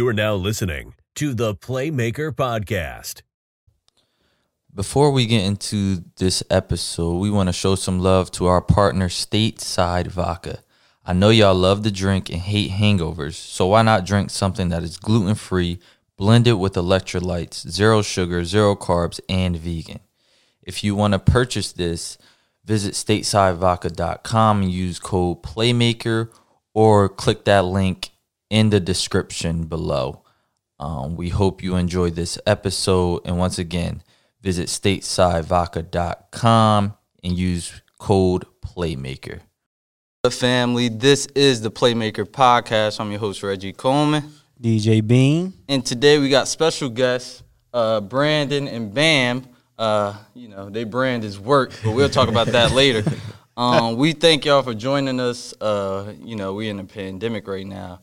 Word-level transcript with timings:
You 0.00 0.08
are 0.08 0.14
now 0.14 0.34
listening 0.34 0.94
to 1.16 1.34
the 1.34 1.54
Playmaker 1.54 2.32
Podcast. 2.32 3.20
Before 4.74 5.10
we 5.10 5.26
get 5.26 5.44
into 5.44 6.04
this 6.16 6.42
episode, 6.48 7.18
we 7.18 7.30
want 7.30 7.50
to 7.50 7.52
show 7.52 7.74
some 7.74 7.98
love 7.98 8.30
to 8.30 8.46
our 8.46 8.62
partner, 8.62 9.10
Stateside 9.10 10.06
Vodka. 10.06 10.60
I 11.04 11.12
know 11.12 11.28
y'all 11.28 11.54
love 11.54 11.82
to 11.82 11.90
drink 11.90 12.30
and 12.30 12.40
hate 12.40 12.70
hangovers, 12.70 13.34
so 13.34 13.66
why 13.66 13.82
not 13.82 14.06
drink 14.06 14.30
something 14.30 14.70
that 14.70 14.82
is 14.82 14.96
gluten 14.96 15.34
free, 15.34 15.80
blended 16.16 16.54
with 16.54 16.76
electrolytes, 16.76 17.68
zero 17.68 18.00
sugar, 18.00 18.42
zero 18.46 18.74
carbs, 18.76 19.20
and 19.28 19.54
vegan? 19.54 20.00
If 20.62 20.82
you 20.82 20.94
want 20.94 21.12
to 21.12 21.18
purchase 21.18 21.72
this, 21.72 22.16
visit 22.64 22.94
statesidevodka.com 22.94 24.62
and 24.62 24.72
use 24.72 24.98
code 24.98 25.42
PLAYMAKER 25.42 26.30
or 26.72 27.10
click 27.10 27.44
that 27.44 27.66
link 27.66 28.12
in 28.50 28.68
the 28.70 28.80
description 28.80 29.64
below. 29.64 30.22
Um, 30.78 31.16
we 31.16 31.30
hope 31.30 31.62
you 31.62 31.76
enjoy 31.76 32.10
this 32.10 32.38
episode. 32.46 33.22
And 33.24 33.38
once 33.38 33.58
again, 33.58 34.02
visit 34.42 34.68
statesidevodka.com 34.68 36.94
and 37.22 37.38
use 37.38 37.80
code 37.98 38.44
PLAYMAKER. 38.62 39.40
The 40.22 40.30
Family, 40.30 40.88
this 40.88 41.24
is 41.34 41.62
the 41.62 41.70
Playmaker 41.70 42.26
Podcast. 42.26 43.00
I'm 43.00 43.10
your 43.10 43.20
host, 43.20 43.42
Reggie 43.42 43.72
Coleman. 43.72 44.30
DJ 44.60 45.06
Bean. 45.06 45.54
And 45.68 45.86
today 45.86 46.18
we 46.18 46.28
got 46.28 46.46
special 46.46 46.90
guests, 46.90 47.42
uh, 47.72 48.00
Brandon 48.00 48.68
and 48.68 48.92
Bam. 48.92 49.46
Uh, 49.78 50.14
you 50.34 50.48
know, 50.48 50.68
they 50.68 50.84
brand 50.84 51.24
is 51.24 51.40
work, 51.40 51.72
but 51.82 51.92
we'll 51.92 52.10
talk 52.10 52.28
about 52.28 52.48
that 52.48 52.72
later. 52.72 53.02
Um, 53.56 53.96
we 53.96 54.12
thank 54.12 54.44
y'all 54.44 54.62
for 54.62 54.74
joining 54.74 55.18
us. 55.20 55.54
Uh, 55.58 56.12
you 56.22 56.36
know, 56.36 56.52
we 56.52 56.68
in 56.68 56.78
a 56.78 56.84
pandemic 56.84 57.48
right 57.48 57.66
now. 57.66 58.00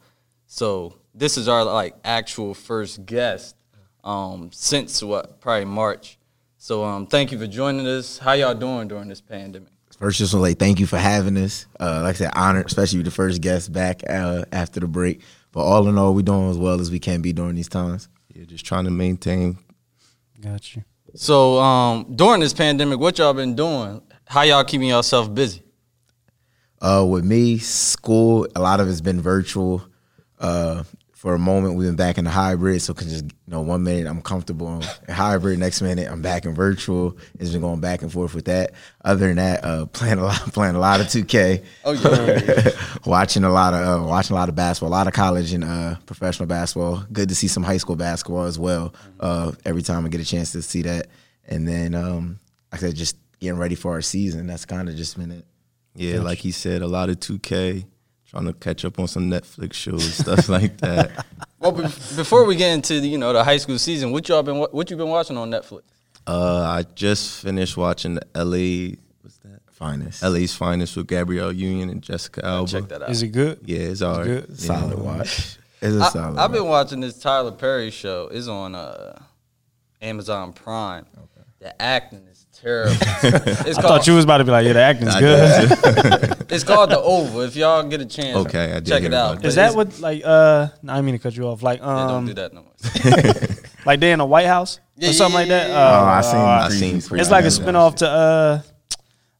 So 0.47 0.95
this 1.13 1.37
is 1.37 1.47
our 1.47 1.63
like 1.63 1.95
actual 2.03 2.53
first 2.53 3.05
guest 3.05 3.55
um, 4.03 4.49
since 4.53 5.03
what, 5.03 5.41
probably 5.41 5.65
March. 5.65 6.17
So 6.57 6.83
um, 6.83 7.05
thank 7.05 7.31
you 7.31 7.37
for 7.37 7.47
joining 7.47 7.85
us. 7.85 8.17
How 8.17 8.31
y'all 8.31 8.55
doing 8.55 8.87
during 8.87 9.09
this 9.09 9.21
pandemic? 9.21 9.69
First, 9.99 10.19
just 10.19 10.33
want 10.33 10.45
to 10.45 10.51
say 10.51 10.55
thank 10.55 10.79
you 10.79 10.87
for 10.87 10.97
having 10.97 11.37
us. 11.37 11.65
Uh, 11.79 12.01
like 12.03 12.15
I 12.15 12.17
said, 12.17 12.31
honored, 12.33 12.65
especially 12.65 13.01
the 13.01 13.11
first 13.11 13.41
guest 13.41 13.73
back 13.73 14.01
uh, 14.09 14.45
after 14.51 14.79
the 14.79 14.87
break. 14.87 15.21
But 15.51 15.61
all 15.61 15.87
in 15.87 15.97
all, 15.97 16.13
we're 16.13 16.21
doing 16.21 16.49
as 16.49 16.57
well 16.57 16.79
as 16.79 16.91
we 16.91 16.99
can 16.99 17.21
be 17.21 17.33
during 17.33 17.55
these 17.55 17.67
times. 17.67 18.07
Yeah, 18.33 18.45
just 18.45 18.65
trying 18.65 18.85
to 18.85 18.91
maintain. 18.91 19.57
Got 20.39 20.75
you. 20.75 20.83
So 21.15 21.59
um, 21.59 22.13
during 22.15 22.41
this 22.41 22.53
pandemic, 22.53 22.99
what 22.99 23.17
y'all 23.17 23.33
been 23.33 23.55
doing? 23.55 24.01
How 24.25 24.43
y'all 24.43 24.63
keeping 24.63 24.89
yourself 24.89 25.33
busy? 25.33 25.63
Uh, 26.79 27.05
with 27.09 27.25
me, 27.25 27.57
school, 27.57 28.47
a 28.55 28.61
lot 28.61 28.79
of 28.79 28.87
it's 28.87 29.01
been 29.01 29.19
virtual. 29.19 29.83
Uh, 30.39 30.83
for 31.17 31.33
a 31.33 31.39
moment, 31.39 31.73
we've 31.73 31.87
been 31.87 31.95
back 31.95 32.19
in 32.19 32.25
the 32.25 32.29
hybrid, 32.29 32.79
so 32.79 32.93
can 32.93 33.09
just 33.09 33.23
you 33.25 33.31
know, 33.47 33.61
one 33.61 33.83
minute 33.83 34.05
I'm 34.05 34.21
comfortable 34.21 34.83
in 35.07 35.13
hybrid, 35.13 35.57
next 35.57 35.81
minute 35.81 36.07
I'm 36.07 36.21
back 36.21 36.45
in 36.45 36.53
virtual. 36.53 37.17
It's 37.39 37.51
been 37.51 37.61
going 37.61 37.79
back 37.79 38.03
and 38.03 38.13
forth 38.13 38.35
with 38.35 38.45
that. 38.45 38.73
Other 39.03 39.27
than 39.27 39.37
that, 39.37 39.63
uh, 39.63 39.85
playing 39.93 40.19
a 40.19 40.23
lot, 40.23 40.37
playing 40.53 40.75
a 40.75 40.79
lot 40.79 41.01
of 41.01 41.07
2K. 41.07 41.63
Oh 41.85 41.93
yeah. 41.93 42.69
watching 43.05 43.43
a 43.43 43.49
lot 43.49 43.73
of 43.73 44.03
uh, 44.03 44.07
watching 44.07 44.35
a 44.35 44.39
lot 44.39 44.47
of 44.47 44.53
basketball, 44.53 44.89
a 44.89 44.95
lot 44.95 45.07
of 45.07 45.13
college 45.13 45.53
and 45.53 45.63
uh, 45.63 45.95
professional 46.05 46.45
basketball. 46.45 47.03
Good 47.11 47.29
to 47.29 47.35
see 47.35 47.47
some 47.47 47.63
high 47.63 47.77
school 47.77 47.95
basketball 47.95 48.43
as 48.43 48.59
well. 48.59 48.93
Uh, 49.19 49.53
every 49.65 49.81
time 49.81 50.05
I 50.05 50.09
get 50.09 50.21
a 50.21 50.25
chance 50.25 50.51
to 50.51 50.61
see 50.61 50.83
that, 50.83 51.07
and 51.47 51.67
then 51.67 51.95
um, 51.95 52.39
like 52.71 52.83
I 52.83 52.87
said, 52.87 52.95
just 52.95 53.17
getting 53.39 53.57
ready 53.57 53.73
for 53.75 53.93
our 53.93 54.01
season. 54.01 54.45
That's 54.45 54.65
kind 54.65 54.87
of 54.87 54.95
just 54.95 55.17
been 55.17 55.31
it. 55.31 55.45
Yeah, 55.95 56.19
like 56.21 56.37
he 56.37 56.51
said, 56.51 56.83
a 56.83 56.87
lot 56.87 57.09
of 57.09 57.19
2K, 57.19 57.85
trying 58.29 58.45
to 58.45 58.53
catch 58.53 58.85
up 58.85 58.99
on 58.99 59.07
some 59.07 59.29
Netflix 59.29 59.73
shows, 59.73 60.13
stuff 60.13 60.49
like 60.57 60.77
that. 60.79 61.25
well, 61.59 61.71
be- 61.71 61.83
before 62.15 62.45
we 62.45 62.55
get 62.55 62.73
into 62.73 62.99
the, 62.99 63.07
you 63.07 63.17
know 63.17 63.33
the 63.33 63.43
high 63.43 63.57
school 63.57 63.77
season, 63.79 64.11
what 64.11 64.27
y'all 64.29 64.43
been 64.43 64.57
wa- 64.57 64.67
what 64.71 64.89
you 64.91 64.97
been 64.97 65.09
watching 65.09 65.37
on 65.37 65.49
Netflix? 65.49 65.81
Uh, 66.25 66.61
I 66.61 66.83
just 66.95 67.41
finished 67.41 67.77
watching 67.77 68.15
the 68.15 68.25
LA, 68.35 68.97
what's 69.21 69.37
that? 69.37 69.61
Finest. 69.71 70.21
LA's 70.23 70.53
Finest 70.53 70.97
with 70.97 71.07
Gabrielle 71.07 71.53
Union 71.53 71.89
and 71.89 72.01
Jessica 72.01 72.43
Alba. 72.45 72.69
Check 72.69 72.87
that 72.89 73.03
out. 73.03 73.09
Is 73.09 73.23
it 73.23 73.29
good? 73.29 73.59
Yeah, 73.63 73.79
it's 73.79 74.01
all 74.01 74.17
right. 74.17 74.25
good? 74.25 74.45
Yeah. 74.49 74.55
Solid 74.55 74.99
watch. 74.99 75.57
It's 75.79 75.95
a 75.95 75.99
I, 76.05 76.09
solid. 76.09 76.39
I've 76.39 76.51
been 76.51 76.63
watch. 76.65 76.85
watching 76.87 77.01
this 77.01 77.19
Tyler 77.19 77.51
Perry 77.51 77.91
show. 77.91 78.29
It's 78.31 78.47
on 78.47 78.73
uh, 78.73 79.21
Amazon 80.01 80.51
Prime. 80.51 81.05
The 81.59 81.79
acting 81.79 82.25
is 82.31 82.36
terrible. 82.61 82.91
it's 83.01 83.77
I 83.77 83.81
called, 83.81 83.83
thought 83.83 84.07
you 84.07 84.13
was 84.15 84.23
about 84.23 84.37
to 84.37 84.43
be 84.45 84.51
like, 84.51 84.65
yeah, 84.65 84.73
the 84.73 84.81
acting's 84.81 85.15
I 85.15 85.19
good. 85.19 86.33
It's 86.51 86.63
called 86.63 86.89
The 86.91 86.99
Oval. 86.99 87.41
If 87.41 87.55
y'all 87.57 87.83
get 87.83 87.99
a 88.01 88.05
chance, 88.05 88.37
Okay, 88.37 88.71
I 88.71 88.75
did 88.75 88.85
check 88.87 89.03
it 89.03 89.13
out. 89.13 89.33
about 89.33 89.45
Is 89.45 89.55
that 89.55 89.75
what 89.75 89.99
like 89.99 90.21
uh 90.25 90.67
no, 90.81 90.93
I 90.93 91.01
mean 91.01 91.13
to 91.15 91.19
cut 91.19 91.35
you 91.35 91.43
off. 91.47 91.61
Like 91.61 91.79
Yeah, 91.79 91.85
don't 91.85 92.09
um 92.11 92.25
do 92.25 92.33
that 92.35 92.53
no 92.53 92.61
more. 92.63 92.73
like 93.85 93.99
they 93.99 94.11
in 94.13 94.19
the 94.19 94.25
White 94.25 94.45
House 94.47 94.79
Yeah, 94.95 95.09
or 95.09 95.13
something 95.13 95.33
yeah, 95.33 95.39
like 95.39 95.49
that? 95.49 95.69
yeah, 95.69 95.75
Oh, 95.75 96.05
Uh, 96.05 96.17
I 96.17 96.21
seen. 96.21 96.39
I 96.39 96.69
seen 96.69 96.95
previews 96.97 97.19
it's 97.19 97.29
that. 97.29 97.35
like 97.35 97.45
a 97.45 97.47
spinoff 97.47 97.95
to 97.97 98.09
uh 98.09 98.61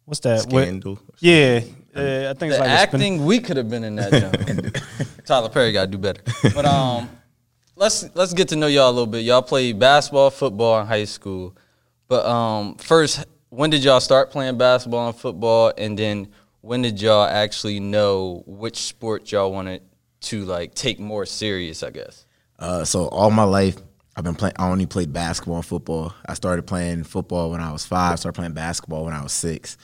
what's 0.06 0.20
that? 0.22 0.46
What- 0.52 0.64
Scandal. 0.64 1.00
yeah. 1.20 1.62
Uh, 1.96 2.30
I 2.30 2.34
think 2.38 2.52
it's 2.54 2.58
the 2.58 2.60
like 2.60 2.70
a 2.70 2.78
spin- 2.88 3.02
acting, 3.02 3.26
we 3.26 3.40
could 3.40 3.58
have 3.58 3.70
been 3.72 3.84
in 3.84 3.96
that. 3.96 4.12
Joint. 4.12 5.26
Tyler 5.26 5.50
Perry 5.50 5.72
got 5.72 5.86
to 5.86 5.88
do 5.92 5.98
better. 5.98 6.22
But 6.54 6.64
um, 6.66 7.10
let's 7.76 8.06
let's 8.14 8.34
get 8.34 8.50
to 8.50 8.56
know 8.56 8.68
y'all 8.68 8.90
a 8.90 8.92
little 8.92 9.08
bit. 9.08 9.24
Y'all 9.24 9.42
played 9.42 9.80
basketball, 9.80 10.30
football 10.30 10.80
in 10.82 10.86
high 10.86 11.06
school. 11.06 11.56
But 12.08 12.26
um, 12.26 12.76
first, 12.76 13.26
when 13.50 13.70
did 13.70 13.84
y'all 13.84 14.00
start 14.00 14.32
playing 14.32 14.58
basketball 14.58 15.08
and 15.08 15.18
football? 15.18 15.74
And 15.78 15.98
then 15.98 16.30
when 16.62 16.82
did 16.82 17.02
y'all 17.02 17.26
actually 17.26 17.80
know 17.80 18.44
which 18.46 18.78
sport 18.78 19.32
y'all 19.32 19.52
wanted 19.52 19.82
to 20.22 20.46
like 20.46 20.74
take 20.74 21.00
more 21.00 21.26
serious? 21.26 21.84
I 21.84 21.90
guess. 21.92 22.26
Uh, 22.60 22.84
so 22.86 23.08
all 23.10 23.30
my 23.30 23.44
life, 23.44 23.78
I've 24.16 24.24
been 24.24 24.36
playing. 24.36 24.56
I 24.58 24.70
only 24.70 24.86
played 24.86 25.14
basketball 25.14 25.58
and 25.58 25.66
football. 25.66 26.14
I 26.26 26.34
started 26.34 26.64
playing 26.64 27.04
football 27.04 27.52
when 27.52 27.62
I 27.62 27.72
was 27.72 27.86
five. 27.86 28.20
Started 28.20 28.36
playing 28.36 28.54
basketball 28.54 29.06
when 29.06 29.14
I 29.14 29.22
was 29.22 29.34
six. 29.34 29.78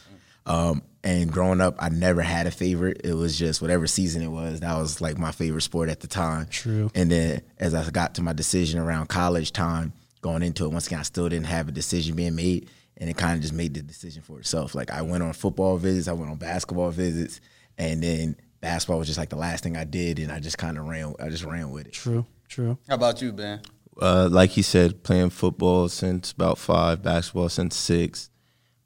Um, 0.45 0.81
and 1.03 1.31
growing 1.31 1.61
up, 1.61 1.75
I 1.79 1.89
never 1.89 2.21
had 2.21 2.47
a 2.47 2.51
favorite. 2.51 3.01
It 3.03 3.13
was 3.13 3.37
just 3.37 3.61
whatever 3.61 3.87
season 3.87 4.21
it 4.21 4.29
was. 4.29 4.61
That 4.61 4.77
was 4.77 5.01
like 5.01 5.17
my 5.17 5.31
favorite 5.31 5.61
sport 5.61 5.89
at 5.89 5.99
the 5.99 6.07
time. 6.07 6.47
True. 6.49 6.89
And 6.95 7.11
then 7.11 7.41
as 7.59 7.73
I 7.73 7.89
got 7.89 8.15
to 8.15 8.21
my 8.21 8.33
decision 8.33 8.79
around 8.79 9.07
college 9.07 9.51
time, 9.51 9.93
going 10.23 10.41
into 10.41 10.65
it, 10.65 10.71
once 10.71 10.87
again, 10.87 10.99
I 10.99 11.03
still 11.03 11.29
didn't 11.29 11.45
have 11.45 11.67
a 11.67 11.71
decision 11.71 12.15
being 12.15 12.35
made, 12.35 12.69
and 12.97 13.09
it 13.09 13.17
kind 13.17 13.35
of 13.35 13.41
just 13.41 13.53
made 13.53 13.75
the 13.75 13.83
decision 13.83 14.23
for 14.23 14.39
itself. 14.39 14.73
Like 14.73 14.89
I 14.89 15.03
went 15.03 15.21
on 15.21 15.33
football 15.33 15.77
visits, 15.77 16.07
I 16.07 16.13
went 16.13 16.31
on 16.31 16.37
basketball 16.37 16.89
visits, 16.89 17.39
and 17.77 18.01
then 18.01 18.35
basketball 18.61 18.97
was 18.97 19.07
just 19.07 19.19
like 19.19 19.29
the 19.29 19.35
last 19.35 19.63
thing 19.63 19.77
I 19.77 19.83
did, 19.83 20.17
and 20.17 20.31
I 20.31 20.39
just 20.39 20.57
kind 20.57 20.79
of 20.79 20.87
ran. 20.87 21.13
I 21.19 21.29
just 21.29 21.43
ran 21.43 21.69
with 21.69 21.85
it. 21.85 21.93
True, 21.93 22.25
true. 22.47 22.79
How 22.87 22.95
about 22.95 23.21
you, 23.21 23.31
Ben? 23.31 23.61
Uh, 24.01 24.27
like 24.31 24.49
he 24.49 24.63
said, 24.63 25.03
playing 25.03 25.29
football 25.29 25.87
since 25.87 26.31
about 26.31 26.57
five, 26.57 27.03
basketball 27.03 27.49
since 27.49 27.75
six. 27.75 28.31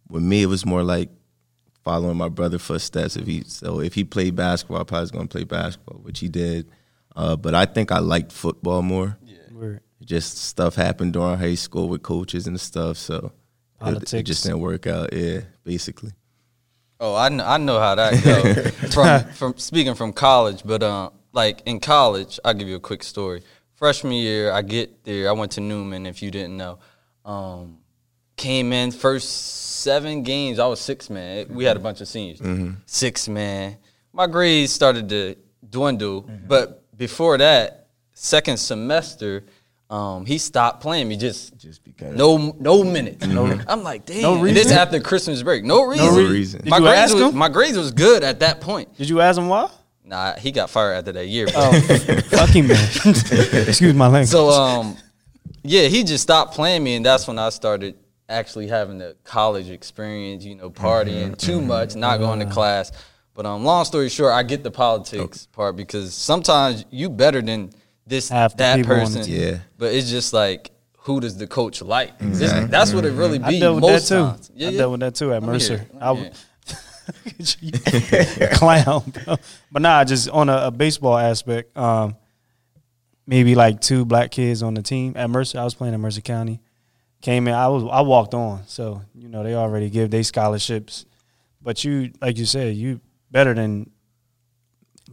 With 0.09 0.23
me, 0.23 0.43
it 0.43 0.47
was 0.47 0.65
more 0.65 0.83
like 0.83 1.09
following 1.83 2.17
my 2.17 2.27
brother 2.27 2.59
footsteps. 2.59 3.15
If 3.15 3.27
he 3.27 3.43
so 3.45 3.79
if 3.79 3.93
he 3.93 4.03
played 4.03 4.35
basketball, 4.35 4.81
I 4.81 4.83
probably 4.83 5.03
was 5.03 5.11
going 5.11 5.27
to 5.27 5.31
play 5.31 5.43
basketball, 5.45 5.99
which 5.99 6.19
he 6.19 6.27
did. 6.27 6.69
Uh, 7.15 7.35
but 7.35 7.55
I 7.55 7.65
think 7.65 7.91
I 7.91 7.99
liked 7.99 8.31
football 8.31 8.81
more. 8.81 9.17
Word. 9.99 10.07
Just 10.07 10.37
stuff 10.37 10.75
happened 10.75 11.13
during 11.13 11.37
high 11.37 11.55
school 11.55 11.89
with 11.89 12.03
coaches 12.03 12.47
and 12.47 12.59
stuff, 12.59 12.97
so 12.97 13.31
it, 13.81 14.13
it 14.13 14.23
just 14.23 14.43
didn't 14.43 14.59
work 14.59 14.87
out. 14.87 15.13
Yeah, 15.13 15.41
basically. 15.63 16.11
Oh, 16.99 17.15
I 17.15 17.29
know, 17.29 17.45
I 17.45 17.57
know 17.57 17.79
how 17.79 17.95
that 17.95 18.23
goes. 18.23 18.93
from 18.93 19.23
from 19.33 19.57
speaking 19.57 19.93
from 19.93 20.13
college, 20.13 20.63
but 20.65 20.81
uh, 20.81 21.11
like 21.31 21.61
in 21.65 21.79
college, 21.79 22.39
I'll 22.43 22.53
give 22.53 22.67
you 22.67 22.75
a 22.75 22.79
quick 22.79 23.03
story. 23.03 23.43
Freshman 23.75 24.13
year, 24.13 24.51
I 24.51 24.63
get 24.63 25.03
there. 25.03 25.29
I 25.29 25.33
went 25.33 25.51
to 25.53 25.61
Newman. 25.61 26.07
If 26.07 26.23
you 26.23 26.31
didn't 26.31 26.57
know, 26.57 26.79
um, 27.23 27.77
came 28.35 28.73
in 28.73 28.91
first 28.91 29.29
seven 29.81 30.23
games. 30.23 30.57
I 30.57 30.65
was 30.65 30.79
six 30.79 31.09
man. 31.09 31.47
We 31.49 31.65
had 31.65 31.77
a 31.77 31.79
bunch 31.79 32.01
of 32.01 32.07
seniors. 32.07 32.41
Six 32.85 33.27
man. 33.27 33.77
My 34.13 34.25
grades 34.25 34.73
started 34.73 35.09
to 35.09 35.35
dwindle, 35.69 36.27
but 36.47 36.97
before 36.97 37.37
that, 37.37 37.89
second 38.13 38.57
semester. 38.57 39.43
Um, 39.89 40.25
he 40.25 40.37
stopped 40.37 40.81
playing 40.81 41.07
me 41.07 41.15
just 41.15 41.57
Just 41.57 41.81
because. 41.83 42.13
no 42.15 42.53
no 42.59 42.83
minutes. 42.83 43.25
I'm 43.25 43.83
like, 43.83 44.05
damn. 44.05 44.21
No 44.21 44.43
And 44.43 44.55
this 44.55 44.71
after 44.71 44.99
Christmas 44.99 45.41
break. 45.43 45.63
No 45.63 45.83
reason. 45.85 46.05
No 46.05 46.29
reason. 46.29 46.61
Did 46.61 46.69
My 46.69 46.77
you 46.77 46.83
grades, 46.83 46.97
ask 46.97 47.13
was, 47.13 47.23
him? 47.23 47.37
my 47.37 47.47
grades 47.49 47.77
was 47.77 47.91
good 47.91 48.21
at 48.23 48.41
that 48.41 48.59
point. 48.59 48.95
Did 48.97 49.07
you 49.07 49.21
ask 49.21 49.37
him 49.37 49.47
why? 49.47 49.69
Nah, 50.03 50.35
he 50.35 50.51
got 50.51 50.69
fired 50.69 50.93
after 50.95 51.11
that 51.13 51.27
year. 51.27 51.47
Oh, 51.55 51.71
fucking 52.29 52.67
man. 52.67 52.89
Excuse 53.67 53.93
my 53.93 54.07
language. 54.07 54.29
So 54.29 54.49
um, 54.49 54.97
yeah, 55.63 55.87
he 55.87 56.03
just 56.03 56.23
stopped 56.23 56.53
playing 56.53 56.83
me, 56.83 56.95
and 56.95 57.05
that's 57.05 57.27
when 57.27 57.39
I 57.39 57.49
started 57.49 57.95
actually 58.29 58.67
having 58.67 58.97
the 58.97 59.15
college 59.23 59.69
experience. 59.69 60.43
You 60.43 60.55
know, 60.55 60.69
partying 60.69 61.37
too 61.37 61.61
much, 61.61 61.95
not 61.95 62.17
going 62.17 62.39
to 62.39 62.45
class. 62.45 62.91
But 63.33 63.45
um, 63.45 63.63
long 63.63 63.85
story 63.85 64.09
short, 64.09 64.33
I 64.33 64.43
get 64.43 64.63
the 64.63 64.71
politics 64.71 65.45
part 65.51 65.75
because 65.75 66.13
sometimes 66.13 66.85
you 66.89 67.09
better 67.09 67.41
than 67.41 67.71
this 68.07 68.29
Half 68.29 68.57
that 68.57 68.77
people 68.77 68.93
on 68.93 69.11
the 69.11 69.17
person. 69.19 69.33
Yeah. 69.33 69.57
But 69.77 69.93
it's 69.93 70.09
just 70.09 70.33
like. 70.33 70.71
Who 71.01 71.21
does 71.21 71.37
the 71.37 71.47
coach 71.47 71.81
like? 71.81 72.19
This- 72.19 72.51
that's 72.69 72.91
what 72.93 73.05
it 73.05 73.11
really 73.13 73.37
be. 73.37 73.43
I 73.45 73.49
be 73.51 73.59
dealt 73.61 73.75
with 73.75 73.83
that 73.85 73.91
most 73.93 74.07
too. 74.09 74.15
times. 74.15 74.51
I 74.57 74.71
dealt 74.75 74.91
with 74.91 74.99
that 74.99 75.15
too 75.15 75.31
at 75.31 75.41
Let 75.41 75.43
me 75.43 75.47
Mercer. 75.53 75.77
hear 75.77 75.87
I 76.01 76.13
me 76.13 76.19
w- 76.19 76.31
clown, 78.53 79.03
bro. 79.11 79.37
But 79.71 79.81
nah, 79.81 80.03
just 80.03 80.29
on 80.29 80.49
a, 80.49 80.67
a 80.67 80.71
baseball 80.71 81.17
aspect, 81.17 81.77
um, 81.77 82.15
maybe 83.25 83.55
like 83.55 83.79
two 83.81 84.03
black 84.05 84.31
kids 84.31 84.63
on 84.63 84.73
the 84.73 84.81
team 84.81 85.13
at 85.15 85.29
Mercer. 85.29 85.59
I 85.59 85.63
was 85.63 85.73
playing 85.75 85.93
at 85.93 85.99
Mercer 85.99 86.21
County. 86.21 86.61
Came 87.21 87.47
in, 87.47 87.53
I 87.53 87.67
was 87.69 87.83
I 87.91 88.01
walked 88.01 88.33
on, 88.33 88.63
so 88.67 89.01
you 89.15 89.27
know 89.29 89.43
they 89.43 89.55
already 89.55 89.89
give 89.89 90.11
they 90.11 90.23
scholarships. 90.23 91.05
But 91.61 91.83
you, 91.83 92.11
like 92.21 92.37
you 92.37 92.45
said, 92.45 92.75
you 92.75 93.01
better 93.31 93.53
than 93.53 93.89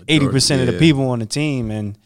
eighty 0.09 0.29
percent 0.29 0.61
of 0.61 0.67
the 0.75 0.79
people 0.79 1.09
on 1.11 1.21
the 1.21 1.27
team, 1.27 1.71
and 1.71 1.97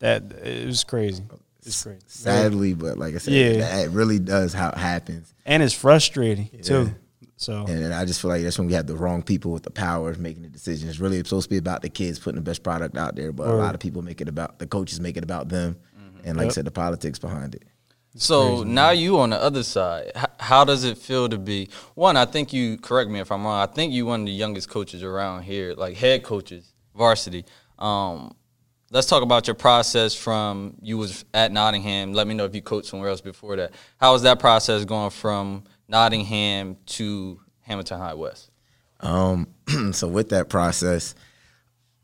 that 0.00 0.22
it 0.44 0.66
was 0.66 0.84
crazy. 0.84 1.22
It's 1.64 1.82
crazy, 1.82 1.98
Sadly, 2.06 2.74
but 2.74 2.96
like 2.98 3.14
I 3.14 3.18
said, 3.18 3.34
Yeah. 3.34 3.52
that 3.82 3.90
really 3.90 4.18
does 4.18 4.52
how 4.52 4.68
it 4.70 4.78
happens. 4.78 5.32
and 5.44 5.62
it's 5.62 5.74
frustrating 5.74 6.48
too. 6.62 6.94
So 7.38 7.66
And 7.66 7.82
then 7.82 7.92
I 7.92 8.04
just 8.06 8.22
feel 8.22 8.30
like 8.30 8.42
that's 8.42 8.56
when 8.56 8.66
we 8.66 8.72
have 8.72 8.86
the 8.86 8.96
wrong 8.96 9.22
people 9.22 9.50
with 9.52 9.62
the 9.62 9.70
power 9.70 10.08
of 10.10 10.18
making 10.18 10.42
the 10.42 10.48
decisions. 10.48 10.88
It's 10.90 11.00
really 11.00 11.18
supposed 11.22 11.44
to 11.46 11.50
be 11.50 11.58
about 11.58 11.82
the 11.82 11.90
kids 11.90 12.18
putting 12.18 12.36
the 12.36 12.40
best 12.50 12.62
product 12.62 12.96
out 12.96 13.14
there, 13.14 13.30
but 13.32 13.48
a 13.48 13.52
lot 13.52 13.74
of 13.74 13.80
people 13.80 14.00
make 14.00 14.20
it 14.22 14.28
about 14.28 14.58
the 14.58 14.66
coaches 14.66 15.00
make 15.00 15.16
it 15.18 15.24
about 15.24 15.48
them, 15.50 15.76
and 16.24 16.36
like 16.38 16.46
I 16.46 16.50
said, 16.50 16.64
the 16.64 16.70
politics 16.70 17.18
behind 17.18 17.54
it. 17.54 17.64
So 18.18 18.62
now 18.62 18.90
you 18.90 19.18
on 19.18 19.28
the 19.30 19.36
other 19.42 19.62
side. 19.62 20.12
H- 20.16 20.24
how 20.40 20.64
does 20.64 20.84
it 20.84 20.96
feel 20.96 21.28
to 21.28 21.36
be 21.36 21.68
one? 21.94 22.16
I 22.16 22.24
think 22.24 22.52
you 22.54 22.78
correct 22.78 23.10
me 23.10 23.20
if 23.20 23.30
I'm 23.30 23.44
wrong. 23.44 23.60
I 23.60 23.66
think 23.70 23.92
you 23.92 24.06
one 24.06 24.20
of 24.20 24.26
the 24.26 24.32
youngest 24.32 24.70
coaches 24.70 25.02
around 25.02 25.42
here, 25.42 25.74
like 25.74 25.96
head 25.98 26.22
coaches, 26.22 26.72
varsity. 26.96 27.44
Um, 27.78 28.34
let's 28.90 29.06
talk 29.06 29.22
about 29.22 29.46
your 29.46 29.54
process 29.54 30.14
from 30.14 30.74
you 30.80 30.98
was 30.98 31.24
at 31.34 31.52
Nottingham. 31.52 32.12
Let 32.12 32.26
me 32.26 32.34
know 32.34 32.44
if 32.44 32.54
you 32.54 32.62
coached 32.62 32.88
somewhere 32.88 33.08
else 33.08 33.20
before 33.20 33.56
that. 33.56 33.72
How 33.98 34.12
was 34.12 34.22
that 34.22 34.38
process 34.38 34.84
going 34.84 35.10
from 35.10 35.64
Nottingham 35.88 36.76
to 36.86 37.40
Hamilton 37.60 37.98
High 37.98 38.14
West? 38.14 38.50
Um, 39.00 39.48
so 39.92 40.08
with 40.08 40.30
that 40.30 40.48
process, 40.48 41.14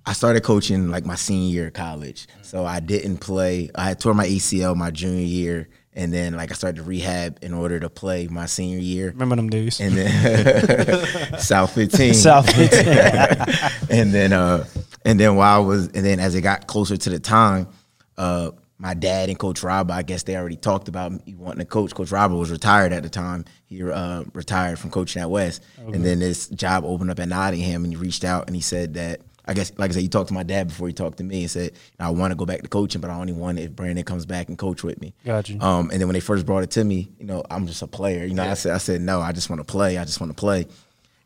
I 0.04 0.12
started 0.14 0.42
coaching 0.42 0.90
like 0.90 1.06
my 1.06 1.14
senior 1.14 1.52
year 1.52 1.66
of 1.68 1.74
college. 1.74 2.26
So 2.42 2.64
I 2.64 2.80
didn't 2.80 3.18
play. 3.18 3.70
I 3.74 3.88
had 3.88 4.00
tore 4.00 4.14
my 4.14 4.26
ACL 4.26 4.74
my 4.76 4.90
junior 4.90 5.24
year, 5.24 5.68
and 5.92 6.12
then 6.12 6.34
like 6.34 6.50
I 6.50 6.54
started 6.54 6.78
to 6.78 6.82
rehab 6.82 7.38
in 7.40 7.54
order 7.54 7.78
to 7.78 7.88
play 7.88 8.26
my 8.26 8.46
senior 8.46 8.78
year. 8.78 9.10
remember 9.10 9.36
them 9.36 9.48
days. 9.48 9.80
And 9.80 9.94
then 9.94 11.38
South 11.38 11.72
15. 11.74 12.14
South 12.14 12.50
15. 12.52 13.90
and 13.90 14.12
then 14.12 14.32
uh 14.32 14.64
and 15.04 15.18
then 15.18 15.36
while 15.36 15.62
I 15.62 15.64
was 15.64 15.86
and 15.88 16.04
then 16.04 16.20
as 16.20 16.34
it 16.34 16.42
got 16.42 16.66
closer 16.66 16.96
to 16.96 17.10
the 17.10 17.18
time, 17.20 17.68
uh 18.16 18.50
my 18.78 18.94
dad 18.94 19.28
and 19.28 19.38
Coach 19.38 19.62
Rob, 19.62 19.92
I 19.92 20.02
guess 20.02 20.24
they 20.24 20.34
already 20.36 20.56
talked 20.56 20.88
about 20.88 21.12
me 21.12 21.36
wanting 21.36 21.60
to 21.60 21.64
coach. 21.64 21.94
Coach 21.94 22.10
Robert 22.10 22.34
was 22.34 22.50
retired 22.50 22.92
at 22.92 23.04
the 23.04 23.08
time. 23.08 23.44
He 23.64 23.80
uh, 23.80 24.24
retired 24.34 24.76
from 24.76 24.90
coaching 24.90 25.22
at 25.22 25.30
West, 25.30 25.62
and 25.78 26.04
then 26.04 26.18
this 26.18 26.48
job 26.48 26.84
opened 26.84 27.08
up 27.12 27.20
at 27.20 27.28
Nottingham, 27.28 27.84
and 27.84 27.92
he 27.92 27.96
reached 27.96 28.24
out 28.24 28.48
and 28.48 28.56
he 28.56 28.60
said 28.62 28.94
that 28.94 29.20
I 29.44 29.54
guess, 29.54 29.72
like 29.76 29.90
I 29.90 29.94
said, 29.94 30.02
he 30.02 30.08
talked 30.08 30.28
to 30.28 30.34
my 30.34 30.42
dad 30.42 30.68
before 30.68 30.86
he 30.86 30.94
talked 30.94 31.18
to 31.18 31.24
me 31.24 31.42
and 31.42 31.50
said 31.50 31.72
I 31.98 32.10
want 32.10 32.30
to 32.32 32.36
go 32.36 32.44
back 32.44 32.62
to 32.62 32.68
coaching, 32.68 33.00
but 33.00 33.10
I 33.10 33.14
only 33.14 33.32
want 33.32 33.58
it 33.58 33.62
if 33.62 33.70
Brandon 33.76 34.04
comes 34.04 34.26
back 34.26 34.48
and 34.48 34.56
coach 34.58 34.82
with 34.82 35.00
me. 35.00 35.14
Got 35.24 35.48
you. 35.48 35.60
Um, 35.60 35.90
and 35.90 36.00
then 36.00 36.08
when 36.08 36.14
they 36.14 36.20
first 36.20 36.46
brought 36.46 36.62
it 36.62 36.70
to 36.72 36.84
me, 36.84 37.08
you 37.18 37.26
know, 37.26 37.42
I'm 37.50 37.66
just 37.66 37.82
a 37.82 37.86
player. 37.86 38.24
You 38.24 38.34
know, 38.34 38.44
I 38.44 38.54
said, 38.54 38.72
I 38.72 38.78
said 38.78 39.00
no, 39.00 39.20
I 39.20 39.32
just 39.32 39.50
want 39.50 39.60
to 39.60 39.64
play. 39.64 39.98
I 39.98 40.04
just 40.04 40.20
want 40.20 40.30
to 40.30 40.40
play. 40.40 40.66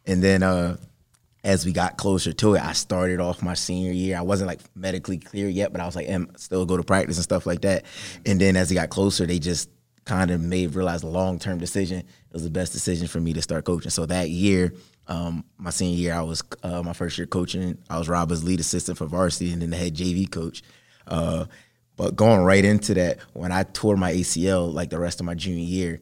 And 0.06 0.22
then 0.22 0.43
uh, 0.43 0.76
as 1.46 1.64
we 1.64 1.72
got 1.72 1.96
closer 1.96 2.32
to 2.32 2.56
it, 2.56 2.60
I 2.60 2.72
started 2.72 3.20
off 3.20 3.40
my 3.40 3.54
senior 3.54 3.93
year. 3.93 4.19
I 4.19 4.22
wasn't 4.22 4.48
like 4.48 4.58
medically 4.75 5.16
clear 5.16 5.48
yet, 5.48 5.70
but 5.70 5.81
I 5.81 5.87
was 5.87 5.94
like, 5.94 6.08
em, 6.08 6.28
still 6.37 6.66
go 6.66 6.76
to 6.76 6.82
practice 6.82 7.19
and 7.19 7.22
stuff 7.22 7.46
like 7.46 7.60
that. 7.60 7.84
And 8.26 8.40
then 8.40 8.56
as 8.56 8.72
it 8.72 8.75
got 8.75 8.90
closer, 8.90 9.26
they 9.26 9.38
just 9.38 9.70
kind 10.04 10.32
of 10.32 10.40
made 10.40 10.75
realize 10.75 11.02
the 11.02 11.06
long 11.06 11.38
term 11.38 11.58
decision 11.58 11.98
it 12.00 12.32
was 12.32 12.43
the 12.43 12.50
best 12.50 12.72
decision 12.72 13.06
for 13.06 13.20
me 13.20 13.32
to 13.32 13.41
start 13.43 13.65
coaching. 13.65 13.93
So 13.93 14.06
that 14.06 14.29
year, 14.29 14.72
um, 15.06 15.44
my 15.56 15.70
senior 15.70 15.96
year, 15.96 16.15
I 16.15 16.22
was 16.22 16.43
uh, 16.65 16.82
my 16.82 16.93
first 16.93 17.17
year 17.17 17.29
coaching. 17.29 17.79
I 17.88 17.96
was 17.96 18.08
Robert's 18.08 18.43
lead 18.43 18.58
assistant 18.58 18.98
for 18.98 19.06
varsity, 19.06 19.53
and 19.53 19.62
then 19.62 19.70
the 19.70 19.76
head 19.76 19.94
JV 19.94 20.29
coach. 20.29 20.65
Uh, 21.06 21.44
but 21.94 22.17
going 22.17 22.41
right 22.41 22.65
into 22.65 22.93
that, 22.94 23.20
when 23.34 23.53
I 23.53 23.62
tore 23.62 23.96
my 23.96 24.12
ACL, 24.12 24.74
like 24.74 24.91
the 24.91 24.98
rest 24.98 25.20
of 25.20 25.26
my 25.26 25.34
junior 25.34 25.65
year, 25.65 26.00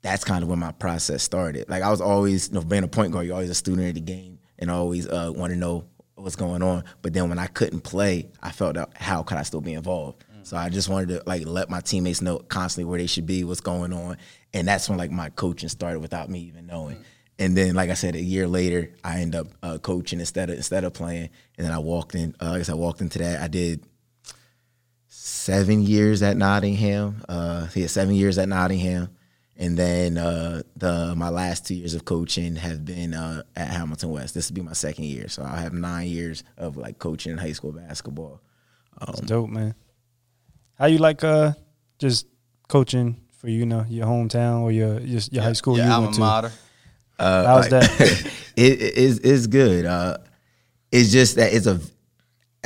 that's 0.00 0.24
kind 0.24 0.42
of 0.42 0.48
when 0.48 0.58
my 0.58 0.72
process 0.72 1.22
started. 1.22 1.68
Like 1.68 1.82
I 1.82 1.90
was 1.90 2.00
always, 2.00 2.48
you 2.48 2.54
know, 2.54 2.62
being 2.62 2.82
a 2.82 2.88
point 2.88 3.12
guard, 3.12 3.26
you're 3.26 3.34
always 3.34 3.50
a 3.50 3.54
student 3.54 3.88
of 3.88 3.94
the 3.94 4.00
game 4.00 4.35
and 4.58 4.70
always 4.70 5.06
uh, 5.08 5.32
want 5.34 5.52
to 5.52 5.58
know 5.58 5.84
what's 6.14 6.36
going 6.36 6.62
on. 6.62 6.84
But 7.02 7.12
then 7.12 7.28
when 7.28 7.38
I 7.38 7.46
couldn't 7.46 7.80
play, 7.80 8.28
I 8.42 8.50
felt 8.52 8.76
out 8.76 8.92
how 8.94 9.22
could 9.22 9.38
I 9.38 9.42
still 9.42 9.60
be 9.60 9.74
involved? 9.74 10.24
So 10.42 10.56
I 10.56 10.68
just 10.68 10.88
wanted 10.88 11.08
to 11.08 11.22
like 11.26 11.44
let 11.44 11.68
my 11.68 11.80
teammates 11.80 12.22
know 12.22 12.38
constantly 12.38 12.88
where 12.88 13.00
they 13.00 13.08
should 13.08 13.26
be, 13.26 13.42
what's 13.42 13.60
going 13.60 13.92
on, 13.92 14.16
and 14.54 14.68
that's 14.68 14.88
when 14.88 14.96
like 14.96 15.10
my 15.10 15.28
coaching 15.30 15.68
started 15.68 15.98
without 15.98 16.30
me 16.30 16.40
even 16.40 16.68
knowing. 16.68 17.04
And 17.38 17.56
then, 17.56 17.74
like 17.74 17.90
I 17.90 17.94
said, 17.94 18.14
a 18.14 18.22
year 18.22 18.46
later, 18.46 18.92
I 19.04 19.20
end 19.20 19.34
up 19.34 19.48
uh, 19.62 19.78
coaching 19.78 20.20
instead 20.20 20.48
of 20.48 20.56
instead 20.56 20.84
of 20.84 20.94
playing. 20.94 21.30
And 21.58 21.66
then 21.66 21.72
I 21.72 21.80
walked 21.80 22.14
in. 22.14 22.34
Uh, 22.40 22.50
like 22.50 22.60
I 22.60 22.62
said, 22.62 22.72
I 22.72 22.76
walked 22.76 23.00
into 23.00 23.18
that. 23.18 23.42
I 23.42 23.48
did 23.48 23.84
seven 25.08 25.82
years 25.82 26.22
at 26.22 26.36
Nottingham. 26.36 27.24
Uh, 27.28 27.66
yeah, 27.74 27.88
seven 27.88 28.14
years 28.14 28.38
at 28.38 28.48
Nottingham, 28.48 29.10
and 29.58 29.76
then 29.76 30.18
uh, 30.18 30.62
the 30.76 31.14
my 31.16 31.28
last 31.28 31.66
two 31.66 31.74
years 31.74 31.94
of 31.94 32.04
coaching 32.04 32.56
have 32.56 32.84
been 32.84 33.14
uh, 33.14 33.42
at 33.54 33.68
Hamilton 33.68 34.10
West. 34.10 34.34
This 34.34 34.50
will 34.50 34.54
be 34.54 34.62
my 34.62 34.72
second 34.72 35.04
year, 35.04 35.28
so 35.28 35.42
I 35.42 35.60
have 35.60 35.72
nine 35.72 36.08
years 36.08 36.44
of 36.56 36.76
like 36.76 36.98
coaching 36.98 37.32
in 37.32 37.38
high 37.38 37.52
school 37.52 37.72
basketball. 37.72 38.40
It's 39.08 39.20
dope, 39.20 39.50
man. 39.50 39.74
How 40.78 40.86
you 40.86 40.98
like 40.98 41.24
uh 41.24 41.52
just 41.98 42.26
coaching 42.68 43.20
for 43.38 43.48
you 43.48 43.66
know 43.66 43.84
your 43.88 44.06
hometown 44.06 44.60
or 44.62 44.72
your 44.72 45.00
your, 45.00 45.20
your 45.30 45.42
high 45.42 45.52
school 45.52 45.76
Your 45.76 45.86
you 45.86 45.92
alma 45.92 46.06
went 46.06 46.14
to? 46.14 46.20
mater. 46.20 46.52
Uh, 47.18 47.46
How's 47.46 47.70
like, 47.70 47.82
that? 47.82 48.32
it 48.56 48.80
is 48.80 49.18
it's 49.20 49.46
good. 49.46 49.86
Uh, 49.86 50.18
it's 50.92 51.10
just 51.10 51.36
that 51.36 51.52
it's 51.52 51.66
a. 51.66 51.80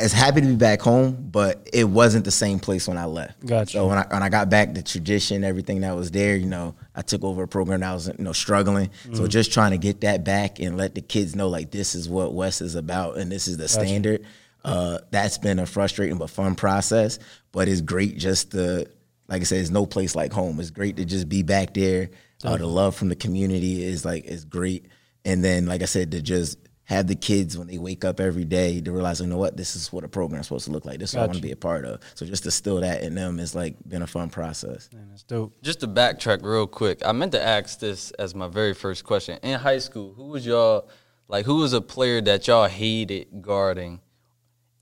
It's 0.03 0.13
happy 0.13 0.41
to 0.41 0.47
be 0.47 0.57
back 0.57 0.81
home, 0.81 1.29
but 1.31 1.69
it 1.73 1.85
wasn't 1.85 2.25
the 2.25 2.31
same 2.31 2.59
place 2.59 2.89
when 2.89 2.99
I 2.99 3.05
left. 3.07 3.45
Gotcha. 3.47 3.73
So 3.73 3.87
when 3.89 3.99
I 3.99 4.07
when 4.09 4.23
I 4.23 4.29
got 4.29 4.49
back, 4.51 4.75
the 4.75 4.83
tradition, 4.83 5.45
everything 5.45 5.81
that 5.83 5.95
was 5.97 6.11
there, 6.11 6.37
you 6.37 6.47
know, 6.47 6.75
I 6.95 7.03
took 7.03 7.23
over 7.25 7.43
a 7.45 7.49
program 7.49 7.81
that 7.81 7.93
was 7.93 8.09
you 8.09 8.15
know 8.19 8.33
struggling. 8.33 8.91
So 9.15 9.23
Mm. 9.23 9.29
just 9.29 9.53
trying 9.53 9.71
to 9.73 9.79
get 9.79 10.01
that 10.03 10.25
back 10.25 10.59
and 10.61 10.77
let 10.77 10.95
the 10.95 11.01
kids 11.03 11.35
know 11.37 11.49
like 11.49 11.71
this 11.71 11.95
is 11.95 12.09
what 12.09 12.35
West 12.35 12.61
is 12.61 12.75
about 12.75 13.17
and 13.19 13.31
this 13.31 13.47
is 13.49 13.57
the 13.57 13.69
standard. 13.69 14.25
Uh, 14.65 14.99
that's 15.11 15.39
been 15.39 15.59
a 15.59 15.65
frustrating 15.67 16.19
but 16.19 16.29
fun 16.31 16.55
process. 16.55 17.19
But 17.53 17.69
it's 17.69 17.81
great 17.81 18.19
just 18.19 18.51
to 18.53 18.87
like 19.29 19.43
I 19.43 19.45
said, 19.45 19.59
it's 19.61 19.71
no 19.71 19.87
place 19.87 20.15
like 20.17 20.33
home. 20.33 20.59
It's 20.61 20.71
great 20.71 20.97
to 20.97 21.05
just 21.05 21.29
be 21.29 21.43
back 21.43 21.75
there. 21.75 22.11
Uh, 22.43 22.57
the 22.57 22.67
love 22.67 22.95
from 22.97 23.09
the 23.11 23.17
community 23.17 23.85
is 23.85 24.05
like 24.05 24.25
is 24.25 24.45
great, 24.45 24.87
and 25.27 25.45
then 25.45 25.67
like 25.67 25.83
I 25.83 25.85
said, 25.85 26.11
to 26.13 26.23
just 26.23 26.57
have 26.91 27.07
the 27.07 27.15
kids 27.15 27.57
when 27.57 27.69
they 27.69 27.79
wake 27.79 28.05
up 28.05 28.19
every 28.19 28.45
day 28.45 28.81
to 28.81 28.91
realize, 28.91 29.21
you 29.21 29.27
know 29.29 29.39
what, 29.39 29.57
this 29.57 29.77
is 29.77 29.93
what 29.93 30.03
a 30.03 30.09
program's 30.09 30.49
supposed 30.49 30.65
to 30.65 30.73
look 30.73 30.85
like. 30.85 30.99
This 30.99 31.11
is 31.11 31.15
what 31.15 31.23
I 31.23 31.27
want 31.27 31.37
to 31.37 31.43
be 31.43 31.53
a 31.53 31.57
part 31.57 31.85
of. 31.85 32.01
So 32.17 32.27
just 32.27 32.43
to 32.43 32.51
still 32.51 32.81
that 32.81 33.05
in 33.05 33.15
them 33.15 33.39
is 33.39 33.55
like 33.55 33.77
been 33.89 34.03
a 34.03 34.09
fun 34.09 34.29
process. 34.29 34.91
Man, 34.93 35.07
that's 35.09 35.23
dope. 35.23 35.55
Just 35.63 35.79
to 35.81 35.87
backtrack 35.87 36.43
real 36.43 36.67
quick, 36.67 37.01
I 37.07 37.13
meant 37.13 37.31
to 37.33 37.41
ask 37.41 37.79
this 37.79 38.11
as 38.13 38.35
my 38.35 38.49
very 38.49 38.75
first 38.75 39.05
question. 39.05 39.39
In 39.45 39.61
high 39.61 39.79
school, 39.79 40.15
who 40.15 40.25
was 40.25 40.45
y'all 40.45 40.89
like? 41.29 41.47
Who 41.47 41.59
was 41.59 41.75
a 41.75 41.81
player 41.81 42.21
that 42.23 42.49
y'all 42.49 42.67
hated 42.67 43.41
guarding, 43.41 44.01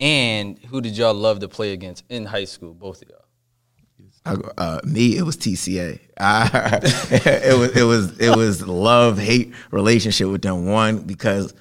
and 0.00 0.59
who 0.59 0.81
did 0.81 0.97
y'all 0.97 1.12
love 1.12 1.41
to 1.41 1.49
play 1.49 1.75
against 1.75 2.05
in 2.09 2.25
high 2.25 2.47
school? 2.47 2.73
Both 2.73 3.03
of 3.03 3.11
y'all. 3.11 3.19
Uh, 4.57 4.81
me, 4.83 5.19
it 5.19 5.25
was 5.25 5.37
TCA. 5.37 6.00
I, 6.19 6.81
it 6.83 7.59
was 7.59 7.77
it 7.77 7.85
was 7.85 8.19
it 8.19 8.35
was 8.35 8.67
love 8.67 9.19
hate 9.19 9.53
relationship 9.71 10.29
with 10.29 10.41
them. 10.41 10.65
One 10.65 11.00
because 11.00 11.53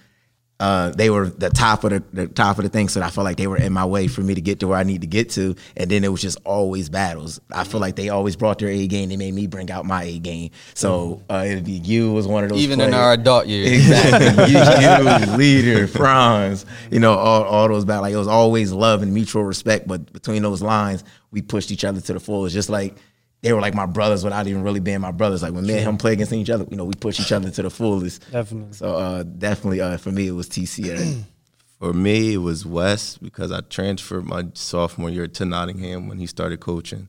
uh, 0.59 0.89
they 0.89 1.09
were 1.09 1.29
the 1.29 1.49
top 1.51 1.83
of 1.83 1.91
the, 1.91 2.03
the 2.13 2.27
top 2.27 2.57
of 2.57 2.63
the 2.63 2.69
thing, 2.69 2.89
so 2.89 3.01
I 3.01 3.09
felt 3.11 3.25
like 3.25 3.37
they 3.37 3.45
were 3.45 3.57
in 3.57 3.73
my 3.73 3.85
way 3.85 4.07
for 4.07 4.21
me 4.21 4.33
to 4.33 4.41
get 4.41 4.59
to 4.61 4.67
where 4.67 4.77
I 4.77 4.83
need 4.83 5.01
to 5.01 5.07
get 5.07 5.29
to. 5.31 5.55
And 5.75 5.89
then 5.89 6.03
it 6.03 6.07
was 6.07 6.21
just 6.21 6.39
always 6.43 6.89
battles. 6.89 7.39
I 7.51 7.63
feel 7.63 7.79
like 7.79 7.95
they 7.95 8.09
always 8.09 8.35
brought 8.35 8.57
their 8.59 8.69
A 8.69 8.87
game. 8.87 9.09
They 9.09 9.17
made 9.17 9.33
me 9.35 9.45
bring 9.45 9.69
out 9.69 9.85
my 9.85 10.03
A 10.03 10.17
game. 10.17 10.49
So 10.73 11.21
uh, 11.29 11.43
it'd 11.45 11.65
be 11.65 11.73
you 11.73 12.11
was 12.11 12.27
one 12.27 12.43
of 12.43 12.49
those. 12.49 12.59
Even 12.59 12.81
in 12.81 12.93
our 12.93 13.13
adult 13.13 13.47
years. 13.47 13.67
Exactly. 13.87 14.53
you, 15.27 15.31
you, 15.31 15.37
leader, 15.37 15.87
Franz, 15.87 16.65
you 16.91 16.99
know, 16.99 17.13
all, 17.13 17.43
all 17.43 17.67
those 17.67 17.85
back. 17.85 18.01
Like 18.01 18.13
it 18.13 18.17
was 18.17 18.27
always 18.27 18.71
love 18.71 19.03
and 19.03 19.13
mutual 19.13 19.43
respect. 19.43 19.87
But 19.87 20.11
between 20.11 20.41
those 20.41 20.61
lines, 20.61 21.03
we 21.31 21.41
pushed 21.41 21.71
each 21.71 21.85
other 21.85 22.01
to 22.01 22.13
the 22.13 22.19
fullest. 22.19 22.53
Just 22.53 22.69
like 22.69 22.95
they 23.41 23.53
were 23.53 23.61
like 23.61 23.75
my 23.75 23.85
brothers 23.85 24.23
without 24.23 24.47
even 24.47 24.63
really 24.63 24.79
being 24.79 25.01
my 25.01 25.11
brothers. 25.11 25.43
Like 25.43 25.53
when 25.53 25.65
me 25.65 25.73
and 25.73 25.87
him 25.87 25.97
play 25.97 26.13
against 26.13 26.33
each 26.33 26.49
other, 26.49 26.65
you 26.69 26.77
know, 26.77 26.85
we 26.85 26.93
push 26.93 27.19
each 27.19 27.31
other 27.31 27.49
to 27.49 27.61
the 27.61 27.69
fullest. 27.69 28.29
Definitely. 28.31 28.73
So 28.73 28.95
uh, 28.95 29.23
definitely 29.23 29.81
uh, 29.81 29.97
for 29.97 30.11
me, 30.11 30.27
it 30.27 30.31
was 30.31 30.49
TCA. 30.49 31.23
For 31.79 31.93
me, 31.93 32.33
it 32.33 32.37
was 32.37 32.65
West 32.65 33.21
because 33.21 33.51
I 33.51 33.61
transferred 33.61 34.25
my 34.25 34.47
sophomore 34.55 35.11
year 35.11 35.27
to 35.27 35.45
Nottingham 35.45 36.07
when 36.07 36.17
he 36.17 36.25
started 36.25 36.59
coaching. 36.59 37.07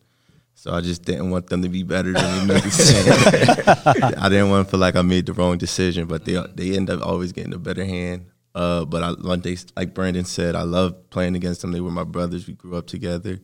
So 0.56 0.75
I 0.75 0.82
just 0.82 1.06
didn't 1.06 1.30
want 1.30 1.47
them 1.47 1.62
to 1.62 1.70
be 1.70 1.85
better 1.85 2.12
than 2.12 2.49
me. 2.49 2.54
I 2.61 4.28
didn't 4.28 4.50
want 4.50 4.66
to 4.66 4.70
feel 4.70 4.78
like 4.78 4.94
I 4.94 5.00
made 5.00 5.25
the 5.25 5.32
wrong 5.32 5.56
decision, 5.56 6.06
but 6.06 6.26
they 6.26 6.37
they 6.54 6.76
end 6.76 6.90
up 6.90 7.00
always 7.00 7.32
getting 7.32 7.54
a 7.54 7.58
better 7.58 7.82
hand. 7.82 8.26
Uh, 8.54 8.85
but 8.85 9.02
I, 9.02 9.08
like 9.12 9.42
they, 9.42 9.56
like 9.75 9.94
Brandon 9.94 10.26
said, 10.26 10.54
I 10.54 10.64
love 10.64 11.08
playing 11.08 11.35
against 11.35 11.62
them. 11.62 11.73
They 11.73 11.80
were 11.80 11.90
my 11.90 12.04
brothers. 12.04 12.47
We 12.47 12.52
grew 12.52 12.76
up 12.76 12.88
together 12.88 13.40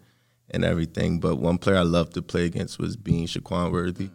and 0.51 0.65
everything. 0.65 1.19
But 1.21 1.37
one 1.37 1.59
player 1.59 1.77
I 1.79 1.83
loved 1.83 2.15
to 2.15 2.23
play 2.23 2.45
against 2.47 2.79
was 2.79 2.97
Bean 2.97 3.27
Shaquan 3.27 3.73
Worthy. 3.73 4.11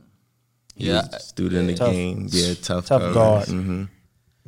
He 0.76 0.88
Yeah. 0.88 1.02
was 1.02 1.14
a 1.14 1.20
student 1.20 1.62
in 1.62 1.68
the 1.68 1.76
Tough. 1.76 1.92
game. 1.94 2.28
Yeah, 2.32 2.54
tough, 2.56 2.86
Tough 2.86 3.02
coverage. 3.02 3.14
guard. 3.14 3.48
hmm 3.50 3.84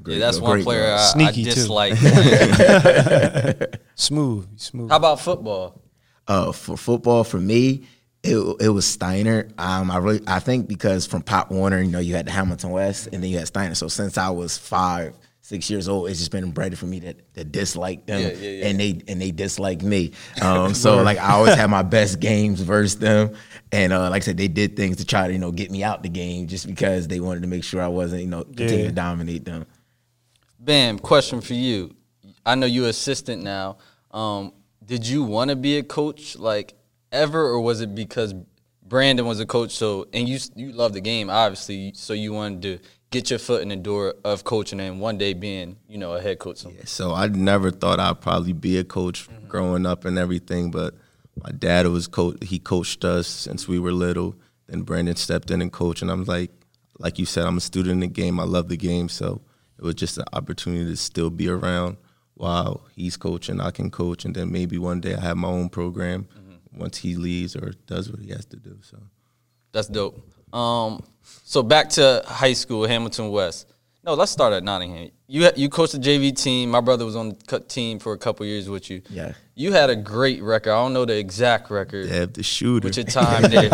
yeah, 0.07 0.17
that's 0.19 0.39
guard. 0.39 0.49
one 0.59 0.63
player 0.63 0.87
guard. 0.87 0.99
I, 0.99 1.03
I 1.03 1.07
Sneaky, 1.11 1.43
too. 1.43 1.51
dislike. 1.51 1.93
Smooth, 3.95 4.47
smooth. 4.59 4.89
How 4.89 4.95
about 4.97 5.19
football? 5.19 5.81
uh, 6.27 6.51
for 6.51 6.77
football, 6.77 7.23
for 7.23 7.39
me, 7.39 7.87
it, 8.23 8.37
it 8.61 8.69
was 8.69 8.85
Steinert. 8.85 9.51
Um, 9.59 9.91
I 9.91 9.97
really, 9.97 10.21
I 10.27 10.39
think 10.39 10.67
because 10.67 11.05
from 11.05 11.21
Pop 11.23 11.51
Warner, 11.51 11.81
you 11.81 11.91
know, 11.91 11.99
you 11.99 12.15
had 12.15 12.25
the 12.27 12.31
Hamilton 12.31 12.69
West, 12.71 13.09
and 13.11 13.21
then 13.21 13.29
you 13.29 13.37
had 13.37 13.47
Steinert. 13.51 13.75
So 13.77 13.87
since 13.87 14.17
I 14.17 14.29
was 14.29 14.57
five, 14.57 15.13
six 15.41 15.69
years 15.69 15.89
old, 15.89 16.09
it's 16.09 16.19
just 16.19 16.31
been 16.31 16.51
bred 16.51 16.77
for 16.77 16.85
me 16.85 16.99
to, 17.01 17.13
to 17.13 17.43
dislike 17.43 18.05
them, 18.05 18.21
Yeah, 18.21 18.27
yeah, 18.29 18.49
yeah. 18.49 18.65
and 18.67 18.79
they 18.79 19.01
and 19.07 19.21
they 19.21 19.31
dislike 19.31 19.81
me. 19.81 20.13
Um, 20.41 20.73
so 20.73 21.01
like 21.03 21.17
I 21.17 21.31
always 21.31 21.55
had 21.55 21.69
my 21.69 21.81
best 21.97 22.19
games 22.19 22.61
versus 22.61 22.97
them, 22.99 23.35
and 23.71 23.91
uh, 23.91 24.09
like 24.09 24.21
I 24.21 24.25
said, 24.25 24.37
they 24.37 24.47
did 24.47 24.75
things 24.77 24.97
to 24.97 25.05
try 25.05 25.27
to 25.27 25.33
you 25.33 25.39
know 25.39 25.51
get 25.51 25.71
me 25.71 25.83
out 25.83 26.03
the 26.03 26.09
game 26.09 26.47
just 26.47 26.67
because 26.67 27.07
they 27.07 27.19
wanted 27.19 27.41
to 27.41 27.47
make 27.47 27.63
sure 27.63 27.81
I 27.81 27.87
wasn't 27.87 28.21
you 28.21 28.27
know 28.27 28.43
continue 28.43 28.85
to 28.85 28.91
dominate 28.91 29.45
them. 29.45 29.65
Bam, 30.59 30.99
question 30.99 31.41
for 31.41 31.53
you. 31.55 31.95
I 32.45 32.55
know 32.55 32.65
you're 32.67 32.89
assistant 32.89 33.43
now. 33.43 33.77
Um, 34.11 34.53
did 34.85 35.07
you 35.07 35.23
want 35.23 35.49
to 35.49 35.55
be 35.55 35.77
a 35.77 35.83
coach 35.83 36.35
like 36.37 36.73
ever, 37.11 37.41
or 37.41 37.59
was 37.61 37.81
it 37.81 37.95
because 37.95 38.33
Brandon 38.83 39.25
was 39.25 39.39
a 39.39 39.45
coach? 39.45 39.71
So 39.71 40.07
and 40.13 40.29
you 40.29 40.37
you 40.55 40.71
love 40.71 40.93
the 40.93 41.01
game, 41.01 41.29
obviously. 41.29 41.93
So 41.95 42.13
you 42.13 42.33
wanted 42.33 42.61
to 42.63 42.79
get 43.11 43.29
your 43.29 43.39
foot 43.39 43.61
in 43.61 43.69
the 43.69 43.75
door 43.75 44.15
of 44.23 44.43
coaching, 44.43 44.79
and 44.79 44.99
one 44.99 45.17
day 45.17 45.33
being 45.33 45.77
you 45.87 45.97
know 45.97 46.13
a 46.13 46.21
head 46.21 46.39
coach. 46.39 46.57
somewhere. 46.57 46.85
So 46.85 47.13
I 47.13 47.27
never 47.27 47.69
thought 47.69 47.99
I'd 47.99 48.21
probably 48.21 48.53
be 48.53 48.77
a 48.77 48.83
coach 48.83 49.29
mm-hmm. 49.29 49.47
growing 49.47 49.85
up 49.85 50.05
and 50.05 50.17
everything, 50.17 50.71
but 50.71 50.95
my 51.43 51.51
dad 51.51 51.85
was 51.87 52.07
coach. 52.07 52.37
He 52.41 52.57
coached 52.57 53.05
us 53.05 53.27
since 53.27 53.67
we 53.67 53.77
were 53.77 53.91
little. 53.91 54.35
Then 54.67 54.81
Brandon 54.81 55.15
stepped 55.15 55.51
in 55.51 55.61
and 55.61 55.71
coached, 55.71 56.01
and 56.01 56.09
I'm 56.09 56.23
like, 56.23 56.51
like 56.97 57.19
you 57.19 57.25
said, 57.25 57.45
I'm 57.45 57.57
a 57.57 57.61
student 57.61 57.93
in 57.93 57.99
the 57.99 58.07
game. 58.07 58.39
I 58.39 58.43
love 58.43 58.69
the 58.69 58.77
game, 58.77 59.09
so 59.09 59.41
it 59.77 59.83
was 59.83 59.95
just 59.95 60.17
an 60.17 60.25
opportunity 60.33 60.85
to 60.85 60.95
still 60.95 61.29
be 61.29 61.49
around 61.49 61.97
while 62.35 62.85
he's 62.95 63.17
coaching. 63.17 63.59
I 63.59 63.71
can 63.71 63.91
coach, 63.91 64.23
and 64.23 64.33
then 64.33 64.51
maybe 64.51 64.77
one 64.77 65.01
day 65.01 65.15
I 65.15 65.21
have 65.21 65.37
my 65.37 65.49
own 65.49 65.69
program 65.69 66.23
mm-hmm. 66.23 66.79
once 66.79 66.99
he 66.99 67.15
leaves 67.15 67.55
or 67.55 67.73
does 67.85 68.09
what 68.09 68.21
he 68.21 68.29
has 68.29 68.45
to 68.45 68.57
do. 68.57 68.79
So. 68.81 68.97
That's 69.71 69.87
dope. 69.87 70.19
Um, 70.53 71.03
so 71.21 71.63
back 71.63 71.89
to 71.91 72.23
high 72.25 72.53
school, 72.53 72.87
Hamilton 72.87 73.29
West. 73.29 73.67
No, 74.03 74.15
let's 74.15 74.31
start 74.31 74.53
at 74.53 74.63
Nottingham. 74.63 75.11
You 75.27 75.49
you 75.55 75.69
coached 75.69 75.93
the 75.93 75.99
JV 75.99 76.35
team. 76.35 76.71
My 76.71 76.81
brother 76.81 77.05
was 77.05 77.15
on 77.15 77.37
the 77.47 77.59
team 77.59 77.99
for 77.99 78.13
a 78.13 78.17
couple 78.17 78.45
years 78.45 78.67
with 78.67 78.89
you. 78.89 79.01
Yeah. 79.09 79.33
You 79.53 79.71
had 79.73 79.89
a 79.91 79.95
great 79.95 80.41
record. 80.41 80.71
I 80.71 80.81
don't 80.81 80.93
know 80.93 81.05
the 81.05 81.17
exact 81.17 81.69
record. 81.69 82.09
Have 82.09 82.33
the 82.33 82.41
shooter. 82.41 82.87
with 82.87 82.97
your 82.97 83.05
time 83.05 83.43
there. 83.43 83.69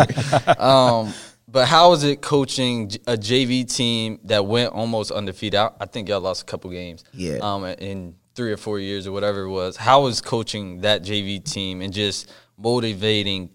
um, 0.58 1.14
but 1.50 1.66
how 1.66 1.90
was 1.90 2.04
it 2.04 2.20
coaching 2.20 2.90
a 3.06 3.16
JV 3.16 3.74
team 3.74 4.20
that 4.24 4.44
went 4.44 4.72
almost 4.74 5.10
undefeated? 5.10 5.58
I, 5.58 5.70
I 5.80 5.86
think 5.86 6.10
y'all 6.10 6.20
lost 6.20 6.42
a 6.42 6.44
couple 6.44 6.70
games. 6.70 7.04
Yeah. 7.14 7.38
Um, 7.40 7.64
in 7.64 8.14
three 8.34 8.52
or 8.52 8.58
four 8.58 8.78
years 8.78 9.06
or 9.06 9.12
whatever 9.12 9.42
it 9.42 9.50
was. 9.50 9.76
How 9.76 10.02
was 10.02 10.20
coaching 10.20 10.82
that 10.82 11.02
JV 11.02 11.42
team 11.42 11.80
and 11.80 11.92
just 11.92 12.30
motivating 12.58 13.50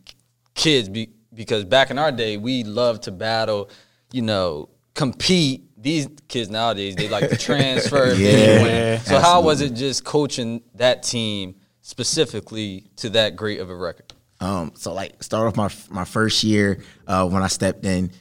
kids? 0.55 0.89
Be, 0.89 1.09
because 1.33 1.65
back 1.65 1.91
in 1.91 1.97
our 1.97 2.11
day, 2.11 2.37
we 2.37 2.63
loved 2.63 3.03
to 3.03 3.11
battle, 3.11 3.69
you 4.11 4.21
know, 4.21 4.69
compete. 4.93 5.63
These 5.81 6.07
kids 6.29 6.49
nowadays, 6.49 6.95
they 6.95 7.09
like 7.09 7.29
to 7.29 7.37
transfer. 7.49 8.13
Yeah. 8.13 8.99
So 8.99 9.19
how 9.19 9.41
was 9.41 9.59
it 9.61 9.73
just 9.73 10.05
coaching 10.05 10.61
that 10.75 11.03
team 11.03 11.55
specifically 11.81 12.89
to 12.97 13.09
that 13.09 13.35
great 13.35 13.59
of 13.59 13.69
a 13.69 13.75
record? 13.75 14.13
Um, 14.39 14.71
so 14.75 14.93
like 14.93 15.23
start 15.23 15.47
off 15.47 15.55
my 15.55 15.69
my 15.95 16.05
first 16.05 16.43
year 16.43 16.83
uh, 17.07 17.27
when 17.27 17.43
I 17.43 17.47
stepped 17.47 17.85
in 17.85 18.11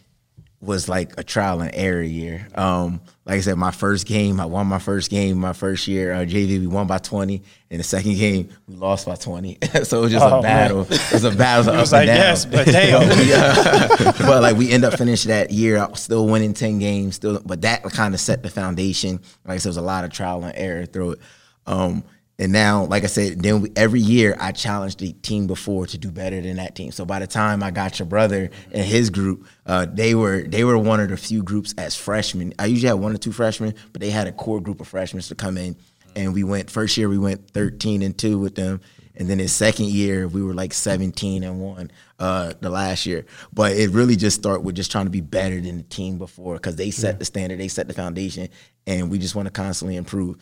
was 0.62 0.88
like 0.88 1.18
a 1.18 1.24
trial 1.24 1.60
and 1.60 1.72
error 1.74 2.00
year. 2.02 2.46
Um, 2.54 3.00
like 3.26 3.36
I 3.38 3.40
said, 3.40 3.56
my 3.58 3.72
first 3.72 4.06
game, 4.06 4.38
I 4.40 4.46
won 4.46 4.68
my 4.68 4.78
first 4.78 5.10
game 5.10 5.36
my 5.38 5.52
first 5.52 5.88
year. 5.88 6.12
Uh, 6.12 6.18
JV, 6.18 6.60
we 6.60 6.66
won 6.68 6.86
by 6.86 6.98
twenty. 6.98 7.42
In 7.68 7.78
the 7.78 7.84
second 7.84 8.14
game, 8.14 8.48
we 8.68 8.76
lost 8.76 9.06
by 9.06 9.16
twenty. 9.16 9.58
so 9.82 9.98
it 9.98 10.02
was 10.02 10.12
just 10.12 10.24
Oh, 10.24 10.38
a 10.38 10.42
battle. 10.42 10.84
man. 10.84 10.92
It 10.92 11.12
was 11.12 11.24
a 11.24 11.32
battle. 11.32 11.74
It 11.74 11.76
was 11.78 11.92
up 11.92 12.00
and 12.00 12.08
like, 12.08 12.16
down. 12.16 12.16
yes, 12.16 12.44
but 12.46 12.66
damn. 12.66 13.26
yeah. 13.28 14.12
but 14.26 14.40
like 14.42 14.56
we 14.56 14.70
end 14.70 14.84
up 14.84 14.94
finishing 14.94 15.30
that 15.30 15.50
year 15.50 15.76
out 15.78 15.98
still 15.98 16.26
winning 16.28 16.54
10 16.54 16.78
games 16.78 17.16
still 17.16 17.40
but 17.44 17.62
that 17.62 17.82
kind 17.84 18.14
of 18.14 18.20
set 18.20 18.42
the 18.44 18.50
foundation 18.50 19.20
like 19.44 19.54
I 19.54 19.56
said, 19.58 19.64
there 19.64 19.70
was 19.70 19.76
a 19.78 19.82
lot 19.82 20.04
of 20.04 20.12
trial 20.12 20.44
and 20.44 20.54
error 20.56 20.86
through 20.86 21.12
it 21.12 21.18
um 21.66 22.04
and 22.42 22.52
now 22.52 22.84
like 22.86 23.04
i 23.04 23.06
said 23.06 23.40
then 23.40 23.62
we, 23.62 23.70
every 23.76 24.00
year 24.00 24.36
i 24.40 24.50
challenged 24.50 24.98
the 24.98 25.12
team 25.12 25.46
before 25.46 25.86
to 25.86 25.96
do 25.96 26.10
better 26.10 26.40
than 26.40 26.56
that 26.56 26.74
team. 26.74 26.90
So 26.90 27.04
by 27.04 27.20
the 27.20 27.26
time 27.26 27.62
i 27.62 27.70
got 27.70 27.98
your 27.98 28.06
brother 28.06 28.50
and 28.72 28.84
his 28.84 29.10
group 29.10 29.46
uh, 29.64 29.86
they 29.88 30.14
were 30.14 30.42
they 30.42 30.64
were 30.64 30.76
one 30.76 30.98
of 30.98 31.08
the 31.08 31.16
few 31.16 31.42
groups 31.42 31.72
as 31.78 31.94
freshmen. 31.94 32.52
I 32.58 32.66
usually 32.66 32.88
had 32.88 32.94
one 32.94 33.14
or 33.14 33.18
two 33.18 33.32
freshmen 33.32 33.74
but 33.92 34.00
they 34.00 34.10
had 34.10 34.26
a 34.26 34.32
core 34.32 34.60
group 34.60 34.80
of 34.80 34.88
freshmen 34.88 35.22
to 35.22 35.34
come 35.36 35.56
in. 35.56 35.76
And 36.16 36.34
we 36.34 36.42
went 36.42 36.68
first 36.68 36.96
year 36.96 37.08
we 37.08 37.18
went 37.18 37.48
13 37.50 38.02
and 38.02 38.18
2 38.18 38.38
with 38.38 38.56
them. 38.56 38.80
And 39.14 39.28
then 39.28 39.38
his 39.38 39.52
second 39.52 39.86
year 39.86 40.26
we 40.26 40.42
were 40.42 40.54
like 40.54 40.72
17 40.72 41.44
and 41.44 41.60
1 41.60 41.90
uh, 42.18 42.54
the 42.60 42.70
last 42.70 43.06
year. 43.06 43.24
But 43.52 43.76
it 43.76 43.90
really 43.90 44.16
just 44.16 44.40
started 44.40 44.64
with 44.64 44.74
just 44.74 44.90
trying 44.90 45.06
to 45.06 45.10
be 45.10 45.20
better 45.20 45.60
than 45.60 45.76
the 45.76 45.84
team 45.84 46.18
before 46.18 46.54
because 46.54 46.74
they 46.74 46.90
set 46.90 47.20
the 47.20 47.24
standard 47.24 47.60
they 47.60 47.68
set 47.68 47.86
the 47.86 47.94
foundation 47.94 48.48
and 48.86 49.10
we 49.10 49.18
just 49.18 49.36
want 49.36 49.46
to 49.46 49.52
constantly 49.52 49.96
improve 49.96 50.38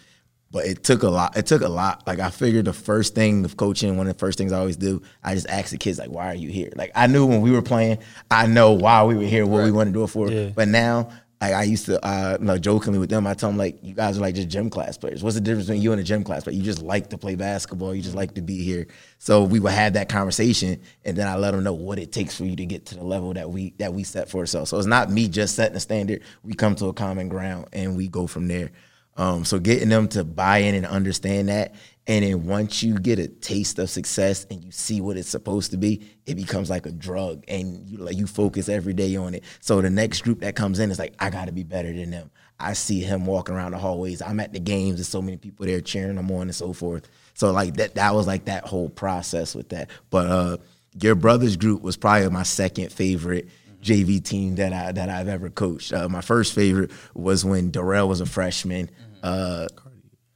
but 0.51 0.65
it 0.67 0.83
took 0.83 1.03
a 1.03 1.09
lot 1.09 1.37
it 1.37 1.47
took 1.47 1.63
a 1.63 1.69
lot 1.69 2.07
like 2.07 2.19
i 2.19 2.31
figured 2.31 2.65
the 2.65 2.73
first 2.73 3.15
thing 3.15 3.45
of 3.45 3.57
coaching 3.57 3.97
one 3.97 4.07
of 4.09 4.13
the 4.15 4.19
first 4.19 4.37
things 4.39 4.53
i 4.53 4.59
always 4.59 4.77
do 4.77 5.01
i 5.23 5.35
just 5.35 5.49
ask 5.49 5.71
the 5.71 5.79
kids 5.79 5.99
like 5.99 6.11
why 6.11 6.27
are 6.27 6.35
you 6.35 6.49
here 6.49 6.71
like 6.77 6.91
i 6.95 7.07
knew 7.07 7.25
when 7.27 7.41
we 7.41 7.51
were 7.51 7.63
playing 7.63 7.99
i 8.31 8.47
know 8.47 8.73
why 8.73 9.03
we 9.05 9.15
were 9.15 9.23
here 9.23 9.47
what 9.47 9.65
we 9.65 9.71
want 9.71 9.89
to 9.89 9.93
do 9.93 10.03
it 10.03 10.09
for 10.09 10.31
Yeah. 10.31 10.51
but 10.55 10.69
now 10.69 11.11
I, 11.43 11.55
I 11.55 11.63
used 11.63 11.87
to, 11.87 11.99
uh, 12.07 12.37
you 12.39 12.45
know, 12.45 12.59
jokingly 12.59 12.99
with 12.99 13.09
them, 13.09 13.27
I 13.27 13.33
tell 13.33 13.49
them 13.49 13.57
like, 13.57 13.79
you 13.83 13.95
guys 13.95 14.19
are 14.19 14.21
like 14.21 14.35
just 14.35 14.51
gym 14.51 14.69
class 14.69 14.99
players. 14.99 15.23
What's 15.23 15.37
the 15.37 15.41
difference 15.41 15.69
between 15.69 15.81
you 15.81 15.91
and 15.93 15.99
a 15.99 16.05
gym 16.05 16.23
class 16.23 16.45
player? 16.45 16.55
You 16.55 16.63
just 16.63 16.83
like 16.83 17.09
to 17.09 17.17
play 17.17 17.35
basketball. 17.35 17.95
You 17.95 18.03
just 18.03 18.15
like 18.15 18.35
to 18.35 18.43
be 18.43 18.63
here. 18.63 18.89
So 19.17 19.45
we 19.45 19.59
would 19.59 19.73
have 19.73 19.95
that 19.95 20.11
conversation, 20.11 20.83
and 21.03 21.17
then 21.17 21.27
I 21.27 21.37
let 21.37 21.53
them 21.53 21.65
know 21.65 21.73
what 21.73 21.99
it 21.99 22.13
takes 22.13 22.37
for 22.37 22.45
you 22.45 22.57
to 22.57 22.67
get 22.67 22.85
to 22.89 22.95
the 22.95 23.05
level 23.05 23.33
that 23.33 23.49
we 23.49 23.73
that 23.79 23.95
we 23.95 24.05
set 24.05 24.29
for 24.29 24.41
ourselves. 24.41 24.69
So 24.69 24.77
it's 24.77 24.87
not 24.87 25.11
me 25.11 25.29
just 25.29 25.55
setting 25.55 25.75
a 25.79 25.81
standard. 25.81 26.21
We 26.45 26.53
come 26.53 26.75
to 26.75 26.89
a 26.89 26.93
common 26.93 27.31
ground 27.31 27.69
and 27.73 27.97
we 27.97 28.07
go 28.09 28.27
from 28.27 28.47
there. 28.47 28.71
Um, 29.17 29.45
so 29.45 29.59
getting 29.59 29.89
them 29.89 30.09
to 30.09 30.25
buy 30.25 30.59
in 30.59 30.75
and 30.75 30.87
understand 30.87 31.49
that, 31.49 31.75
And 32.11 32.25
then 32.25 32.45
once 32.45 32.83
you 32.83 32.99
get 32.99 33.21
a 33.21 33.29
taste 33.29 33.79
of 33.79 33.89
success 33.89 34.45
and 34.51 34.65
you 34.65 34.73
see 34.73 35.01
what 35.01 35.17
it's 35.17 35.29
supposed 35.29 35.71
to 35.71 35.77
be, 35.77 36.03
it 36.27 36.35
becomes 36.35 36.69
like 36.69 36.85
a 36.85 36.91
drug, 36.91 37.45
and 37.47 37.87
you 37.89 37.99
like 37.99 38.17
you 38.17 38.27
focus 38.27 38.69
every 38.69 38.95
day 38.95 39.15
on 39.15 39.33
it. 39.33 39.45
So 39.61 39.81
the 39.81 39.91
next 39.91 40.23
group 40.23 40.41
that 40.41 40.57
comes 40.57 40.81
in 40.81 40.91
is 40.91 40.99
like, 40.99 41.15
I 41.21 41.31
got 41.31 41.45
to 41.45 41.53
be 41.53 41.63
better 41.63 41.93
than 41.93 42.11
them. 42.11 42.33
I 42.59 42.73
see 42.73 42.99
him 42.99 43.27
walking 43.27 43.55
around 43.55 43.73
the 43.73 43.79
hallways. 43.79 44.23
I'm 44.23 44.41
at 44.41 44.53
the 44.53 44.59
games. 44.59 44.97
There's 44.97 45.09
so 45.09 45.23
many 45.23 45.37
people 45.37 45.67
there 45.67 45.81
cheering 45.81 46.17
him 46.17 46.31
on 46.33 46.43
and 46.43 46.55
so 46.55 46.73
forth. 46.73 47.09
So 47.35 47.53
like 47.53 47.75
that, 47.75 47.95
that 47.95 48.13
was 48.13 48.27
like 48.27 48.47
that 48.47 48.67
whole 48.67 48.89
process 48.89 49.55
with 49.55 49.69
that. 49.69 49.89
But 50.11 50.27
uh, 50.27 50.57
your 51.01 51.15
brother's 51.15 51.57
group 51.57 51.81
was 51.81 51.97
probably 51.97 52.29
my 52.31 52.43
second 52.43 52.93
favorite 52.93 53.49
JV 53.83 54.23
team 54.23 54.57
that 54.57 54.73
I 54.73 54.93
that 54.93 55.09
I've 55.09 55.29
ever 55.29 55.51
coached. 55.51 55.93
Uh, 55.93 56.09
my 56.09 56.21
first 56.21 56.55
favorite 56.55 56.91
was 57.15 57.45
when 57.45 57.71
Darrell 57.71 58.09
was 58.09 58.21
a 58.21 58.27
freshman. 58.27 58.91
Uh, 59.23 59.67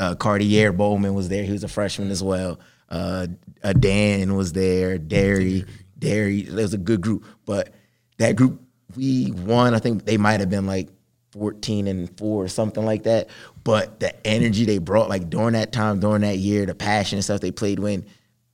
uh, 0.01 0.15
Cartier 0.15 0.73
Bowman 0.73 1.15
was 1.15 1.29
there. 1.29 1.45
He 1.45 1.53
was 1.53 1.65
a 1.65 1.69
freshman 1.69 2.11
as 2.11 2.23
well. 2.23 2.59
Uh, 2.89 3.27
uh, 3.63 3.73
Dan 3.73 4.35
was 4.35 4.53
there. 4.53 4.99
Derry, 4.99 5.65
Derry. 5.99 6.41
It 6.41 6.53
was 6.53 6.75
a 6.75 6.79
good 6.79 7.01
group, 7.01 7.25
but 7.45 7.73
that 8.19 8.37
group 8.37 8.61
we 8.97 9.31
won. 9.33 9.75
I 9.75 9.79
think 9.79 10.05
they 10.05 10.17
might 10.17 10.41
have 10.41 10.51
been 10.51 10.67
like 10.67 10.89
fourteen 11.33 11.87
and 11.87 12.17
four 12.19 12.45
or 12.45 12.49
something 12.49 12.85
like 12.85 13.05
that. 13.05 13.29
But 13.63 14.01
the 14.01 14.27
energy 14.27 14.65
they 14.65 14.79
brought, 14.79 15.09
like 15.09 15.31
during 15.31 15.53
that 15.55 15.73
time, 15.73 16.01
during 16.01 16.23
that 16.23 16.39
year, 16.39 16.67
the 16.67 16.75
passion 16.75 17.17
and 17.17 17.25
stuff 17.25 17.41
they 17.41 17.51
played 17.51 17.79
when 17.79 18.05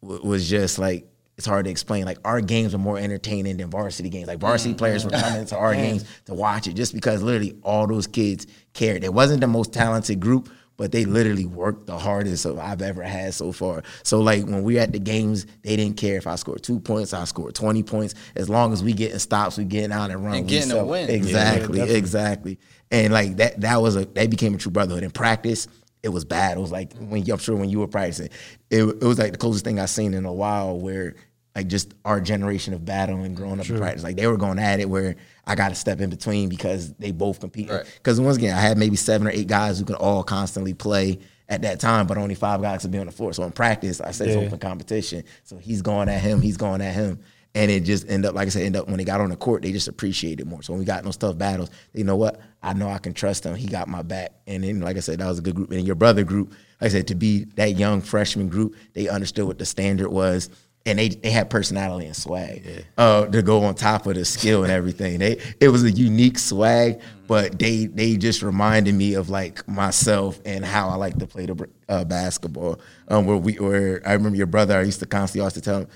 w- 0.03 0.25
was 0.25 0.49
just 0.49 0.79
like 0.79 1.07
it's 1.41 1.47
hard 1.47 1.65
to 1.65 1.71
explain. 1.71 2.05
Like 2.05 2.19
our 2.23 2.43
games 2.43 2.75
were 2.75 2.79
more 2.79 2.99
entertaining 2.99 3.57
than 3.57 3.71
varsity 3.71 4.11
games. 4.11 4.29
Like 4.29 4.41
varsity 4.41 4.73
mm-hmm. 4.73 4.79
players 4.79 5.07
were 5.07 5.11
coming 5.23 5.47
to 5.47 5.57
our 5.57 5.75
games 5.75 6.05
to 6.27 6.35
watch 6.35 6.67
it 6.67 6.75
just 6.75 6.93
because 6.93 7.23
literally 7.23 7.57
all 7.63 7.87
those 7.87 8.07
kids 8.07 8.47
cared. 8.75 9.05
It 9.05 9.15
wasn't 9.15 9.41
the 9.41 9.47
most 9.47 9.73
talented 9.73 10.21
group, 10.21 10.51
but 10.77 10.93
they 10.93 11.07
literally 11.07 11.47
worked 11.47 11.87
the 11.87 11.99
hardest 11.99 12.45
of 12.45 12.59
I've 12.59 12.83
ever 12.83 13.03
had 13.03 13.33
so 13.33 13.53
far. 13.53 13.83
So 14.03 14.21
like 14.21 14.45
when 14.45 14.63
we 14.65 14.79
at 14.79 14.93
the 14.93 14.99
games, 14.99 15.47
they 15.63 15.77
didn't 15.77 15.97
care 15.97 16.19
if 16.19 16.27
I 16.27 16.35
scored 16.35 16.63
two 16.63 16.79
points, 16.79 17.15
I 17.15 17.25
scored 17.25 17.55
twenty 17.55 17.83
points. 17.83 18.15
As 18.37 18.51
long 18.51 18.75
as 18.75 18.85
we 18.85 18.93
getting 18.93 19.19
stops, 19.19 19.57
we 19.57 19.65
getting 19.65 19.93
out 19.93 20.11
and 20.11 20.23
run. 20.23 20.35
And 20.35 20.45
we 20.45 20.51
getting 20.51 20.73
a 20.73 20.75
sell- 20.75 20.89
win. 20.89 21.09
Exactly, 21.09 21.79
Yeah, 21.79 21.87
exactly. 21.87 22.59
And 22.91 23.15
like 23.15 23.39
that 23.39 23.63
that 23.63 23.81
was 23.81 23.97
a 23.97 24.05
that 24.05 24.29
became 24.29 24.55
a 24.55 24.59
true 24.59 24.73
brotherhood. 24.73 25.05
In 25.05 25.11
practice, 25.11 25.69
it 26.03 26.11
was 26.11 26.27
bad. 26.27 26.59
It 26.59 26.61
was 26.61 26.73
like 26.73 26.93
when 26.99 27.31
I'm 27.31 27.39
sure 27.39 27.57
when 27.57 27.71
you 27.71 27.81
were 27.81 27.89
practicing, 27.89 28.29
it, 28.71 28.83
it 28.83 29.03
was 29.03 29.19
like 29.19 29.33
the 29.33 29.39
closest 29.39 29.65
thing 29.65 29.79
I've 29.79 29.91
seen 29.91 30.15
in 30.15 30.25
a 30.25 30.33
while 30.33 30.79
where 30.79 31.15
like 31.55 31.67
just 31.67 31.95
our 32.05 32.21
generation 32.21 32.75
of 32.75 32.85
battling 32.85 33.25
and 33.27 33.37
growing 33.37 33.61
up 33.61 33.69
in 33.69 33.79
practice. 33.79 34.03
Like 34.03 34.17
they 34.17 34.27
were 34.27 34.37
going 34.37 34.59
at 34.59 34.81
it 34.81 34.89
where 34.89 35.17
I 35.47 35.55
got 35.55 35.71
to 35.71 35.75
step 35.75 36.01
in 36.01 36.11
between 36.11 36.49
because 36.49 36.93
they 36.95 37.11
both 37.11 37.41
compete. 37.41 37.71
Right. 37.71 37.85
Because 37.97 38.21
once 38.21 38.37
again, 38.37 38.57
I 38.57 38.61
had 38.61 38.79
maybe 38.79 38.97
seven 38.97 39.27
or 39.27 39.31
eight 39.31 39.49
guys 39.49 39.79
who 39.79 39.85
could 39.85 39.97
all 39.97 40.23
constantly 40.23 40.75
play 40.75 41.19
at 41.49 41.63
that 41.63 41.81
time, 41.81 42.07
but 42.07 42.17
only 42.17 42.37
five 42.37 42.63
guys 42.63 42.83
could 42.83 42.93
be 42.93 42.99
on 42.99 43.07
the 43.07 43.13
floor. 43.13 43.33
So 43.33 43.43
in 43.43 43.51
practice, 43.51 44.01
I 44.01 44.13
said 44.13 44.29
it's 44.29 44.37
open 44.37 44.59
competition. 44.59 45.25
So 45.43 45.59
he's 45.59 45.83
going 45.83 46.09
at 46.09 46.21
him, 46.21 46.41
he's 46.41 46.57
going 46.57 46.81
at 46.81 46.95
him. 46.95 47.19
And 47.53 47.69
it 47.69 47.81
just 47.81 48.09
end 48.09 48.25
up, 48.25 48.37
like 48.37 48.47
I 48.47 48.51
said, 48.51 48.63
end 48.63 48.77
up 48.77 48.87
when 48.87 48.99
they 48.99 49.05
got 49.05 49.21
on 49.21 49.31
the 49.31 49.37
court, 49.37 49.63
they 49.63 49.73
just 49.73 49.89
appreciated 49.89 50.43
it 50.43 50.47
more. 50.47 50.63
So 50.63 50.73
when 50.73 50.79
we 50.79 50.87
got 50.87 51.01
in 51.01 51.05
those 51.07 51.17
tough 51.17 51.37
battles, 51.37 51.69
you 51.93 52.05
know 52.05 52.15
what? 52.15 52.41
I 52.63 52.75
know 52.75 52.89
I 52.89 52.99
can 52.99 53.13
trust 53.13 53.45
him. 53.45 53.57
He 53.57 53.67
got 53.67 53.89
my 53.89 54.03
back. 54.03 54.35
And 54.47 54.63
then, 54.63 54.81
like 54.81 54.97
I 54.97 55.01
said, 55.01 55.19
that 55.19 55.27
was 55.27 55.41
a 55.41 55.43
good 55.43 55.57
group. 55.57 55.73
And 55.73 55.85
your 55.85 55.97
brother 55.97 56.23
group, 56.23 56.51
like 56.81 56.91
I 56.91 56.93
said, 56.93 57.09
to 57.09 57.17
be 57.17 57.47
that 57.57 57.77
young 57.77 58.03
freshman 58.03 58.49
group, 58.49 58.77
they 58.93 59.09
understood 59.09 59.49
what 59.49 59.59
the 59.59 59.67
standard 59.67 60.11
was. 60.11 60.49
And 60.87 60.99
they, 60.99 61.11
they 61.11 61.31
had 61.31 61.51
personality 61.51 62.07
and 62.07 62.17
swag 62.17 62.87
uh, 62.97 63.27
to 63.27 63.43
go 63.43 63.65
on 63.65 63.75
top 63.75 64.07
of 64.07 64.15
the 64.15 64.25
skill 64.25 64.63
and 64.63 64.73
everything. 64.73 65.19
They 65.19 65.39
it 65.61 65.69
was 65.69 65.85
a 65.85 65.91
unique 65.91 66.39
swag, 66.39 67.01
but 67.27 67.59
they 67.59 67.85
they 67.85 68.17
just 68.17 68.43
reminded 68.43 68.95
me 68.95 69.13
of 69.13 69.29
like 69.29 69.69
myself 69.69 70.41
and 70.47 70.65
how 70.65 70.89
I 70.89 70.95
like 70.95 71.19
to 71.19 71.27
play 71.27 71.45
the 71.45 71.69
uh, 71.89 72.05
basketball. 72.05 72.81
Um, 73.09 73.27
where 73.27 73.37
we 73.37 73.55
where 73.55 74.01
I 74.07 74.15
remember 74.15 74.39
your 74.39 74.47
brother, 74.47 74.79
I 74.79 74.83
used 74.83 75.01
to 75.01 75.07
constantly 75.07 75.43
always 75.43 75.53
to 75.55 75.61
tell 75.61 75.81
him, 75.81 75.89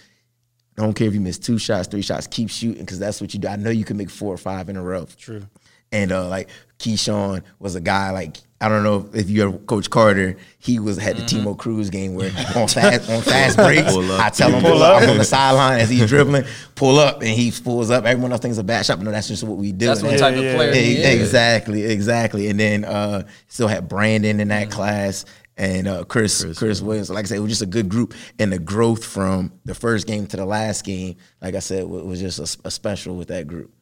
don't 0.77 0.93
care 0.93 1.09
if 1.09 1.15
you 1.15 1.21
miss 1.21 1.39
two 1.39 1.59
shots, 1.59 1.89
three 1.89 2.03
shots, 2.03 2.27
keep 2.27 2.51
shooting 2.51 2.83
because 2.83 2.99
that's 2.99 3.21
what 3.21 3.33
you 3.33 3.41
do. 3.41 3.49
I 3.49 3.57
know 3.57 3.71
you 3.71 3.85
can 3.85 3.97
make 3.97 4.11
four 4.11 4.35
or 4.35 4.39
five 4.39 4.69
in 4.69 4.77
a 4.77 4.83
row. 4.83 5.07
True. 5.17 5.47
And 5.93 6.13
uh, 6.13 6.29
like 6.29 6.51
Keyshawn 6.79 7.43
was 7.59 7.75
a 7.75 7.81
guy 7.81 8.11
like 8.11 8.37
I 8.61 8.69
don't 8.69 8.83
know 8.83 9.11
if 9.13 9.29
you 9.29 9.43
ever 9.47 9.59
Coach 9.59 9.91
Carter, 9.91 10.37
he 10.59 10.79
was 10.79 10.97
had 10.97 11.17
the 11.17 11.23
Timo 11.23 11.59
Cruz 11.59 11.91
game 11.91 12.15
where 12.15 12.31
on 12.57 12.69
fast 12.69 13.11
on 13.11 13.21
fast 13.21 13.57
breaks, 13.57 13.93
I 13.93 14.31
tell 14.31 14.51
him 14.51 14.63
pull 14.63 14.83
up. 14.83 15.03
I'm 15.03 15.11
on 15.11 15.19
the 15.19 15.25
sideline 15.25 15.81
as 15.81 15.91
he's 15.91 16.07
dribbling, 16.09 16.45
pull 16.75 16.99
up, 16.99 17.21
and 17.21 17.29
he 17.31 17.51
pulls 17.51 17.91
up. 17.91 18.05
Everyone 18.05 18.33
else 18.33 18.41
thinks 18.41 18.57
a 18.59 18.65
bad 18.65 18.87
shot, 18.87 18.99
but 18.99 19.05
no, 19.05 19.11
that's 19.11 19.29
just 19.29 19.43
what 19.43 19.59
we 19.59 19.73
do. 19.73 19.87
That's 19.87 20.01
And 20.01 20.09
what 20.09 20.19
that- 20.19 20.31
type 20.31 20.41
yeah, 20.41 20.49
of 20.51 20.57
player 20.57 20.73
yeah. 20.73 20.81
he 20.81 20.97
is. 21.03 21.21
Exactly, 21.21 21.83
exactly. 21.85 22.49
And 22.49 22.59
then 22.59 22.85
uh, 22.85 23.27
still 23.49 23.69
had 23.69 23.89
Brandon 23.89 24.41
in 24.41 24.49
that 24.49 24.71
class 24.71 25.27
and 25.57 25.87
uh, 25.87 26.05
Chris, 26.05 26.45
Chris 26.57 26.81
Williams. 26.81 27.11
Like 27.11 27.27
I 27.27 27.29
said, 27.29 27.37
it 27.37 27.41
was 27.41 27.51
just 27.51 27.63
a 27.63 27.67
good 27.67 27.89
group, 27.89 28.15
and 28.39 28.51
the 28.53 28.59
growth 28.59 29.05
from 29.05 29.53
the 29.65 29.75
first 29.75 30.07
game 30.07 30.27
to 30.29 30.37
the 30.37 30.47
last 30.47 30.85
game, 30.85 31.17
like 31.43 31.55
I 31.55 31.61
said, 31.61 31.85
wa- 31.85 31.99
was 32.03 32.19
just 32.21 32.39
a, 32.39 32.67
a 32.69 32.71
special 32.71 33.17
with 33.17 33.29
that 33.29 33.47
group. 33.47 33.73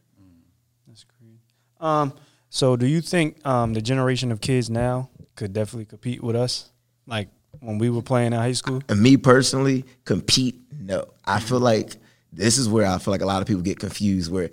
That's 0.89 1.05
great. 1.05 1.39
Um, 1.81 2.13
so 2.55 2.77
do 2.77 2.87
you 2.87 3.01
think 3.01 3.45
um, 3.47 3.73
the 3.73 3.81
generation 3.81 4.31
of 4.31 4.43
kids 4.43 4.69
now 4.69 5.09
could 5.37 5.55
definitely 5.55 5.87
compete 5.87 6.23
with 6.23 6.37
us, 6.37 6.71
like 7.07 7.31
when 7.61 7.79
we 7.79 7.89
were 7.89 8.03
playing 8.03 8.35
in 8.35 8.39
high 8.39 8.53
school? 8.53 8.83
And 8.91 9.01
me 9.01 9.17
personally, 9.17 9.87
compete, 10.05 10.61
no. 10.71 11.07
I 11.25 11.41
feel 11.41 11.61
like 11.61 11.97
this 12.31 12.59
is 12.59 12.69
where 12.69 12.87
I 12.87 12.99
feel 12.99 13.11
like 13.11 13.23
a 13.23 13.27
lot 13.27 13.41
of 13.41 13.49
people 13.49 13.63
get 13.63 13.79
confused 13.79 14.31
where 14.31 14.51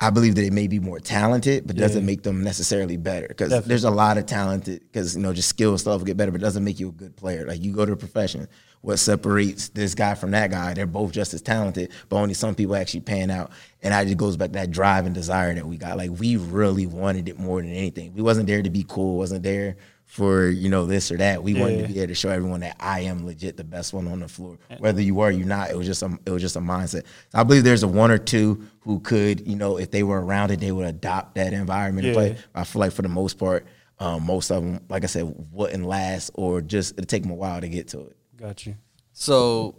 I 0.00 0.08
believe 0.08 0.36
that 0.36 0.40
they 0.40 0.48
may 0.48 0.68
be 0.68 0.78
more 0.78 0.98
talented, 0.98 1.66
but 1.66 1.76
doesn't 1.76 2.06
make 2.06 2.22
them 2.22 2.42
necessarily 2.42 2.96
better. 2.96 3.28
Because 3.28 3.66
there's 3.66 3.84
a 3.84 3.90
lot 3.90 4.16
of 4.16 4.24
talented, 4.24 4.80
because 4.80 5.14
you 5.14 5.20
know, 5.20 5.34
just 5.34 5.50
skill 5.50 5.76
stuff 5.76 5.98
will 5.98 6.06
get 6.06 6.16
better, 6.16 6.32
but 6.32 6.40
it 6.40 6.44
doesn't 6.44 6.64
make 6.64 6.80
you 6.80 6.88
a 6.88 6.92
good 6.92 7.14
player. 7.14 7.46
Like 7.46 7.62
you 7.62 7.74
go 7.74 7.84
to 7.84 7.92
a 7.92 7.96
profession, 7.96 8.48
what 8.84 8.98
separates 8.98 9.70
this 9.70 9.94
guy 9.94 10.14
from 10.14 10.32
that 10.32 10.50
guy? 10.50 10.74
They're 10.74 10.86
both 10.86 11.10
just 11.10 11.32
as 11.32 11.40
talented, 11.40 11.90
but 12.10 12.16
only 12.16 12.34
some 12.34 12.54
people 12.54 12.76
actually 12.76 13.00
pan 13.00 13.30
out. 13.30 13.50
And 13.82 13.94
I 13.94 14.04
just 14.04 14.18
goes 14.18 14.36
back 14.36 14.48
to 14.48 14.58
that 14.58 14.70
drive 14.70 15.06
and 15.06 15.14
desire 15.14 15.54
that 15.54 15.66
we 15.66 15.78
got. 15.78 15.96
Like 15.96 16.10
we 16.10 16.36
really 16.36 16.86
wanted 16.86 17.28
it 17.28 17.38
more 17.38 17.62
than 17.62 17.70
anything. 17.70 18.12
We 18.14 18.20
wasn't 18.20 18.46
there 18.46 18.62
to 18.62 18.68
be 18.68 18.84
cool, 18.86 19.16
wasn't 19.16 19.42
there 19.42 19.76
for 20.04 20.48
you 20.48 20.68
know 20.68 20.84
this 20.84 21.10
or 21.10 21.16
that. 21.16 21.42
We 21.42 21.54
wanted 21.54 21.80
to 21.80 21.88
be 21.88 21.94
there 21.94 22.06
to 22.06 22.14
show 22.14 22.28
everyone 22.28 22.60
that 22.60 22.76
I 22.78 23.00
am 23.00 23.24
legit 23.24 23.56
the 23.56 23.64
best 23.64 23.94
one 23.94 24.06
on 24.06 24.20
the 24.20 24.28
floor. 24.28 24.58
Whether 24.78 25.00
you 25.00 25.20
are 25.20 25.28
or 25.28 25.30
you're 25.30 25.46
not, 25.46 25.70
it 25.70 25.78
was 25.78 25.86
just 25.86 26.02
a 26.02 26.18
it 26.26 26.30
was 26.30 26.42
just 26.42 26.56
a 26.56 26.60
mindset. 26.60 27.04
So 27.30 27.38
I 27.38 27.42
believe 27.42 27.64
there's 27.64 27.82
a 27.84 27.88
one 27.88 28.10
or 28.10 28.18
two 28.18 28.66
who 28.80 29.00
could, 29.00 29.46
you 29.46 29.56
know, 29.56 29.78
if 29.78 29.90
they 29.92 30.02
were 30.02 30.22
around 30.22 30.50
it, 30.50 30.60
they 30.60 30.72
would 30.72 30.86
adopt 30.86 31.36
that 31.36 31.54
environment 31.54 32.06
and 32.06 32.14
play. 32.14 32.36
I 32.54 32.64
feel 32.64 32.80
like 32.80 32.92
for 32.92 33.00
the 33.00 33.08
most 33.08 33.38
part, 33.38 33.66
um, 33.98 34.26
most 34.26 34.50
of 34.50 34.62
them, 34.62 34.80
like 34.90 35.04
I 35.04 35.06
said, 35.06 35.34
wouldn't 35.52 35.86
last 35.86 36.32
or 36.34 36.60
just 36.60 36.92
it'd 36.98 37.08
take 37.08 37.22
them 37.22 37.30
a 37.32 37.34
while 37.34 37.62
to 37.62 37.68
get 37.68 37.88
to 37.88 38.00
it. 38.00 38.16
Got 38.36 38.66
you. 38.66 38.74
So 39.12 39.76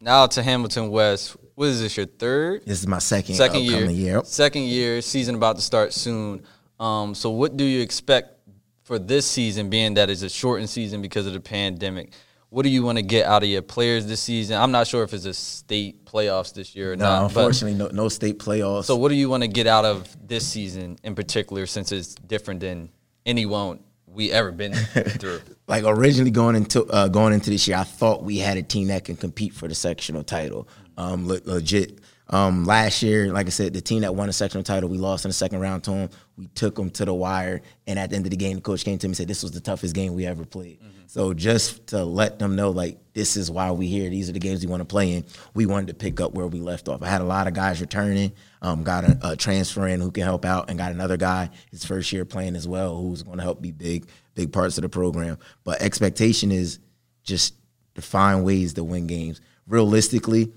now 0.00 0.26
to 0.26 0.42
Hamilton 0.42 0.90
West. 0.90 1.36
What 1.54 1.68
is 1.68 1.80
this? 1.80 1.96
Your 1.96 2.06
third? 2.06 2.64
This 2.66 2.80
is 2.80 2.86
my 2.86 2.98
second, 2.98 3.34
second 3.34 3.62
year. 3.62 3.88
year. 3.90 4.22
Second 4.24 4.62
year. 4.64 5.00
Season 5.02 5.34
about 5.34 5.56
to 5.56 5.62
start 5.62 5.92
soon. 5.92 6.42
Um, 6.80 7.14
so 7.14 7.30
what 7.30 7.56
do 7.56 7.64
you 7.64 7.80
expect 7.80 8.38
for 8.82 8.98
this 8.98 9.26
season, 9.26 9.70
being 9.70 9.94
that 9.94 10.10
it's 10.10 10.22
a 10.22 10.28
shortened 10.28 10.68
season 10.70 11.02
because 11.02 11.26
of 11.26 11.32
the 11.34 11.40
pandemic? 11.40 12.12
What 12.48 12.64
do 12.64 12.68
you 12.68 12.82
want 12.82 12.98
to 12.98 13.02
get 13.02 13.24
out 13.26 13.42
of 13.42 13.48
your 13.48 13.62
players 13.62 14.06
this 14.06 14.20
season? 14.20 14.60
I'm 14.60 14.72
not 14.72 14.86
sure 14.86 15.02
if 15.04 15.14
it's 15.14 15.24
a 15.24 15.32
state 15.32 16.04
playoffs 16.04 16.52
this 16.52 16.74
year 16.74 16.92
or 16.92 16.96
No, 16.96 17.04
not. 17.04 17.20
but- 17.20 17.40
unfortunately, 17.40 17.78
no, 17.78 17.88
no 17.88 18.08
state 18.08 18.38
playoffs. 18.38 18.84
So, 18.84 18.96
what 18.96 19.08
do 19.08 19.14
you 19.14 19.30
want 19.30 19.42
to 19.42 19.48
get 19.48 19.66
out 19.66 19.84
of 19.84 20.14
this 20.26 20.46
season 20.46 20.98
in 21.02 21.14
particular, 21.14 21.64
since 21.66 21.92
it's 21.92 22.14
different 22.14 22.60
than 22.60 22.90
anyone 23.24 23.78
we 24.12 24.30
ever 24.30 24.52
been 24.52 24.74
through? 24.74 25.40
like 25.66 25.84
originally 25.84 26.30
going 26.30 26.56
into 26.56 26.84
uh, 26.86 27.08
going 27.08 27.32
into 27.32 27.50
this 27.50 27.66
year, 27.66 27.76
I 27.76 27.84
thought 27.84 28.22
we 28.22 28.38
had 28.38 28.56
a 28.56 28.62
team 28.62 28.88
that 28.88 29.04
can 29.04 29.16
compete 29.16 29.54
for 29.54 29.68
the 29.68 29.74
sectional 29.74 30.22
title. 30.22 30.68
Um, 30.96 31.26
le- 31.26 31.40
legit. 31.44 32.00
Um, 32.28 32.64
last 32.64 33.02
year, 33.02 33.30
like 33.30 33.46
I 33.46 33.50
said, 33.50 33.74
the 33.74 33.82
team 33.82 34.02
that 34.02 34.14
won 34.14 34.28
the 34.28 34.32
sectional 34.32 34.64
title, 34.64 34.88
we 34.88 34.96
lost 34.96 35.24
in 35.24 35.28
the 35.28 35.34
second 35.34 35.60
round 35.60 35.84
to 35.84 35.90
them. 35.90 36.10
We 36.38 36.46
took 36.48 36.76
them 36.76 36.88
to 36.90 37.04
the 37.04 37.12
wire, 37.12 37.60
and 37.86 37.98
at 37.98 38.10
the 38.10 38.16
end 38.16 38.24
of 38.24 38.30
the 38.30 38.36
game, 38.36 38.56
the 38.56 38.62
coach 38.62 38.84
came 38.84 38.96
to 38.98 39.06
me 39.06 39.10
and 39.10 39.16
said, 39.16 39.28
"This 39.28 39.42
was 39.42 39.52
the 39.52 39.60
toughest 39.60 39.94
game 39.94 40.14
we 40.14 40.24
ever 40.24 40.44
played." 40.46 40.78
So 41.12 41.34
just 41.34 41.88
to 41.88 42.06
let 42.06 42.38
them 42.38 42.56
know, 42.56 42.70
like 42.70 42.98
this 43.12 43.36
is 43.36 43.50
why 43.50 43.70
we 43.72 43.86
here. 43.86 44.08
These 44.08 44.30
are 44.30 44.32
the 44.32 44.38
games 44.38 44.64
we 44.64 44.70
want 44.70 44.80
to 44.80 44.86
play 44.86 45.12
in. 45.12 45.26
We 45.52 45.66
wanted 45.66 45.88
to 45.88 45.94
pick 45.94 46.22
up 46.22 46.32
where 46.32 46.46
we 46.46 46.60
left 46.60 46.88
off. 46.88 47.02
I 47.02 47.08
had 47.08 47.20
a 47.20 47.24
lot 47.24 47.46
of 47.46 47.52
guys 47.52 47.82
returning. 47.82 48.32
Um, 48.62 48.82
got 48.82 49.04
a, 49.04 49.18
a 49.32 49.36
transfer 49.36 49.86
in 49.86 50.00
who 50.00 50.10
can 50.10 50.22
help 50.22 50.46
out, 50.46 50.70
and 50.70 50.78
got 50.78 50.90
another 50.90 51.18
guy 51.18 51.50
his 51.70 51.84
first 51.84 52.10
year 52.14 52.24
playing 52.24 52.56
as 52.56 52.66
well, 52.66 52.96
who's 52.96 53.22
going 53.22 53.36
to 53.36 53.42
help 53.42 53.60
be 53.60 53.72
big, 53.72 54.06
big 54.34 54.54
parts 54.54 54.78
of 54.78 54.82
the 54.82 54.88
program. 54.88 55.36
But 55.64 55.82
expectation 55.82 56.50
is 56.50 56.78
just 57.24 57.56
to 57.94 58.00
find 58.00 58.42
ways 58.42 58.72
to 58.72 58.82
win 58.82 59.06
games. 59.06 59.42
Realistically, 59.68 60.50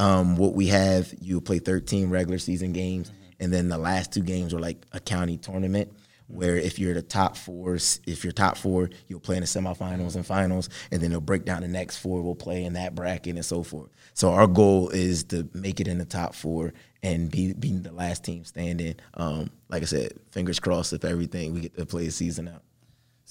um, 0.00 0.36
what 0.36 0.54
we 0.54 0.68
have, 0.68 1.12
you 1.20 1.42
play 1.42 1.58
13 1.58 2.08
regular 2.08 2.38
season 2.38 2.72
games, 2.72 3.12
and 3.38 3.52
then 3.52 3.68
the 3.68 3.76
last 3.76 4.12
two 4.12 4.22
games 4.22 4.54
are 4.54 4.58
like 4.58 4.86
a 4.92 5.00
county 5.00 5.36
tournament. 5.36 5.92
Where 6.26 6.56
if 6.56 6.78
you're 6.78 6.94
the 6.94 7.02
top 7.02 7.36
four, 7.36 7.74
if 8.06 8.22
you're 8.22 8.32
top 8.32 8.56
four, 8.56 8.88
you'll 9.08 9.20
play 9.20 9.36
in 9.36 9.42
the 9.42 9.48
semifinals 9.48 10.14
and 10.14 10.24
finals, 10.24 10.70
and 10.90 11.02
then 11.02 11.10
they'll 11.10 11.20
break 11.20 11.44
down 11.44 11.60
the 11.62 11.68
next 11.68 11.98
four. 11.98 12.22
We'll 12.22 12.36
play 12.36 12.64
in 12.64 12.74
that 12.74 12.94
bracket 12.94 13.34
and 13.34 13.44
so 13.44 13.62
forth. 13.62 13.90
So 14.14 14.30
our 14.30 14.46
goal 14.46 14.88
is 14.90 15.24
to 15.24 15.48
make 15.52 15.80
it 15.80 15.88
in 15.88 15.98
the 15.98 16.04
top 16.04 16.34
four 16.34 16.72
and 17.02 17.30
be 17.30 17.52
be 17.52 17.72
the 17.72 17.92
last 17.92 18.24
team 18.24 18.44
standing. 18.44 18.94
Um, 19.14 19.50
like 19.68 19.82
I 19.82 19.86
said, 19.86 20.14
fingers 20.30 20.60
crossed 20.60 20.92
if 20.92 21.04
everything 21.04 21.52
we 21.52 21.62
get 21.62 21.76
to 21.76 21.84
play 21.84 22.06
a 22.06 22.10
season 22.10 22.48
out. 22.48 22.62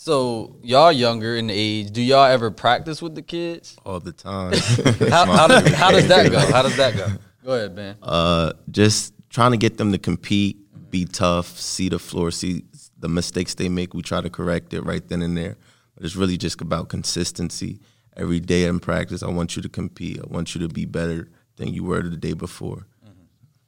So 0.02 0.56
y'all 0.64 0.94
younger 0.94 1.36
in 1.36 1.50
age. 1.50 1.92
Do 1.92 2.02
y'all 2.02 2.24
ever 2.24 2.52
practice 2.52 3.02
with 3.02 3.16
the 3.16 3.22
kids? 3.22 3.76
all 3.86 4.00
the 4.00 4.14
time. 4.14 4.54
How, 5.10 5.26
how, 5.38 5.48
does, 5.48 5.74
how 5.74 5.92
does 5.92 6.08
that 6.08 6.32
go? 6.32 6.40
How 6.40 6.62
does 6.62 6.78
that 6.78 6.96
go? 6.96 7.08
Go 7.44 7.52
ahead, 7.54 7.76
man. 7.76 7.98
uh, 8.02 8.54
just 8.72 9.14
trying 9.30 9.52
to 9.52 9.58
get 9.58 9.78
them 9.78 9.92
to 9.92 9.98
compete, 9.98 10.58
be 10.90 11.04
tough, 11.04 11.60
see 11.60 11.90
the 11.90 12.00
floor, 12.00 12.32
see 12.32 12.64
the 12.98 13.10
mistakes 13.10 13.56
they 13.56 13.68
make. 13.68 13.94
We 13.94 14.02
try 14.02 14.22
to 14.22 14.30
correct 14.30 14.74
it 14.74 14.82
right 14.82 15.06
then 15.06 15.22
and 15.22 15.36
there. 15.36 15.58
But 15.96 16.06
it's 16.06 16.16
really 16.16 16.38
just 16.38 16.62
about 16.62 16.88
consistency. 16.88 17.82
Every 18.16 18.40
day 18.40 18.64
in 18.64 18.80
practice, 18.80 19.22
I 19.22 19.30
want 19.30 19.58
you 19.58 19.62
to 19.64 19.70
compete. 19.70 20.18
I 20.22 20.28
want 20.34 20.56
you 20.56 20.62
to 20.62 20.70
be 20.70 20.86
better 20.86 21.28
than 21.58 21.74
you 21.74 21.84
were 21.84 22.02
the 22.04 22.16
day 22.16 22.34
before. 22.34 22.88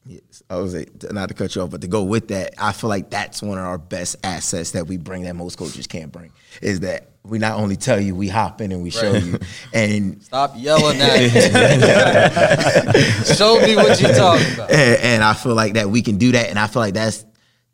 Yes, 0.05 0.41
I 0.49 0.55
was 0.55 0.73
not 1.11 1.29
to 1.29 1.35
cut 1.35 1.55
you 1.55 1.61
off, 1.61 1.69
but 1.69 1.81
to 1.81 1.87
go 1.87 2.01
with 2.03 2.29
that, 2.29 2.55
I 2.57 2.71
feel 2.71 2.89
like 2.89 3.11
that's 3.11 3.43
one 3.43 3.59
of 3.59 3.63
our 3.63 3.77
best 3.77 4.15
assets 4.23 4.71
that 4.71 4.87
we 4.87 4.97
bring 4.97 5.21
that 5.23 5.35
most 5.35 5.59
coaches 5.59 5.85
can't 5.85 6.11
bring. 6.11 6.31
Is 6.59 6.79
that 6.79 7.11
we 7.23 7.37
not 7.37 7.59
only 7.59 7.75
tell 7.75 7.99
you, 7.99 8.15
we 8.15 8.27
hop 8.27 8.61
in 8.61 8.71
and 8.71 8.81
we 8.81 8.89
show 8.89 9.13
you, 9.13 9.37
and 9.73 10.23
Stop 10.23 10.53
yelling 10.55 10.99
at 10.99 11.21
me. 11.21 11.29
Show 13.35 13.61
me 13.61 13.75
what 13.75 14.01
you're 14.01 14.15
talking 14.15 14.53
about. 14.55 14.71
and, 14.71 15.01
and 15.01 15.23
I 15.23 15.35
feel 15.35 15.53
like 15.53 15.73
that 15.73 15.91
we 15.91 16.01
can 16.01 16.17
do 16.17 16.31
that, 16.31 16.49
and 16.49 16.57
I 16.57 16.65
feel 16.65 16.81
like 16.81 16.95
that's 16.95 17.23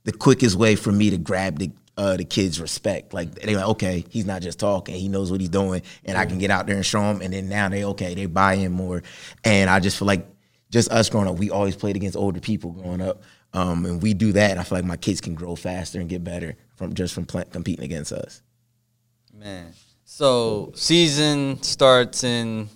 the 0.03 0.11
quickest 0.11 0.57
way 0.57 0.75
for 0.75 0.91
me 0.91 1.11
to 1.11 1.17
grab 1.17 1.59
the 1.59 1.71
uh, 1.97 2.17
the 2.17 2.25
kids' 2.25 2.59
respect. 2.59 3.13
Like 3.13 3.35
they're 3.35 3.55
like, 3.55 3.67
okay, 3.69 4.03
he's 4.09 4.25
not 4.25 4.41
just 4.41 4.59
talking; 4.59 4.95
he 4.95 5.07
knows 5.07 5.31
what 5.31 5.39
he's 5.39 5.49
doing, 5.49 5.81
and 6.03 6.17
I 6.17 6.25
can 6.25 6.39
get 6.39 6.51
out 6.51 6.67
there 6.67 6.75
and 6.75 6.85
show 6.85 7.03
him 7.03 7.21
And 7.21 7.33
then 7.33 7.47
now 7.47 7.69
they 7.69 7.85
okay, 7.85 8.15
they 8.15 8.25
buy 8.25 8.55
in 8.55 8.73
more, 8.73 9.01
and 9.45 9.69
I 9.69 9.79
just 9.79 9.97
feel 9.97 10.07
like 10.07 10.27
just 10.69 10.91
us 10.91 11.09
growing 11.09 11.27
up, 11.27 11.37
we 11.37 11.49
always 11.49 11.75
played 11.75 11.95
against 11.95 12.17
older 12.17 12.39
people 12.39 12.71
growing 12.71 13.01
up, 13.01 13.21
um, 13.53 13.85
and 13.85 14.01
we 14.01 14.13
do 14.13 14.33
that. 14.33 14.57
I 14.57 14.63
feel 14.63 14.77
like 14.77 14.85
my 14.85 14.97
kids 14.97 15.21
can 15.21 15.33
grow 15.33 15.55
faster 15.55 15.99
and 15.99 16.09
get 16.09 16.23
better 16.23 16.55
from 16.75 16.93
just 16.93 17.13
from 17.13 17.25
pl- 17.25 17.45
competing 17.45 17.85
against 17.85 18.11
us. 18.11 18.41
Man. 19.33 19.73
So 20.03 20.71
season 20.73 21.61
starts 21.63 22.23
in 22.23 22.69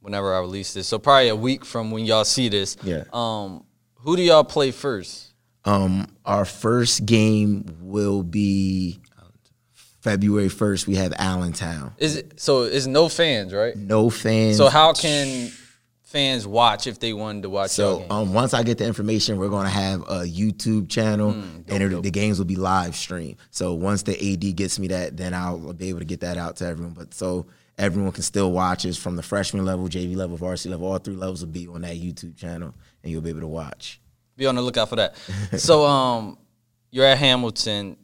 whenever 0.00 0.34
I 0.34 0.40
release 0.40 0.72
this. 0.72 0.86
So 0.86 0.98
probably 0.98 1.28
a 1.28 1.36
week 1.36 1.64
from 1.64 1.90
when 1.90 2.04
y'all 2.04 2.24
see 2.24 2.48
this. 2.48 2.76
Yeah. 2.82 3.04
Um, 3.12 3.64
who 3.96 4.16
do 4.16 4.22
y'all 4.22 4.44
play 4.44 4.70
first? 4.70 5.32
Um, 5.64 6.06
our 6.24 6.44
first 6.44 7.06
game 7.06 7.64
will 7.80 8.22
be 8.22 9.00
February 10.00 10.50
first. 10.50 10.86
We 10.86 10.96
have 10.96 11.14
Allentown. 11.16 11.94
Is 11.98 12.16
it 12.16 12.38
so? 12.38 12.64
It's 12.64 12.86
no 12.86 13.08
fans, 13.08 13.54
right? 13.54 13.74
No 13.74 14.10
fans. 14.10 14.58
So 14.58 14.68
how 14.68 14.92
can 14.92 15.50
fans 16.14 16.46
watch 16.46 16.86
if 16.86 17.00
they 17.00 17.12
wanted 17.12 17.42
to 17.42 17.50
watch 17.50 17.70
So 17.70 18.06
um, 18.08 18.32
once 18.32 18.54
I 18.54 18.62
get 18.62 18.78
the 18.78 18.86
information, 18.86 19.36
we're 19.36 19.48
gonna 19.48 19.68
have 19.68 20.02
a 20.02 20.22
YouTube 20.22 20.88
channel, 20.88 21.32
Mm, 21.32 21.64
and 21.68 21.82
it, 21.82 22.02
the 22.04 22.10
games 22.12 22.38
will 22.38 22.46
be 22.46 22.54
live 22.54 22.94
streamed. 22.94 23.36
So 23.50 23.74
once 23.74 24.04
the 24.04 24.14
AD 24.14 24.54
gets 24.54 24.78
me 24.78 24.86
that, 24.88 25.16
then 25.16 25.34
I'll 25.34 25.72
be 25.72 25.88
able 25.88 25.98
to 25.98 26.04
get 26.04 26.20
that 26.20 26.38
out 26.38 26.54
to 26.58 26.66
everyone. 26.66 26.94
But 26.94 27.14
so 27.14 27.46
everyone 27.76 28.12
can 28.12 28.22
still 28.22 28.52
watch 28.52 28.86
us 28.86 28.96
from 28.96 29.16
the 29.16 29.24
freshman 29.24 29.64
level, 29.64 29.88
JV 29.88 30.14
level, 30.14 30.36
varsity 30.36 30.70
level, 30.70 30.86
all 30.86 30.98
three 30.98 31.16
levels 31.16 31.44
will 31.44 31.50
be 31.52 31.66
on 31.66 31.80
that 31.80 31.96
YouTube 31.96 32.36
channel, 32.36 32.72
and 33.02 33.10
you'll 33.10 33.20
be 33.20 33.30
able 33.30 33.40
to 33.40 33.48
watch. 33.48 34.00
Be 34.36 34.46
on 34.46 34.54
the 34.54 34.62
lookout 34.62 34.88
for 34.88 34.96
that. 34.96 35.16
so 35.56 35.84
um, 35.94 36.38
you're 36.92 37.06
at 37.06 37.18
Hamilton. 37.18 37.96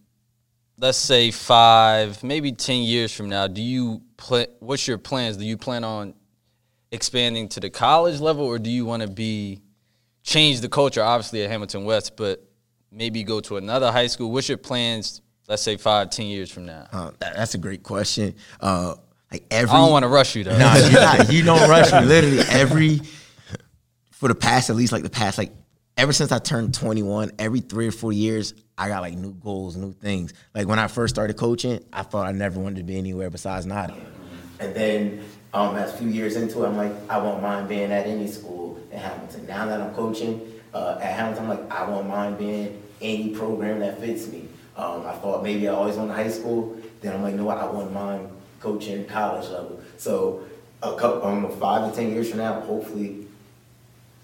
Let's 0.77 0.99
say 0.99 1.31
five, 1.31 2.25
maybe 2.25 2.51
ten 2.51 2.83
years 2.83 3.14
from 3.14 3.29
now. 3.29 3.46
Do 3.46 3.62
you 3.62 4.03
play? 4.16 4.49
What's 4.59 4.88
your 4.88 4.99
plans? 4.99 5.37
Do 5.37 5.44
you 5.44 5.57
plan 5.57 5.85
on 5.85 6.14
expanding 6.92 7.48
to 7.50 7.61
the 7.61 7.70
college 7.70 8.20
level, 8.20 8.44
or 8.44 8.59
do 8.59 8.70
you 8.70 8.85
want 8.85 9.03
to 9.03 9.09
be 9.09 9.61
change 10.22 10.61
the 10.61 10.68
culture? 10.68 11.03
Obviously 11.03 11.42
at 11.42 11.50
Hamilton 11.50 11.85
West, 11.85 12.16
but 12.16 12.44
maybe 12.90 13.22
go 13.22 13.40
to 13.40 13.57
another 13.57 13.90
high 13.92 14.07
school. 14.09 14.31
What's 14.33 14.48
your 14.48 14.59
plans? 14.59 15.22
Let's 15.48 15.62
say 15.62 15.76
five, 15.76 16.11
ten 16.11 16.26
years 16.26 16.50
from 16.50 16.66
now. 16.66 16.87
Uh, 16.92 17.11
that- 17.18 17.37
that's 17.37 17.55
a 17.55 17.59
great 17.59 17.83
question. 17.83 18.35
Uh, 18.61 18.94
like 19.33 19.44
I 19.53 19.62
don't 19.64 19.90
want 19.92 20.03
to 20.05 20.09
rush 20.09 20.35
you 20.35 20.44
though. 20.44 20.59
Nah, 20.59 20.76
you're 20.76 20.92
not. 20.92 21.33
You 21.33 21.44
don't 21.44 21.68
rush 21.70 21.92
me. 21.92 22.00
Literally 22.00 22.40
every 22.50 23.00
for 24.11 24.29
the 24.29 24.35
past 24.35 24.70
at 24.70 24.76
least 24.76 24.92
like 24.92 25.03
the 25.03 25.11
past 25.11 25.38
like 25.38 25.53
ever 25.96 26.12
since 26.12 26.33
I 26.33 26.38
turned 26.38 26.74
21, 26.74 27.33
every 27.38 27.61
three 27.61 27.87
or 27.87 27.92
four 27.92 28.12
years, 28.12 28.55
I 28.79 28.88
got 28.88 29.03
like 29.03 29.14
new 29.14 29.33
goals, 29.35 29.76
new 29.76 29.92
things. 29.92 30.33
Like 30.55 30.66
when 30.66 30.79
I 30.79 30.87
first 30.88 31.14
started 31.14 31.35
coaching, 31.37 31.85
I 31.92 32.03
thought 32.03 32.26
I 32.26 32.33
never 32.33 32.59
wanted 32.59 32.76
to 32.79 32.83
be 32.85 32.96
anywhere 32.98 33.29
besides 33.31 33.66
Nottingham. 33.66 34.07
And 34.61 34.75
then 34.75 35.25
um, 35.53 35.75
as 35.77 35.92
a 35.92 35.96
few 35.96 36.09
years 36.09 36.37
into 36.37 36.62
it, 36.62 36.68
I'm 36.68 36.77
like, 36.77 36.92
I 37.09 37.18
won't 37.18 37.42
mind 37.42 37.68
being 37.68 37.90
at 37.90 38.07
any 38.07 38.29
school 38.29 38.79
in 38.92 38.99
Hamilton. 38.99 39.46
Now 39.46 39.66
that 39.66 39.81
I'm 39.81 39.94
coaching 39.94 40.61
uh, 40.73 40.99
at 41.01 41.14
Hamilton, 41.14 41.44
I'm 41.44 41.49
like, 41.49 41.70
I 41.73 41.88
won't 41.88 42.09
mind 42.09 42.38
being 42.38 42.81
any 43.01 43.31
program 43.31 43.81
that 43.81 43.99
fits 43.99 44.29
me. 44.29 44.46
Um, 44.77 45.07
I 45.07 45.14
thought 45.14 45.42
maybe 45.42 45.68
I 45.68 45.73
always 45.73 45.96
wanted 45.96 46.14
high 46.14 46.29
school. 46.29 46.77
Then 47.01 47.14
I'm 47.14 47.23
like, 47.23 47.35
no, 47.35 47.49
I 47.49 47.64
wouldn't 47.64 47.92
mind 47.92 48.29
coaching 48.61 49.07
college 49.07 49.49
level. 49.49 49.81
So 49.96 50.44
a 50.83 50.94
couple, 50.94 51.25
um, 51.25 51.51
five 51.59 51.90
to 51.90 51.96
ten 51.96 52.12
years 52.12 52.29
from 52.29 52.38
now, 52.38 52.61
hopefully, 52.61 53.27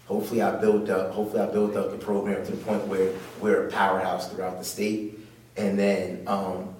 hopefully 0.06 0.42
I 0.42 0.60
built 0.60 0.88
up, 0.90 1.12
hopefully 1.12 1.42
I 1.42 1.46
built 1.46 1.74
up 1.76 1.90
the 1.90 1.98
program 1.98 2.44
to 2.44 2.52
the 2.52 2.58
point 2.58 2.86
where 2.86 3.12
we're 3.40 3.66
a 3.66 3.70
powerhouse 3.70 4.30
throughout 4.30 4.58
the 4.58 4.64
state. 4.64 5.18
And 5.56 5.78
then 5.78 6.22
um, 6.26 6.74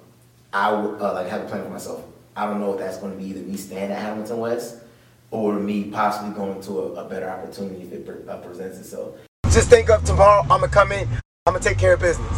I 0.53 0.73
would 0.73 1.01
uh, 1.01 1.15
like 1.15 1.29
have 1.29 1.43
a 1.43 1.49
plan 1.49 1.65
for 1.65 1.71
myself. 1.71 2.05
I 2.39 2.45
don't 2.45 2.61
know 2.61 2.75
if 2.75 2.79
that's 2.79 2.99
going 2.99 3.17
to 3.17 3.19
be 3.19 3.31
either 3.31 3.41
me 3.41 3.57
staying 3.57 3.91
at 3.91 3.99
Hamilton 3.99 4.39
West 4.39 4.77
or 5.31 5.55
me 5.55 5.85
possibly 5.85 6.35
going 6.35 6.61
to 6.63 6.81
a, 6.81 7.05
a 7.05 7.09
better 7.09 7.31
opportunity 7.31 7.83
if 7.85 7.93
it 7.93 8.07
pre- 8.07 8.29
uh, 8.29 8.37
presents 8.39 8.79
itself. 8.79 9.15
Just 9.49 9.71
think 9.71 9.89
of 9.89 10.05
tomorrow, 10.05 10.43
I'm 10.43 10.61
gonna 10.61 10.69
come 10.69 10.93
in, 10.93 11.09
I'm 11.47 11.55
gonna 11.55 11.61
take 11.61 11.79
care 11.79 11.95
of 11.95 12.01
business. 12.01 12.29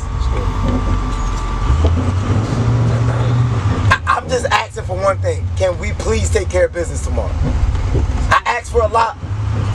I, 3.91 4.01
I'm 4.07 4.29
just 4.29 4.47
asking 4.47 4.85
for 4.85 4.97
one 4.97 5.19
thing. 5.19 5.45
Can 5.57 5.77
we 5.81 5.91
please 5.95 6.31
take 6.31 6.49
care 6.49 6.67
of 6.67 6.73
business 6.73 7.05
tomorrow? 7.05 7.35
I 7.35 8.41
asked 8.47 8.71
for 8.71 8.83
a 8.83 8.89
lot. 8.89 9.19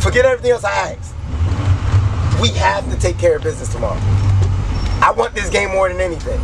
Forget 0.02 0.24
everything 0.24 0.52
else 0.52 0.64
I 0.64 0.94
asked. 0.94 1.14
We 2.42 2.48
have 2.60 2.90
to 2.90 2.98
take 2.98 3.18
care 3.18 3.36
of 3.36 3.44
business 3.44 3.74
tomorrow. 3.74 4.00
I 5.02 5.14
want 5.16 5.36
this 5.36 5.50
game 5.50 5.72
more 5.72 5.90
than 5.90 6.00
anything. 6.00 6.40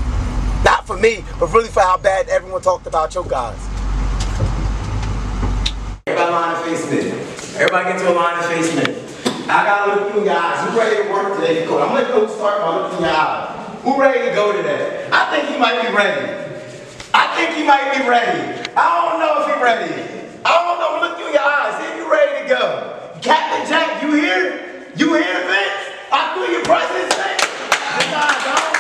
Not 0.64 0.86
for 0.86 0.98
me, 0.98 1.24
but 1.40 1.54
really 1.54 1.70
for 1.70 1.82
how 1.82 1.98
bad 1.98 2.30
everyone 2.30 2.62
talked 2.62 2.88
about 2.88 3.16
your 3.16 3.26
guys. 3.26 3.58
Everybody 6.08 6.32
line 6.32 6.56
of 6.56 6.64
face 6.66 6.92
me. 6.92 7.12
Everybody 7.60 7.90
get 7.92 8.00
to 8.00 8.12
a 8.12 8.16
line 8.16 8.40
of 8.40 8.46
face 8.46 8.76
me. 8.76 9.10
I 9.50 9.66
gotta 9.66 9.96
look 9.96 10.14
you 10.14 10.30
eyes. 10.30 10.70
Who 10.70 10.78
ready 10.78 11.04
to 11.04 11.10
work 11.10 11.36
today? 11.40 11.66
Go. 11.66 11.82
I'm 11.82 11.90
gonna 11.90 12.08
go 12.08 12.28
start 12.28 12.62
by 12.62 12.76
looking 12.76 12.98
in 12.98 13.04
your 13.06 13.14
eyes. 13.14 13.82
Who 13.84 14.00
ready 14.00 14.30
to 14.30 14.36
go 14.36 14.52
today? 14.54 15.10
I 15.12 15.26
think 15.32 15.50
he 15.50 15.58
might 15.58 15.82
be 15.82 15.94
ready. 15.96 16.22
I 17.14 17.36
think 17.36 17.58
he 17.58 17.64
might 17.66 17.98
be 17.98 18.08
ready. 18.08 18.70
I 18.76 19.10
don't 19.10 19.20
know 19.20 19.42
if 19.42 19.50
he's 19.50 19.64
ready. 19.64 19.94
I 20.46 20.52
don't 20.54 20.78
know. 20.78 21.08
Look 21.08 21.20
you 21.20 21.28
in 21.28 21.34
your 21.34 21.42
eyes. 21.42 21.82
If 21.82 21.98
you 21.98 22.12
ready 22.12 22.44
to 22.44 22.50
go. 22.50 22.62
Captain 23.22 23.68
Jack, 23.68 24.04
you 24.04 24.14
here? 24.14 24.86
You 24.96 25.14
here, 25.16 25.42
Vince? 25.48 25.82
I 26.12 26.34
feel 26.36 26.52
your 26.52 26.64
presence, 26.64 27.14
Vince. 27.16 27.42
Guys, 28.12 28.14
I 28.14 28.74
don't 28.74 28.79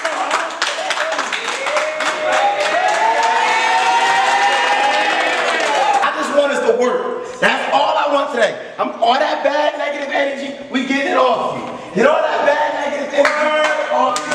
That's 7.39 7.73
all 7.73 7.95
I 7.95 8.13
want 8.13 8.32
today. 8.36 8.73
I'm 8.78 8.91
all 9.02 9.13
that 9.13 9.43
bad 9.43 9.78
negative 9.78 10.12
energy, 10.12 10.60
we 10.69 10.86
get 10.86 11.08
it 11.08 11.17
off 11.17 11.56
you. 11.56 11.63
Get 11.95 12.06
all 12.08 12.21
that 12.21 12.45
bad 12.45 12.91
negative 12.91 13.13
energy 13.15 13.93
off 13.95 14.19
you. 14.19 14.25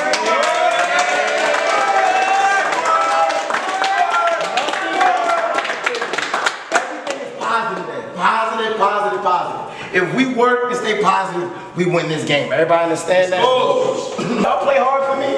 Everything 6.72 7.20
is 7.20 7.32
positive, 7.38 8.16
positive, 8.16 8.76
positive, 8.78 9.22
positive. 9.22 9.94
If 9.94 10.14
we 10.16 10.34
work 10.34 10.72
and 10.72 10.76
stay 10.76 11.00
positive, 11.02 11.52
we 11.76 11.84
win 11.84 12.08
this 12.08 12.24
game. 12.26 12.52
Everybody 12.52 12.84
understand 12.84 13.32
that? 13.32 13.42
Y'all 13.44 14.64
play 14.64 14.78
hard 14.80 15.04
for 15.06 15.16
me. 15.20 15.28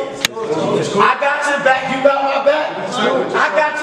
I 1.03 1.19
got 1.21 1.45
your 1.51 1.61
back, 1.65 1.91
you 1.93 2.03
got 2.03 2.23
my 2.25 2.45
back. 2.45 2.79
I 3.35 3.51
got 3.59 3.76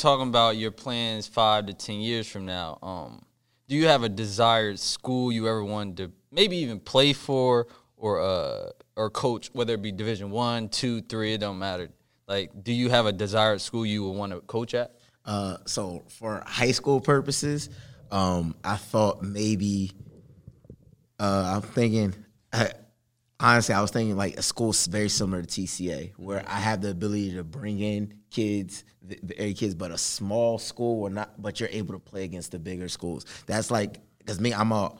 talking 0.00 0.28
about 0.28 0.56
your 0.56 0.70
plans 0.70 1.26
five 1.26 1.66
to 1.66 1.74
ten 1.74 2.00
years 2.00 2.28
from 2.28 2.46
now. 2.46 2.78
Um, 2.82 3.22
do 3.68 3.76
you 3.76 3.86
have 3.86 4.02
a 4.02 4.08
desired 4.08 4.78
school 4.80 5.30
you 5.30 5.46
ever 5.46 5.62
wanted 5.62 5.96
to 5.98 6.12
maybe 6.32 6.56
even 6.58 6.80
play 6.80 7.12
for 7.12 7.68
or 7.96 8.20
uh 8.20 8.70
or 8.96 9.10
coach, 9.10 9.50
whether 9.52 9.74
it 9.74 9.82
be 9.82 9.92
Division 9.92 10.30
One, 10.30 10.68
two, 10.68 11.02
three, 11.02 11.34
it 11.34 11.38
don't 11.38 11.58
matter. 11.58 11.90
Like, 12.26 12.50
do 12.62 12.72
you 12.72 12.90
have 12.90 13.06
a 13.06 13.12
desired 13.12 13.60
school 13.60 13.84
you 13.84 14.04
would 14.04 14.16
want 14.16 14.32
to 14.32 14.40
coach 14.40 14.74
at? 14.74 14.94
Uh, 15.24 15.58
so 15.66 16.04
for 16.08 16.42
high 16.46 16.72
school 16.72 17.00
purposes, 17.00 17.70
um, 18.10 18.54
I 18.64 18.76
thought 18.76 19.22
maybe 19.22 19.92
uh, 21.18 21.54
I'm 21.56 21.62
thinking. 21.62 22.14
Honestly, 23.42 23.74
I 23.74 23.80
was 23.80 23.90
thinking 23.90 24.18
like 24.18 24.36
a 24.36 24.42
school 24.42 24.74
very 24.90 25.08
similar 25.08 25.40
to 25.42 25.48
TCA, 25.48 26.12
where 26.18 26.44
I 26.46 26.60
have 26.60 26.82
the 26.82 26.90
ability 26.90 27.36
to 27.36 27.44
bring 27.44 27.80
in 27.80 28.19
kids, 28.30 28.84
the, 29.02 29.18
the 29.22 29.54
kids, 29.54 29.74
but 29.74 29.90
a 29.90 29.98
small 29.98 30.58
school 30.58 31.02
or 31.02 31.10
not, 31.10 31.40
but 31.40 31.60
you're 31.60 31.68
able 31.70 31.94
to 31.94 32.00
play 32.00 32.24
against 32.24 32.52
the 32.52 32.58
bigger 32.58 32.88
schools. 32.88 33.26
That's 33.46 33.70
like 33.70 34.00
because 34.18 34.40
me, 34.40 34.52
I'm 34.52 34.72
a 34.72 34.92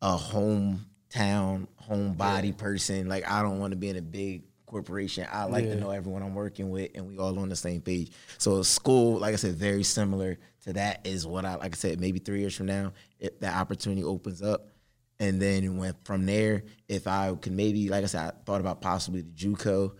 a 0.00 0.16
hometown, 0.16 1.66
homebody 1.88 2.56
person. 2.56 3.08
Like 3.08 3.28
I 3.30 3.42
don't 3.42 3.58
want 3.58 3.72
to 3.72 3.76
be 3.76 3.88
in 3.88 3.96
a 3.96 4.02
big 4.02 4.44
corporation. 4.66 5.26
I 5.30 5.44
like 5.44 5.64
to 5.64 5.76
know 5.76 5.90
everyone 5.90 6.22
I'm 6.22 6.34
working 6.34 6.70
with, 6.70 6.90
and 6.94 7.06
we 7.06 7.18
all 7.18 7.38
on 7.38 7.48
the 7.48 7.56
same 7.56 7.80
page. 7.82 8.12
So 8.38 8.58
a 8.58 8.64
school, 8.64 9.18
like 9.18 9.34
I 9.34 9.36
said, 9.36 9.54
very 9.54 9.82
similar 9.82 10.38
to 10.64 10.72
that 10.72 11.06
is 11.06 11.26
what 11.26 11.44
I 11.44 11.56
like. 11.56 11.74
I 11.74 11.76
said 11.76 12.00
maybe 12.00 12.18
three 12.18 12.40
years 12.40 12.56
from 12.56 12.66
now, 12.66 12.92
if 13.20 13.38
that 13.40 13.54
opportunity 13.54 14.02
opens 14.02 14.42
up, 14.42 14.68
and 15.20 15.40
then 15.40 15.76
went 15.76 15.96
from 16.04 16.26
there. 16.26 16.64
If 16.88 17.06
I 17.06 17.34
could 17.34 17.52
maybe, 17.52 17.88
like 17.88 18.02
I 18.02 18.06
said, 18.06 18.20
I 18.20 18.32
thought 18.44 18.60
about 18.60 18.80
possibly 18.80 19.20
the 19.20 19.30
JUCO, 19.30 19.92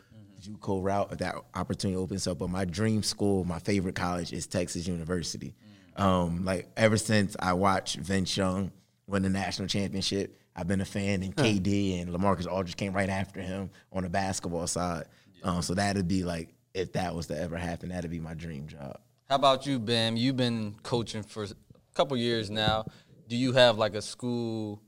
JUCO 0.42 0.82
route 0.82 1.12
if 1.12 1.18
that 1.18 1.36
opportunity 1.54 1.96
opens 1.96 2.26
up. 2.26 2.38
But 2.38 2.50
my 2.50 2.64
dream 2.64 3.02
school, 3.02 3.44
my 3.44 3.58
favorite 3.58 3.94
college 3.94 4.32
is 4.32 4.46
Texas 4.46 4.86
University. 4.86 5.54
Um, 5.96 6.44
like 6.44 6.68
ever 6.76 6.96
since 6.96 7.36
I 7.38 7.52
watched 7.52 7.96
Vince 7.96 8.36
Young 8.36 8.72
win 9.06 9.22
the 9.22 9.28
national 9.28 9.68
championship, 9.68 10.38
I've 10.54 10.68
been 10.68 10.80
a 10.80 10.86
fan, 10.86 11.22
and 11.22 11.34
KD 11.34 12.02
and 12.02 12.10
LaMarcus 12.10 12.46
Aldridge 12.46 12.76
came 12.76 12.92
right 12.92 13.08
after 13.08 13.40
him 13.40 13.70
on 13.92 14.02
the 14.02 14.10
basketball 14.10 14.66
side. 14.66 15.04
Um, 15.42 15.62
so 15.62 15.74
that'd 15.74 16.08
be 16.08 16.24
like 16.24 16.54
if 16.74 16.92
that 16.92 17.14
was 17.14 17.26
to 17.28 17.38
ever 17.38 17.56
happen, 17.56 17.90
that'd 17.90 18.10
be 18.10 18.20
my 18.20 18.34
dream 18.34 18.66
job. 18.66 18.98
How 19.28 19.36
about 19.36 19.66
you, 19.66 19.78
Bam? 19.78 20.16
You've 20.16 20.36
been 20.36 20.74
coaching 20.82 21.22
for 21.22 21.44
a 21.44 21.48
couple 21.94 22.16
years 22.16 22.50
now. 22.50 22.86
Do 23.28 23.36
you 23.36 23.52
have 23.52 23.78
like 23.78 23.94
a 23.94 24.02
school, 24.02 24.82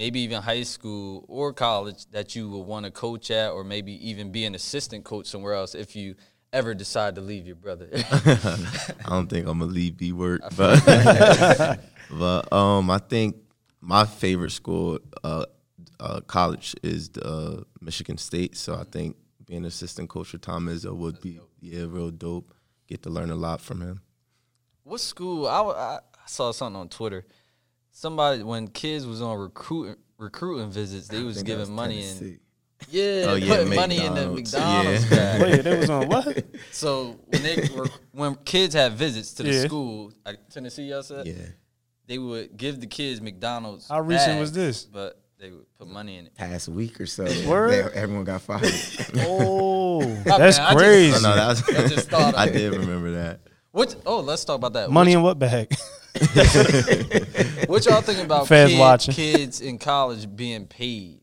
maybe 0.00 0.20
even 0.20 0.40
high 0.40 0.62
school 0.62 1.26
or 1.28 1.52
college 1.52 2.06
that 2.06 2.34
you 2.34 2.48
would 2.48 2.66
want 2.66 2.86
to 2.86 2.90
coach 2.90 3.30
at, 3.30 3.50
or 3.50 3.62
maybe 3.62 3.92
even 4.08 4.32
be 4.32 4.46
an 4.46 4.54
assistant 4.54 5.04
coach 5.04 5.26
somewhere 5.26 5.52
else 5.52 5.74
if 5.74 5.94
you 5.94 6.14
ever 6.54 6.72
decide 6.72 7.14
to 7.16 7.20
leave 7.20 7.46
your 7.46 7.54
brother? 7.54 7.86
I 7.92 8.56
don't 9.10 9.28
think 9.28 9.46
I'm 9.46 9.58
gonna 9.58 9.70
leave 9.70 9.98
B 9.98 10.12
word, 10.12 10.40
but 10.56 10.80
but 12.10 12.50
um, 12.50 12.90
I 12.90 12.96
think 12.96 13.36
my 13.82 14.06
favorite 14.06 14.52
school, 14.52 15.00
uh, 15.22 15.44
uh, 16.00 16.20
college 16.22 16.74
is 16.82 17.10
uh, 17.18 17.62
Michigan 17.82 18.16
State. 18.16 18.56
So 18.56 18.76
I 18.76 18.84
think 18.84 19.16
being 19.44 19.66
assistant 19.66 20.08
coach 20.08 20.28
for 20.28 20.38
Tom 20.38 20.66
Izzo 20.66 20.96
would 20.96 21.20
be 21.20 21.38
yeah 21.60 21.84
real 21.86 22.10
dope. 22.10 22.54
Get 22.88 23.02
to 23.02 23.10
learn 23.10 23.30
a 23.30 23.36
lot 23.36 23.60
from 23.60 23.82
him. 23.82 24.00
what 24.82 25.00
school? 25.00 25.46
I 25.46 25.60
I 25.60 25.98
saw 26.26 26.52
something 26.52 26.80
on 26.80 26.88
Twitter. 26.88 27.26
Somebody 28.00 28.42
when 28.42 28.66
kids 28.68 29.04
was 29.06 29.20
on 29.20 29.36
recruiting 29.36 29.96
recruiting 30.16 30.70
visits, 30.70 31.06
they 31.08 31.22
was 31.22 31.42
giving 31.42 31.60
was 31.60 31.68
money 31.68 31.96
Tennessee. 32.00 32.24
in. 32.28 32.40
Yeah, 32.88 33.02
Oh, 33.28 33.34
yeah, 33.34 33.56
putting 33.56 33.74
money 33.74 33.98
in 34.02 34.14
the 34.14 34.26
McDonald's. 34.26 34.52
McDonald's 34.54 35.10
Yeah. 35.10 35.16
bag. 35.38 35.42
Wait, 35.42 35.62
they 35.64 35.78
was 35.80 35.90
on 35.90 36.08
what? 36.08 36.44
So 36.72 37.20
when 37.26 37.42
they 37.42 37.68
were 37.76 37.88
when 38.12 38.36
kids 38.36 38.74
had 38.74 38.92
visits 38.94 39.34
to 39.34 39.42
the 39.42 39.52
Yeah. 39.52 39.64
school, 39.66 40.12
like 40.24 40.38
Tennessee, 40.48 40.84
y'all 40.84 41.02
said, 41.02 41.26
Yeah, 41.26 41.34
they 42.06 42.16
would 42.16 42.56
give 42.56 42.80
the 42.80 42.86
kids 42.86 43.20
McDonald's. 43.20 43.86
How 43.86 44.00
recent 44.00 44.40
was 44.40 44.52
this? 44.52 44.84
But 44.84 45.20
they 45.38 45.50
would 45.50 45.66
put 45.78 45.86
money 45.86 46.16
in 46.16 46.24
it. 46.24 46.34
Past 46.34 46.68
week 46.70 46.98
or 47.02 47.06
so, 47.06 47.24
Word? 47.46 47.70
they- 47.92 47.98
everyone 48.00 48.24
got 48.24 48.40
fired. 48.40 48.62
Oh, 49.26 50.00
My 50.00 50.06
that's 50.38 50.56
bad, 50.56 50.68
I 50.68 50.72
just- 50.72 50.76
crazy. 50.78 51.16
oh, 51.18 51.20
no, 51.20 51.34
that 51.36 51.48
was, 51.48 51.68
I 51.68 51.86
just 51.86 52.08
thought 52.08 52.32
of 52.32 52.40
I 52.40 52.48
did 52.48 52.72
remember 52.72 53.10
that. 53.12 53.40
What? 53.72 53.94
Oh, 54.06 54.20
let's 54.20 54.42
talk 54.46 54.56
about 54.56 54.72
that. 54.72 54.90
Money 54.90 55.12
in 55.12 55.20
what 55.20 55.38
bag? 55.38 55.70
What, 56.14 57.68
what 57.68 57.86
y'all 57.86 58.00
think 58.00 58.24
about 58.24 58.48
Feds 58.48 58.72
kid- 58.72 58.78
watching. 58.78 59.14
kids 59.14 59.60
in 59.60 59.78
college 59.78 60.34
being 60.34 60.66
paid 60.66 61.20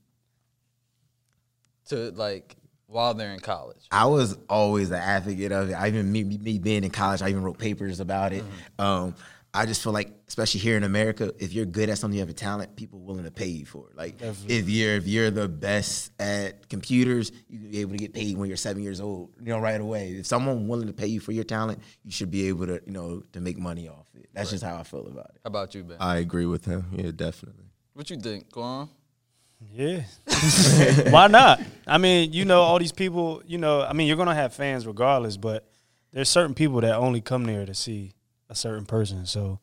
to 1.87 2.11
like 2.11 2.55
while 2.87 3.13
they're 3.13 3.33
in 3.33 3.39
college? 3.39 3.85
I 3.91 4.05
was 4.05 4.37
always 4.49 4.89
an 4.91 4.97
advocate 4.97 5.51
of 5.51 5.69
it. 5.69 5.73
I 5.73 5.87
even 5.87 6.11
me, 6.11 6.23
me 6.23 6.57
being 6.59 6.83
in 6.83 6.89
college, 6.91 7.21
I 7.21 7.29
even 7.29 7.43
wrote 7.43 7.57
papers 7.57 7.99
about 7.99 8.33
it. 8.33 8.43
Um, 8.79 9.15
I 9.53 9.65
just 9.65 9.81
feel 9.81 9.93
like, 9.93 10.11
especially 10.27 10.59
here 10.59 10.77
in 10.77 10.83
America, 10.83 11.31
if 11.39 11.53
you're 11.53 11.65
good 11.65 11.89
at 11.89 11.97
something, 11.97 12.15
you 12.15 12.21
have 12.21 12.29
a 12.29 12.33
talent, 12.33 12.75
people 12.75 12.99
willing 12.99 13.23
to 13.23 13.31
pay 13.31 13.47
you 13.47 13.65
for 13.65 13.89
it. 13.89 13.97
Like 13.97 14.21
if 14.21 14.69
you're 14.69 14.95
if 14.95 15.07
you're 15.07 15.31
the 15.31 15.47
best 15.47 16.11
at 16.19 16.69
computers, 16.69 17.31
you 17.49 17.59
can 17.59 17.71
be 17.71 17.79
able 17.79 17.91
to 17.91 17.97
get 17.97 18.13
paid 18.13 18.37
when 18.37 18.49
you're 18.49 18.57
seven 18.57 18.83
years 18.83 19.01
old. 19.01 19.31
You 19.39 19.47
know, 19.47 19.59
right 19.59 19.79
away. 19.79 20.11
If 20.11 20.27
someone 20.27 20.67
willing 20.67 20.87
to 20.87 20.93
pay 20.93 21.07
you 21.07 21.19
for 21.19 21.31
your 21.31 21.43
talent, 21.43 21.79
you 22.03 22.11
should 22.11 22.29
be 22.29 22.47
able 22.49 22.67
to, 22.67 22.81
you 22.85 22.91
know, 22.91 23.23
to 23.33 23.39
make 23.39 23.57
money 23.57 23.87
off 23.87 24.07
it. 24.15 24.29
That's 24.33 24.51
just 24.51 24.63
how 24.63 24.75
I 24.75 24.83
feel 24.83 25.07
about 25.07 25.31
it. 25.33 25.41
How 25.43 25.47
about 25.47 25.73
you, 25.73 25.83
Ben? 25.83 25.97
I 25.99 26.17
agree 26.17 26.45
with 26.45 26.65
him. 26.65 26.85
Yeah, 26.91 27.11
definitely. 27.15 27.65
what 27.93 28.09
you 28.09 28.17
think? 28.17 28.51
Go 28.51 28.61
on. 28.61 28.89
Yeah. 29.73 30.03
Why 31.09 31.27
not? 31.27 31.61
I 31.87 31.97
mean, 31.97 32.31
you 32.31 32.45
know, 32.45 32.61
all 32.61 32.77
these 32.77 32.91
people, 32.91 33.41
you 33.47 33.57
know, 33.57 33.81
I 33.81 33.93
mean, 33.93 34.07
you're 34.07 34.17
going 34.17 34.27
to 34.27 34.35
have 34.35 34.53
fans 34.53 34.85
regardless, 34.85 35.35
but 35.35 35.67
there's 36.13 36.29
certain 36.29 36.53
people 36.53 36.81
that 36.81 36.95
only 36.95 37.21
come 37.21 37.45
there 37.45 37.65
to 37.65 37.73
see 37.73 38.11
a 38.49 38.55
certain 38.55 38.85
person. 38.85 39.25
So, 39.25 39.59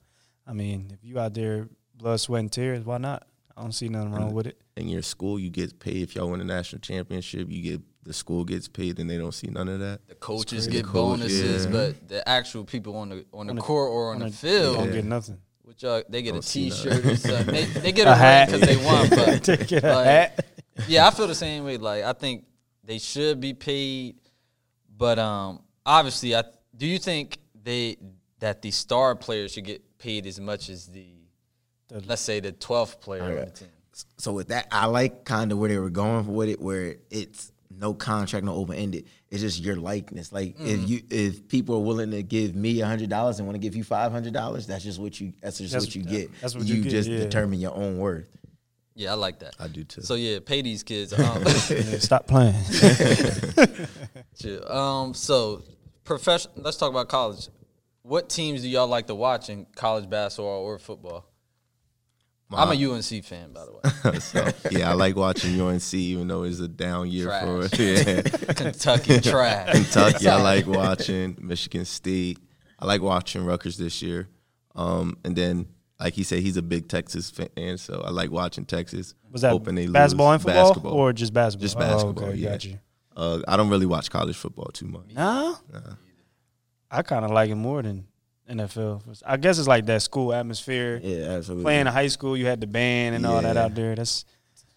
I 0.46 0.52
mean, 0.52 0.90
if 0.92 0.98
you 1.02 1.18
out 1.18 1.34
there 1.34 1.68
blood, 1.96 2.20
sweat, 2.20 2.40
and 2.40 2.52
tears, 2.52 2.84
why 2.84 2.98
not? 2.98 3.26
I 3.56 3.62
don't 3.62 3.72
see 3.72 3.88
nothing 3.88 4.12
wrong 4.12 4.32
with 4.34 4.46
it. 4.48 4.60
In 4.76 4.88
your 4.88 5.02
school, 5.02 5.38
you 5.38 5.48
get 5.50 5.78
paid. 5.78 6.02
If 6.02 6.16
y'all 6.16 6.28
win 6.30 6.40
a 6.40 6.44
national 6.44 6.80
championship, 6.80 7.48
you 7.50 7.62
get 7.62 7.80
the 8.02 8.12
school 8.12 8.44
gets 8.44 8.66
paid, 8.68 8.98
and 8.98 9.08
they 9.08 9.16
don't 9.16 9.32
see 9.32 9.46
none 9.46 9.68
of 9.68 9.78
that. 9.80 10.06
The 10.08 10.16
coaches 10.16 10.66
get 10.66 10.78
The 10.84 10.88
coach, 10.88 10.92
bonuses, 11.20 11.64
yeah. 11.66 11.70
but 11.72 12.08
the 12.08 12.28
actual 12.28 12.64
people 12.64 12.96
on 12.96 13.08
the 13.10 13.24
on 13.32 13.46
the 13.46 13.50
On 13.52 13.56
the- 13.56 13.62
court 13.62 13.90
or 13.90 14.10
on, 14.10 14.16
On 14.16 14.20
the 14.22 14.26
a- 14.26 14.30
field, 14.30 14.76
Don't 14.76 14.92
get 14.92 15.04
nothing. 15.04 15.38
which 15.62 15.84
uh, 15.84 16.02
they 16.08 16.20
get 16.22 16.32
Don't 16.32 16.40
a 16.40 16.46
see 16.46 16.70
T-shirt 16.70 17.04
or 17.06 17.16
something. 17.16 17.54
They, 17.54 17.64
they 17.80 17.92
get 17.92 18.08
A 18.08 18.12
a, 18.12 18.14
hat. 18.16 18.50
because 18.50 18.60
they 18.68 18.76
won. 18.84 19.08
But 19.08 19.42
They 19.44 19.56
get 19.58 19.84
a 19.84 19.94
like, 19.94 20.04
hat. 20.06 20.46
yeah, 20.88 21.06
I 21.06 21.10
feel 21.12 21.28
the 21.28 21.34
same 21.34 21.64
way. 21.64 21.76
Like 21.78 22.02
I 22.04 22.12
think 22.12 22.44
they 22.82 22.98
should 22.98 23.40
be 23.40 23.54
paid, 23.54 24.16
but 24.96 25.18
um, 25.20 25.62
obviously, 25.86 26.34
I 26.34 26.42
do 26.76 26.86
you 26.86 26.98
think 26.98 27.38
they 27.62 27.96
that 28.44 28.60
the 28.60 28.70
star 28.70 29.16
players 29.16 29.52
should 29.52 29.64
get 29.64 29.98
paid 29.98 30.26
as 30.26 30.38
much 30.38 30.68
as 30.68 30.86
the, 30.86 31.06
The- 31.88 32.00
let's 32.06 32.20
say 32.20 32.40
the 32.40 32.52
twelfth 32.52 33.00
player 33.00 33.22
on 33.22 33.34
the 33.36 33.46
team? 33.46 33.68
So 34.18 34.32
with 34.32 34.48
that, 34.48 34.66
I 34.70 34.84
like 34.86 35.24
kind 35.24 35.50
of 35.50 35.56
where 35.58 35.70
they 35.70 35.78
were 35.78 35.88
going 35.88 36.26
with 36.26 36.48
it, 36.50 36.60
where 36.60 36.96
it's 37.10 37.52
no 37.70 37.94
contract, 37.94 38.44
no 38.44 38.54
open 38.54 38.76
ended. 38.76 39.06
It's 39.30 39.40
just 39.40 39.62
your 39.64 39.76
likeness. 39.76 40.30
Like 40.32 40.56
if 40.58 40.88
you 40.88 41.00
if 41.10 41.48
people 41.48 41.76
are 41.76 41.82
willing 41.82 42.10
to 42.10 42.22
give 42.22 42.54
me 42.54 42.80
a 42.82 42.86
hundred 42.86 43.08
dollars 43.08 43.38
and 43.38 43.46
want 43.48 43.54
to 43.54 43.60
give 43.60 43.74
you 43.76 43.82
five 43.84 44.12
hundred 44.12 44.34
dollars, 44.34 44.66
that's 44.66 44.84
just 44.84 44.98
what 45.00 45.18
you 45.20 45.32
that's 45.40 45.58
just 45.58 45.72
That's- 45.72 45.86
what 45.86 45.94
you 45.96 46.02
get. 46.02 46.30
that's 46.42 46.54
what 46.54 46.66
you 46.66 46.82
get, 46.82 46.90
just 46.90 47.08
yeah. 47.08 47.18
determine 47.18 47.60
your 47.60 47.74
own 47.74 47.96
worth. 47.98 48.28
Yeah, 48.94 49.12
I 49.12 49.14
like 49.14 49.38
that. 49.40 49.56
I 49.58 49.68
do 49.68 49.84
too. 49.84 50.02
So 50.02 50.14
yeah, 50.16 50.38
pay 50.44 50.60
these 50.60 50.82
kids. 50.82 51.12
Um, 51.18 51.44
stop 51.98 52.26
playing. 52.26 52.54
Um, 54.68 55.14
so 55.14 55.62
profession. 56.04 56.50
Let's 56.56 56.76
talk 56.76 56.90
about 56.90 57.08
college. 57.08 57.48
What 58.04 58.28
teams 58.28 58.60
do 58.60 58.68
y'all 58.68 58.86
like 58.86 59.06
to 59.06 59.14
watch 59.14 59.48
in 59.48 59.66
college 59.74 60.10
basketball 60.10 60.62
or 60.62 60.78
football? 60.78 61.24
I'm 62.52 62.70
a 62.70 62.92
UNC 62.92 63.24
fan, 63.24 63.52
by 63.54 63.64
the 63.64 63.72
way. 63.72 64.18
so, 64.20 64.46
yeah, 64.70 64.90
I 64.90 64.92
like 64.92 65.16
watching 65.16 65.58
UNC, 65.58 65.94
even 65.94 66.28
though 66.28 66.42
it's 66.42 66.60
a 66.60 66.68
down 66.68 67.10
year 67.10 67.30
for 67.40 67.66
Trash. 67.68 67.80
yeah. 68.06 68.20
Kentucky 68.52 69.20
trash. 69.20 69.72
Kentucky, 69.72 70.28
I 70.28 70.40
like 70.40 70.66
watching 70.68 71.38
Michigan 71.40 71.86
State. 71.86 72.38
I 72.78 72.84
like 72.84 73.00
watching 73.00 73.44
Rutgers 73.46 73.78
this 73.78 74.02
year. 74.02 74.28
Um, 74.76 75.16
and 75.24 75.34
then, 75.34 75.66
like 75.98 76.12
he 76.12 76.22
said, 76.24 76.40
he's 76.40 76.58
a 76.58 76.62
big 76.62 76.88
Texas 76.88 77.30
fan, 77.30 77.78
so 77.78 78.02
I 78.04 78.10
like 78.10 78.30
watching 78.30 78.66
Texas. 78.66 79.14
Was 79.32 79.40
that 79.40 79.50
hoping 79.50 79.76
they 79.76 79.86
basketball 79.86 80.28
lose. 80.28 80.34
and 80.34 80.42
football, 80.42 80.68
Basketball. 80.68 80.92
or 80.92 81.12
just 81.14 81.32
basketball? 81.32 81.62
Just 81.64 81.76
Oh, 81.76 81.80
basketball, 81.80 82.24
okay, 82.26 82.36
yeah. 82.36 82.50
got 82.50 82.64
you. 82.66 82.78
Uh, 83.16 83.40
I 83.48 83.56
don't 83.56 83.70
really 83.70 83.86
watch 83.86 84.10
college 84.10 84.36
football 84.36 84.66
too 84.66 84.86
much. 84.86 85.06
No, 85.14 85.56
I 86.94 87.02
kind 87.02 87.24
of 87.24 87.30
like 87.32 87.50
it 87.50 87.56
more 87.56 87.82
than 87.82 88.06
NFL. 88.48 89.02
I 89.26 89.36
guess 89.36 89.58
it's 89.58 89.66
like 89.66 89.86
that 89.86 90.00
school 90.02 90.32
atmosphere. 90.32 91.00
Yeah, 91.02 91.30
absolutely. 91.30 91.64
Playing 91.64 91.80
in 91.82 91.86
high 91.88 92.06
school, 92.06 92.36
you 92.36 92.46
had 92.46 92.60
the 92.60 92.66
band 92.68 93.16
and 93.16 93.26
all 93.26 93.42
that 93.42 93.56
out 93.56 93.74
there. 93.74 93.96
That's 93.96 94.24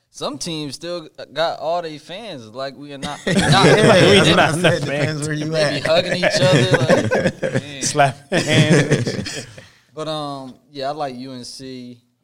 Some 0.09 0.37
teams 0.39 0.73
still 0.75 1.09
got 1.31 1.59
all 1.59 1.81
their 1.83 1.99
fans. 1.99 2.47
Like 2.47 2.75
we 2.75 2.91
are 2.93 2.97
not. 2.97 3.19
not 3.27 3.35
that's 3.35 4.25
we 4.25 4.31
what 4.31 4.39
I 4.39 4.45
not 4.45 4.53
said. 4.55 4.63
that 4.63 4.81
Depends 4.81 5.27
where 5.27 5.37
you 5.37 5.45
they 5.49 5.77
at. 5.77 5.85
hugging 5.85 6.15
each 6.17 6.41
other. 6.41 6.77
Like, 6.77 7.41
man. 7.63 7.81
slap 7.83 8.31
hands. 8.31 9.47
But 9.93 10.07
um, 10.07 10.55
yeah, 10.71 10.89
I 10.89 10.91
like 10.93 11.15
UNC. 11.15 11.59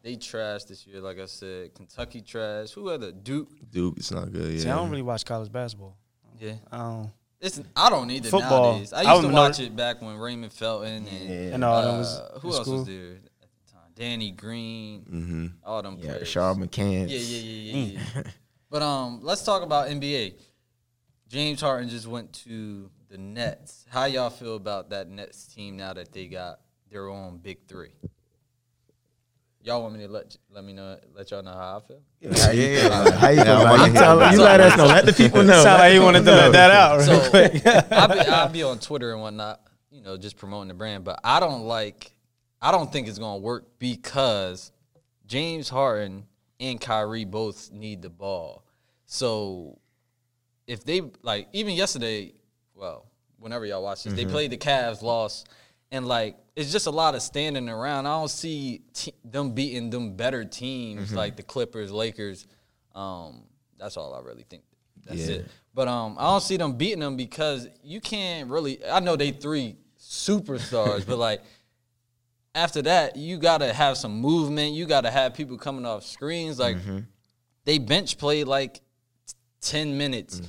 They 0.02 0.16
trash 0.18 0.64
this 0.66 0.86
year, 0.88 1.02
like 1.02 1.20
I 1.20 1.26
said. 1.26 1.76
Kentucky 1.76 2.22
trash. 2.22 2.72
Who 2.72 2.90
other 2.90 3.12
Duke? 3.12 3.50
Duke, 3.70 3.96
it's 3.98 4.12
not 4.12 4.32
good. 4.32 4.54
Yeah. 4.54 4.60
See, 4.60 4.70
I 4.70 4.76
don't 4.76 4.90
really 4.90 5.02
watch 5.02 5.24
college 5.24 5.52
basketball. 5.52 5.96
Yeah, 6.40 6.56
I 6.72 6.78
don't. 7.44 7.60
it's 7.60 7.70
I 7.76 7.90
don't 7.90 8.10
either 8.12 8.30
Football. 8.30 8.72
nowadays. 8.74 8.94
I 8.94 8.98
I 8.98 9.02
used 9.02 9.16
to 9.16 9.22
don't 9.24 9.32
know- 9.34 9.42
watch 9.42 9.60
it 9.60 9.76
back 9.76 10.02
when 10.02 10.18
Raymond 10.18 10.54
Felton 10.54 11.08
and 11.08 11.30
Yeah. 11.30 11.54
And 11.56 11.64
all 11.64 11.82
that 11.82 11.98
was 11.98 12.20
uh, 12.20 12.40
who 12.42 12.54
else 12.54 12.66
cool. 12.66 12.78
was 12.80 12.86
there 12.88 13.12
at 13.42 13.50
the 13.66 13.72
time? 13.72 13.92
Danny 13.96 14.32
Green, 14.32 15.02
Mm-hmm. 15.12 15.48
all 15.66 15.82
them 15.82 15.98
Yeah, 16.00 16.12
players. 16.14 16.32
Charles 16.32 16.58
McCann. 16.58 17.10
Yeah, 17.10 17.18
yeah, 17.18 17.42
yeah, 17.42 17.74
yeah. 17.94 18.00
yeah. 18.16 18.24
but 18.70 18.82
um, 18.82 19.20
let's 19.22 19.44
talk 19.44 19.62
about 19.64 19.90
NBA. 19.90 20.36
James 21.28 21.62
Harden 21.62 21.90
just 21.90 22.08
went 22.08 22.32
to 22.46 22.90
the 23.10 23.18
Nets. 23.18 23.86
How 23.90 24.06
y'all 24.06 24.30
feel 24.30 24.56
about 24.56 24.90
that 24.92 25.10
Nets 25.10 25.48
team 25.48 25.78
now 25.78 25.94
that 25.94 26.12
they 26.12 26.28
got 26.28 26.60
their 26.92 27.08
own 27.10 27.38
big 27.38 27.68
three? 27.68 27.92
Y'all 29.64 29.82
want 29.82 29.96
me 29.96 30.06
to 30.06 30.12
let 30.12 30.36
let 30.52 30.66
me 30.66 30.74
know 30.74 31.00
let 31.16 31.32
y'all 31.32 31.42
know 31.42 31.54
how 31.54 31.78
I 31.78 31.88
feel? 31.88 32.02
Yeah, 32.20 32.52
yeah, 32.52 32.52
yeah. 32.52 33.12
How 33.12 33.30
you 33.30 33.38
Yeah, 33.38 33.44
feel 33.46 33.62
about 33.62 33.80
it? 33.80 33.88
You 33.88 33.94
tell- 33.94 34.34
You 34.34 34.42
let 34.42 34.60
us 34.60 34.78
know. 34.78 34.86
Let 34.86 35.06
the 35.06 35.14
people 35.14 35.42
know. 35.44 35.64
Sound 35.64 35.80
like 35.80 35.94
he 35.94 36.00
wanted 36.00 36.26
to 36.26 36.32
let 36.32 36.52
that 36.52 36.72
out. 36.72 36.98
Real 36.98 37.22
So 37.22 37.30
quick. 37.30 37.66
I'll 37.66 38.08
be, 38.10 38.20
I'll 38.20 38.50
be 38.50 38.64
on 38.64 38.80
Twitter 38.80 39.14
and 39.14 39.22
whatnot, 39.22 39.62
you 39.90 40.02
know, 40.02 40.18
just 40.18 40.36
promoting 40.36 40.68
the 40.68 40.74
brand. 40.74 41.06
But 41.06 41.22
I 41.24 41.40
don't 41.40 41.62
like, 41.62 42.12
I 42.62 42.72
don't 42.72 42.92
think 42.92 43.08
it's 43.08 43.20
gonna 43.20 43.38
work 43.38 43.80
because 43.80 44.74
James 45.28 45.70
Harden 45.70 46.26
and 46.60 46.82
Kyrie 46.82 47.24
both 47.24 47.72
need 47.72 48.02
the 48.02 48.10
ball. 48.10 48.66
So 49.06 49.80
if 50.68 50.84
they 50.84 51.04
like, 51.22 51.48
even 51.54 51.74
yesterday, 51.74 52.34
well, 52.76 53.06
whenever 53.40 53.66
y'all 53.66 53.82
watch 53.82 54.04
this, 54.04 54.12
they 54.12 54.24
mm-hmm. 54.24 54.32
played 54.32 54.52
the 54.52 54.58
Cavs, 54.58 55.02
lost, 55.02 55.48
and 55.94 56.06
like 56.08 56.36
it's 56.56 56.72
just 56.72 56.88
a 56.88 56.92
lot 56.92 57.16
of 57.16 57.22
standing 57.22 57.70
around. 57.70 58.06
I 58.06 58.20
don't 58.20 58.30
see 58.30 58.82
te- 58.94 59.14
them 59.24 59.52
beating 59.54 59.90
them 59.90 60.16
better 60.16 60.44
teams 60.44 61.14
like 61.14 61.36
the 61.38 61.44
Clippers, 61.44 61.92
Lakers. 61.92 62.46
Um, 62.94 63.44
that's 63.80 63.96
all 63.98 64.14
I 64.14 64.20
really 64.22 64.46
think. 64.50 64.64
That's 65.06 65.28
Yeah. 65.30 65.36
it. 65.38 65.48
But 65.74 65.88
um, 65.88 66.16
I 66.20 66.24
don't 66.26 66.42
see 66.42 66.58
them 66.58 66.74
beating 66.74 67.00
them 67.00 67.16
because 67.16 67.68
you 67.84 68.02
can't 68.02 68.50
really. 68.50 68.84
I 68.86 69.00
know 69.00 69.16
they 69.16 69.32
three 69.32 69.76
superstars, 70.00 71.06
but 71.08 71.18
like 71.18 71.42
after 72.56 72.82
that, 72.84 73.16
you 73.16 73.38
gotta 73.38 73.74
have 73.74 73.98
some 73.98 74.20
movement. 74.20 74.74
You 74.74 74.86
gotta 74.86 75.10
have 75.10 75.34
people 75.34 75.58
coming 75.58 75.86
off 75.86 76.06
screens. 76.06 76.60
Like 76.60 76.78
they 77.66 77.78
bench 77.80 78.18
played 78.18 78.48
like 78.48 78.82
ten 79.62 79.98
minutes. 79.98 80.42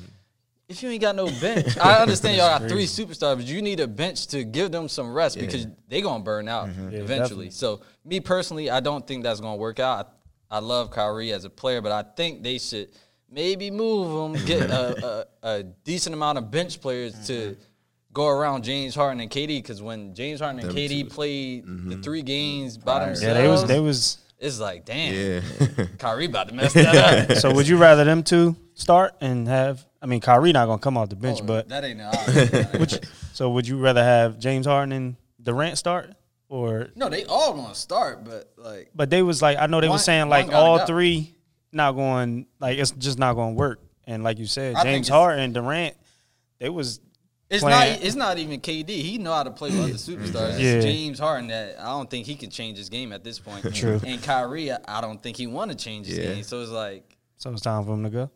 If 0.68 0.82
you 0.82 0.88
ain't 0.88 1.00
got 1.00 1.14
no 1.14 1.26
bench, 1.40 1.76
I 1.78 1.98
understand 2.00 2.36
y'all 2.36 2.58
got 2.58 2.68
three 2.68 2.86
superstars, 2.86 3.36
but 3.36 3.44
you 3.44 3.60
need 3.60 3.80
a 3.80 3.88
bench 3.88 4.26
to 4.28 4.44
give 4.44 4.72
them 4.72 4.88
some 4.88 5.12
rest 5.12 5.38
because 5.38 5.66
they 5.88 6.00
gonna 6.00 6.24
burn 6.24 6.48
out 6.48 6.68
mm-hmm. 6.68 6.88
eventually. 6.88 7.16
definitely. 7.18 7.50
So 7.50 7.82
me 8.04 8.20
personally, 8.20 8.70
I 8.70 8.80
don't 8.80 9.06
think 9.06 9.24
that's 9.24 9.40
gonna 9.40 9.56
work 9.56 9.78
out. 9.78 10.14
I, 10.50 10.56
I 10.56 10.58
love 10.60 10.90
Kyrie 10.90 11.32
as 11.32 11.44
a 11.44 11.50
player, 11.50 11.80
but 11.80 11.92
I 11.92 12.02
think 12.02 12.42
they 12.42 12.58
should 12.58 12.88
maybe 13.30 13.70
move 13.70 14.36
him, 14.36 14.46
get 14.46 14.70
a, 14.70 15.26
a, 15.42 15.48
a 15.48 15.62
decent 15.62 16.14
amount 16.14 16.38
of 16.38 16.50
bench 16.50 16.80
players 16.80 17.26
to 17.26 17.32
mm-hmm. 17.32 17.60
go 18.12 18.28
around 18.28 18.64
James 18.64 18.94
Harden 18.94 19.20
and 19.20 19.30
KD. 19.30 19.48
Because 19.48 19.82
when 19.82 20.14
James 20.14 20.40
Harden 20.40 20.60
and 20.60 20.70
Them 20.70 20.76
KD 20.76 21.02
two. 21.02 21.08
played 21.10 21.64
the 21.64 21.68
mm-hmm. 21.68 22.00
three 22.00 22.22
games 22.22 22.78
by 22.78 23.04
themselves, 23.04 23.22
yeah, 23.22 23.34
they 23.34 23.48
was 23.48 23.64
they 23.64 23.80
was. 23.80 24.18
It's 24.44 24.60
like 24.60 24.84
damn, 24.84 25.14
Yeah. 25.14 25.86
Kyrie 25.98 26.26
about 26.26 26.48
to 26.48 26.54
mess 26.54 26.72
that 26.74 27.30
up. 27.30 27.36
So 27.38 27.52
would 27.52 27.66
you 27.66 27.76
rather 27.76 28.04
them 28.04 28.22
two 28.22 28.56
start 28.74 29.14
and 29.20 29.48
have? 29.48 29.84
I 30.02 30.06
mean, 30.06 30.20
Kyrie 30.20 30.52
not 30.52 30.66
gonna 30.66 30.78
come 30.78 30.96
off 30.98 31.08
the 31.08 31.16
bench, 31.16 31.40
Oh, 31.42 31.46
but 31.46 31.68
that 31.70 31.82
ain't 31.84 31.98
the 31.98 32.76
which, 32.78 32.98
so 33.32 33.50
would 33.50 33.66
you 33.66 33.78
rather 33.78 34.04
have 34.04 34.38
James 34.38 34.66
Harden 34.66 34.92
and 34.92 35.16
Durant 35.42 35.78
start, 35.78 36.10
or? 36.48 36.88
No, 36.94 37.08
they 37.08 37.24
all 37.24 37.54
gonna 37.54 37.74
start, 37.74 38.24
but 38.24 38.52
like 38.58 38.90
But 38.94 39.08
they 39.10 39.22
was 39.22 39.40
like, 39.40 39.58
I 39.58 39.66
know 39.66 39.80
they 39.80 39.88
One- 39.88 39.94
was 39.94 40.04
saying 40.04 40.28
like 40.28 40.52
all 40.52 40.78
go. 40.78 40.86
three 40.86 41.34
not 41.72 41.92
going, 41.92 42.46
like 42.60 42.78
it's 42.78 42.90
just 42.92 43.18
not 43.18 43.32
going 43.34 43.54
to 43.54 43.58
work. 43.58 43.80
And 44.06 44.22
like 44.22 44.38
you 44.38 44.46
said, 44.46 44.74
I 44.76 44.82
James 44.84 45.08
it's- 45.08 45.18
Harden 45.18 45.40
and 45.42 45.54
Durant, 45.54 45.96
they 46.60 46.68
was 46.68 47.00
it's 47.50 47.62
playing- 47.62 47.92
not 47.94 48.02
it's 48.04 48.14
not 48.16 48.38
even 48.38 48.60
KD. 48.60 48.88
He 48.90 49.18
know 49.18 49.32
how 49.32 49.42
to 49.42 49.50
play 49.50 49.70
with 49.70 49.80
other 49.80 49.92
superstars. 49.94 50.58
Yeah. 50.58 50.74
It's 50.74 50.84
James 50.84 51.18
Harden 51.18 51.48
that 51.48 51.76
I 51.80 51.84
don't 51.86 52.10
think 52.10 52.26
he 52.26 52.34
can 52.36 52.50
change 52.50 52.78
his 52.78 52.88
game 52.88 53.12
at 53.12 53.22
this 53.24 53.38
point. 53.38 53.74
True. 53.74 54.00
And 54.04 54.22
Kyrie, 54.22 54.72
I 54.72 54.78
I 54.86 55.00
don't 55.00 55.22
think 55.22 55.36
he 55.36 55.46
want 55.46 55.70
to 55.70 55.76
change 55.76 56.06
his 56.06 56.18
Yeah. 56.18 56.34
game. 56.34 56.42
So 56.44 56.60
it's 56.62 56.70
like, 56.70 57.16
so 57.36 57.50
it's 57.52 57.62
time 57.62 57.84
for 57.84 57.92
him 57.94 58.02
to 58.04 58.10
go. 58.10 58.30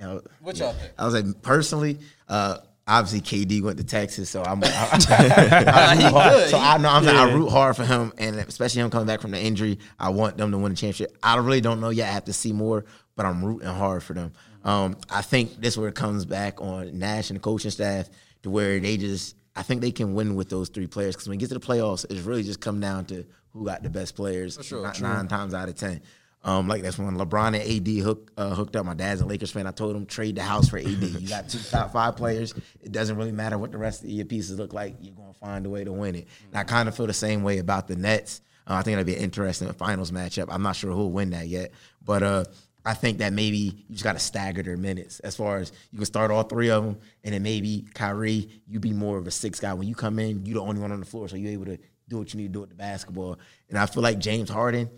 You 0.00 0.06
know, 0.06 0.22
what 0.40 0.56
y'all 0.58 0.72
think? 0.72 0.92
I 0.96 1.04
was 1.04 1.14
like, 1.14 1.42
personally, 1.42 1.98
uh, 2.28 2.58
obviously 2.86 3.20
KD 3.20 3.62
went 3.62 3.78
to 3.78 3.84
Texas, 3.84 4.30
so 4.30 4.42
I'm. 4.44 4.60
I, 4.64 4.68
Nah, 5.66 5.94
he 5.96 6.04
root 6.04 6.12
hard. 6.12 6.32
good. 6.34 6.50
So 6.50 6.58
I 6.58 6.78
know 6.78 6.88
I'm 6.88 7.02
saying 7.04 7.16
I 7.16 7.32
root 7.32 7.48
hard 7.48 7.74
for 7.76 7.84
him, 7.84 8.12
and 8.18 8.36
especially 8.36 8.82
him 8.82 8.90
coming 8.90 9.06
back 9.08 9.20
from 9.20 9.32
the 9.32 9.40
injury. 9.40 9.78
I 9.98 10.10
want 10.10 10.36
them 10.36 10.52
to 10.52 10.58
win 10.58 10.70
the 10.72 10.76
championship. 10.76 11.16
I 11.22 11.36
really 11.38 11.60
don't 11.60 11.80
know 11.80 11.90
yet. 11.90 12.08
I 12.08 12.12
have 12.12 12.24
to 12.26 12.32
see 12.32 12.52
more, 12.52 12.84
but 13.16 13.26
I'm 13.26 13.44
rooting 13.44 13.68
hard 13.68 14.02
for 14.04 14.14
them. 14.14 14.32
Um, 14.64 14.96
I 15.10 15.22
think 15.22 15.60
this 15.60 15.76
where 15.76 15.88
it 15.88 15.94
comes 15.94 16.24
back 16.24 16.60
on 16.60 16.98
Nash 16.98 17.30
and 17.30 17.38
the 17.38 17.42
coaching 17.42 17.70
staff 17.70 18.08
to 18.42 18.50
where 18.50 18.78
they 18.80 18.96
just. 18.96 19.36
I 19.56 19.62
think 19.62 19.80
they 19.80 19.90
can 19.90 20.14
win 20.14 20.36
with 20.36 20.50
those 20.50 20.68
three 20.68 20.86
players 20.86 21.16
because 21.16 21.28
when 21.28 21.34
you 21.34 21.40
get 21.40 21.52
to 21.52 21.58
the 21.58 21.66
playoffs, 21.66 22.06
it's 22.08 22.20
really 22.20 22.44
just 22.44 22.60
come 22.60 22.78
down 22.78 23.06
to 23.06 23.24
who 23.52 23.64
got 23.66 23.82
the 23.82 23.90
best 23.90 24.14
players. 24.14 24.56
sure. 24.62 24.82
Nine, 24.82 25.02
nine 25.02 25.28
times 25.28 25.52
out 25.52 25.68
of 25.68 25.74
ten. 25.74 26.00
Um, 26.44 26.68
like 26.68 26.82
that's 26.82 26.98
when 26.98 27.16
LeBron 27.16 27.48
and 27.48 27.56
AD 27.88 28.04
hook, 28.04 28.30
uh, 28.36 28.54
hooked 28.54 28.76
up. 28.76 28.86
My 28.86 28.94
dad's 28.94 29.20
a 29.20 29.26
Lakers 29.26 29.50
fan. 29.50 29.66
I 29.66 29.72
told 29.72 29.96
him 29.96 30.06
trade 30.06 30.36
the 30.36 30.42
house 30.42 30.68
for 30.68 30.78
AD. 30.78 30.86
You 30.86 31.28
got 31.28 31.48
two 31.48 31.58
top 31.58 31.92
five 31.92 32.16
players. 32.16 32.54
It 32.80 32.92
doesn't 32.92 33.16
really 33.16 33.32
matter 33.32 33.58
what 33.58 33.72
the 33.72 33.78
rest 33.78 34.04
of 34.04 34.10
your 34.10 34.24
pieces 34.24 34.58
look 34.58 34.72
like. 34.72 34.94
You're 35.00 35.14
going 35.14 35.32
to 35.32 35.38
find 35.38 35.66
a 35.66 35.70
way 35.70 35.82
to 35.82 35.92
win 35.92 36.14
it. 36.14 36.28
And 36.46 36.56
I 36.56 36.62
kind 36.62 36.88
of 36.88 36.96
feel 36.96 37.06
the 37.06 37.12
same 37.12 37.42
way 37.42 37.58
about 37.58 37.88
the 37.88 37.96
Nets. 37.96 38.40
Uh, 38.68 38.74
I 38.74 38.82
think 38.82 38.94
that'd 38.96 39.06
be 39.06 39.16
an 39.16 39.22
interesting 39.22 39.72
finals 39.72 40.12
matchup. 40.12 40.46
I'm 40.48 40.62
not 40.62 40.76
sure 40.76 40.92
who'll 40.92 41.10
win 41.10 41.30
that 41.30 41.48
yet, 41.48 41.72
but 42.04 42.22
uh, 42.22 42.44
I 42.88 42.94
think 42.94 43.18
that 43.18 43.34
maybe 43.34 43.84
you 43.86 43.92
just 43.92 44.02
got 44.02 44.14
to 44.14 44.18
stagger 44.18 44.62
their 44.62 44.78
minutes 44.78 45.20
as 45.20 45.36
far 45.36 45.58
as 45.58 45.72
you 45.90 45.98
can 45.98 46.06
start 46.06 46.30
all 46.30 46.42
three 46.42 46.70
of 46.70 46.82
them, 46.86 46.96
and 47.22 47.34
then 47.34 47.42
maybe 47.42 47.84
Kyrie, 47.92 48.48
you 48.66 48.80
be 48.80 48.94
more 48.94 49.18
of 49.18 49.26
a 49.26 49.30
six 49.30 49.60
guy. 49.60 49.74
When 49.74 49.86
you 49.86 49.94
come 49.94 50.18
in, 50.18 50.46
you 50.46 50.54
the 50.54 50.62
only 50.62 50.80
one 50.80 50.90
on 50.90 50.98
the 50.98 51.04
floor, 51.04 51.28
so 51.28 51.36
you're 51.36 51.52
able 51.52 51.66
to 51.66 51.78
do 52.08 52.16
what 52.16 52.32
you 52.32 52.40
need 52.40 52.46
to 52.46 52.52
do 52.54 52.60
with 52.60 52.70
the 52.70 52.74
basketball. 52.76 53.38
And 53.68 53.76
I 53.76 53.84
feel 53.84 54.02
like 54.02 54.18
James 54.18 54.48
Harden. 54.48 54.88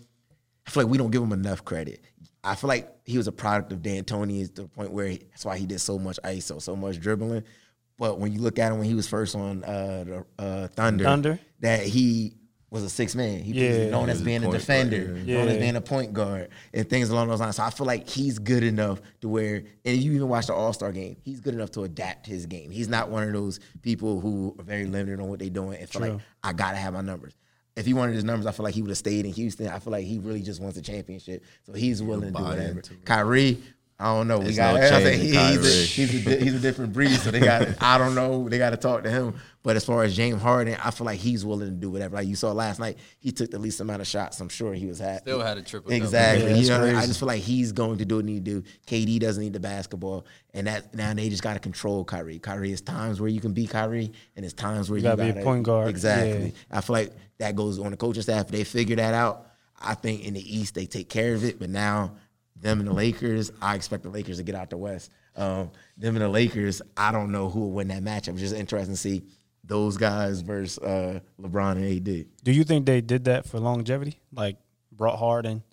I 0.65 0.69
feel 0.69 0.83
like 0.83 0.91
we 0.91 0.97
don't 0.97 1.11
give 1.11 1.21
him 1.21 1.33
enough 1.33 1.65
credit. 1.65 1.99
I 2.45 2.55
feel 2.55 2.69
like 2.69 2.89
he 3.03 3.17
was 3.17 3.27
a 3.27 3.31
product 3.33 3.73
of 3.73 3.81
D'Antoni 3.81 4.47
to 4.55 4.61
the 4.61 4.67
point 4.69 4.91
where 4.91 5.07
he, 5.07 5.17
that's 5.17 5.43
why 5.43 5.57
he 5.57 5.65
did 5.65 5.81
so 5.81 5.99
much 5.99 6.17
ISO, 6.23 6.61
so 6.61 6.77
much 6.77 6.97
dribbling. 6.97 7.43
But 7.97 8.19
when 8.19 8.31
you 8.31 8.39
look 8.39 8.57
at 8.57 8.71
him 8.71 8.77
when 8.77 8.87
he 8.87 8.95
was 8.95 9.05
first 9.05 9.35
on 9.35 9.65
uh, 9.65 10.03
the 10.05 10.25
uh, 10.39 10.67
Thunder, 10.69 11.03
Thunder? 11.03 11.39
that 11.59 11.81
he 11.83 12.37
was 12.71 12.83
a 12.83 12.89
six 12.89 13.13
man. 13.15 13.43
He 13.43 13.51
Yeah. 13.51 13.79
was 13.79 13.91
known 13.91 14.09
as 14.09 14.21
a 14.21 14.23
being 14.23 14.43
a 14.45 14.49
defender, 14.51 15.03
guard, 15.05 15.25
yeah. 15.27 15.37
known 15.37 15.47
as 15.49 15.57
being 15.57 15.75
a 15.75 15.81
point 15.81 16.13
guard, 16.13 16.47
and 16.73 16.89
things 16.89 17.09
along 17.09 17.27
those 17.27 17.41
lines. 17.41 17.57
So 17.57 17.63
I 17.63 17.69
feel 17.69 17.85
like 17.85 18.07
he's 18.09 18.39
good 18.39 18.63
enough 18.63 19.01
to 19.19 19.27
where, 19.29 19.63
and 19.85 19.97
you 20.01 20.13
even 20.13 20.29
watch 20.29 20.47
the 20.47 20.53
All 20.53 20.71
Star 20.71 20.91
game, 20.93 21.17
he's 21.21 21.41
good 21.41 21.53
enough 21.53 21.71
to 21.71 21.83
adapt 21.83 22.25
his 22.25 22.45
game. 22.45 22.71
He's 22.71 22.87
not 22.87 23.09
one 23.09 23.23
of 23.27 23.33
those 23.33 23.59
people 23.81 24.21
who 24.21 24.55
are 24.57 24.63
very 24.63 24.85
limited 24.85 25.19
on 25.19 25.27
what 25.27 25.39
they're 25.39 25.49
doing 25.49 25.77
and 25.79 25.89
feel 25.89 26.01
True. 26.01 26.11
like 26.13 26.21
I 26.43 26.53
gotta 26.53 26.77
have 26.77 26.93
my 26.93 27.01
numbers. 27.01 27.33
If 27.75 27.85
he 27.85 27.93
wanted 27.93 28.15
his 28.15 28.23
numbers, 28.23 28.45
I 28.45 28.51
feel 28.51 28.63
like 28.63 28.73
he 28.75 28.81
would 28.81 28.89
have 28.91 28.97
stayed 28.97 29.25
in 29.25 29.31
Houston. 29.33 29.67
I 29.67 29.79
feel 29.79 29.91
like 29.91 30.05
he 30.05 30.19
really 30.19 30.41
just 30.41 30.61
wants 30.61 30.77
a 30.77 30.81
championship, 30.81 31.43
so 31.65 31.73
he's 31.73 32.01
willing 32.01 32.31
to 32.33 32.37
do 32.37 32.43
whatever. 32.43 32.81
Kyrie, 33.05 33.61
I 34.01 34.15
don't 34.15 34.27
know. 34.27 34.39
We 34.39 34.45
There's 34.45 34.57
got. 34.57 34.75
no 34.75 34.81
I 34.87 34.89
change 34.89 35.21
he- 35.21 35.27
he's, 35.29 35.37
a, 35.37 35.85
he's, 35.85 36.27
a, 36.27 36.35
he's 36.37 36.53
a 36.55 36.59
different 36.59 36.91
breed, 36.93 37.15
so 37.19 37.29
they 37.31 37.39
got. 37.39 37.67
I 37.81 37.97
don't 37.97 38.15
know. 38.15 38.49
They 38.49 38.57
got 38.57 38.71
to 38.71 38.77
talk 38.77 39.03
to 39.03 39.09
him. 39.11 39.35
But 39.63 39.75
as 39.75 39.85
far 39.85 40.01
as 40.03 40.15
James 40.15 40.41
Harden, 40.41 40.75
I 40.83 40.89
feel 40.89 41.05
like 41.05 41.19
he's 41.19 41.45
willing 41.45 41.67
to 41.67 41.75
do 41.75 41.91
whatever. 41.91 42.15
Like 42.15 42.27
you 42.27 42.35
saw 42.35 42.51
last 42.51 42.79
night, 42.79 42.97
he 43.19 43.31
took 43.31 43.51
the 43.51 43.59
least 43.59 43.79
amount 43.79 44.01
of 44.01 44.07
shots. 44.07 44.39
I'm 44.39 44.49
sure 44.49 44.73
he 44.73 44.87
was 44.87 44.97
happy. 44.97 45.21
Still 45.21 45.39
had 45.41 45.59
a 45.59 45.61
triple. 45.61 45.91
Exactly. 45.91 46.49
Yeah, 46.49 46.55
You 46.55 46.65
that's 46.67 46.93
know, 46.93 46.97
I 46.99 47.05
just 47.05 47.19
feel 47.19 47.27
like 47.27 47.41
he's 47.43 47.71
going 47.71 47.99
to 47.99 48.05
do 48.05 48.15
what 48.15 48.25
he 48.25 48.33
need 48.33 48.45
to 48.45 48.61
do. 48.61 48.67
KD 48.87 49.19
doesn't 49.19 49.43
need 49.43 49.53
the 49.53 49.59
basketball, 49.59 50.25
and 50.55 50.65
that 50.65 50.95
now 50.95 51.13
they 51.13 51.29
just 51.29 51.43
got 51.43 51.53
to 51.53 51.59
control 51.59 52.03
Kyrie. 52.03 52.39
Kyrie 52.39 52.71
is 52.71 52.81
times 52.81 53.21
where 53.21 53.29
you 53.29 53.39
can 53.39 53.53
beat 53.53 53.69
Kyrie, 53.69 54.11
and 54.35 54.43
it's 54.43 54.55
times 54.55 54.89
where 54.89 54.97
you, 54.97 55.03
gotta 55.03 55.31
be 55.31 55.39
a 55.39 55.43
point 55.43 55.61
guard. 55.61 55.89
Exactly. 55.89 56.55
I 56.71 56.81
feel 56.81 56.95
like 56.95 57.13
that 57.37 57.55
goes 57.55 57.77
on 57.77 57.91
the 57.91 57.97
coaching 57.97 58.23
staff. 58.23 58.47
They 58.47 58.63
figure 58.63 58.95
that 58.95 59.13
out, 59.13 59.45
I 59.79 59.93
think 59.93 60.25
in 60.25 60.33
the 60.33 60.57
East 60.57 60.73
they 60.73 60.87
take 60.87 61.07
care 61.07 61.35
of 61.35 61.43
it. 61.43 61.59
But 61.59 61.69
now 61.69 62.15
them 62.61 62.79
and 62.79 62.87
the 62.87 62.93
Lakers, 62.93 63.51
I 63.61 63.75
expect 63.75 64.03
the 64.03 64.09
Lakers 64.09 64.37
to 64.37 64.43
get 64.43 64.55
out 64.55 64.69
the 64.69 64.77
West. 64.77 65.11
Um, 65.35 65.71
them 65.97 66.15
and 66.15 66.23
the 66.23 66.29
Lakers, 66.29 66.81
I 66.95 67.11
don't 67.11 67.31
know 67.31 67.49
who 67.49 67.61
will 67.61 67.71
win 67.71 67.87
that 67.89 68.03
matchup. 68.03 68.29
It's 68.33 68.41
just 68.41 68.55
interesting 68.55 68.93
to 68.95 68.99
see 68.99 69.23
those 69.63 69.97
guys 69.97 70.41
versus 70.41 70.77
uh, 70.79 71.19
LeBron 71.41 71.73
and 71.73 71.85
AD. 72.07 72.25
Do 72.43 72.51
you 72.51 72.63
think 72.63 72.85
they 72.85 73.01
did 73.01 73.25
that 73.25 73.45
for 73.45 73.59
longevity? 73.59 74.19
Like 74.33 74.57
brought 74.91 75.17
Harden 75.17 75.63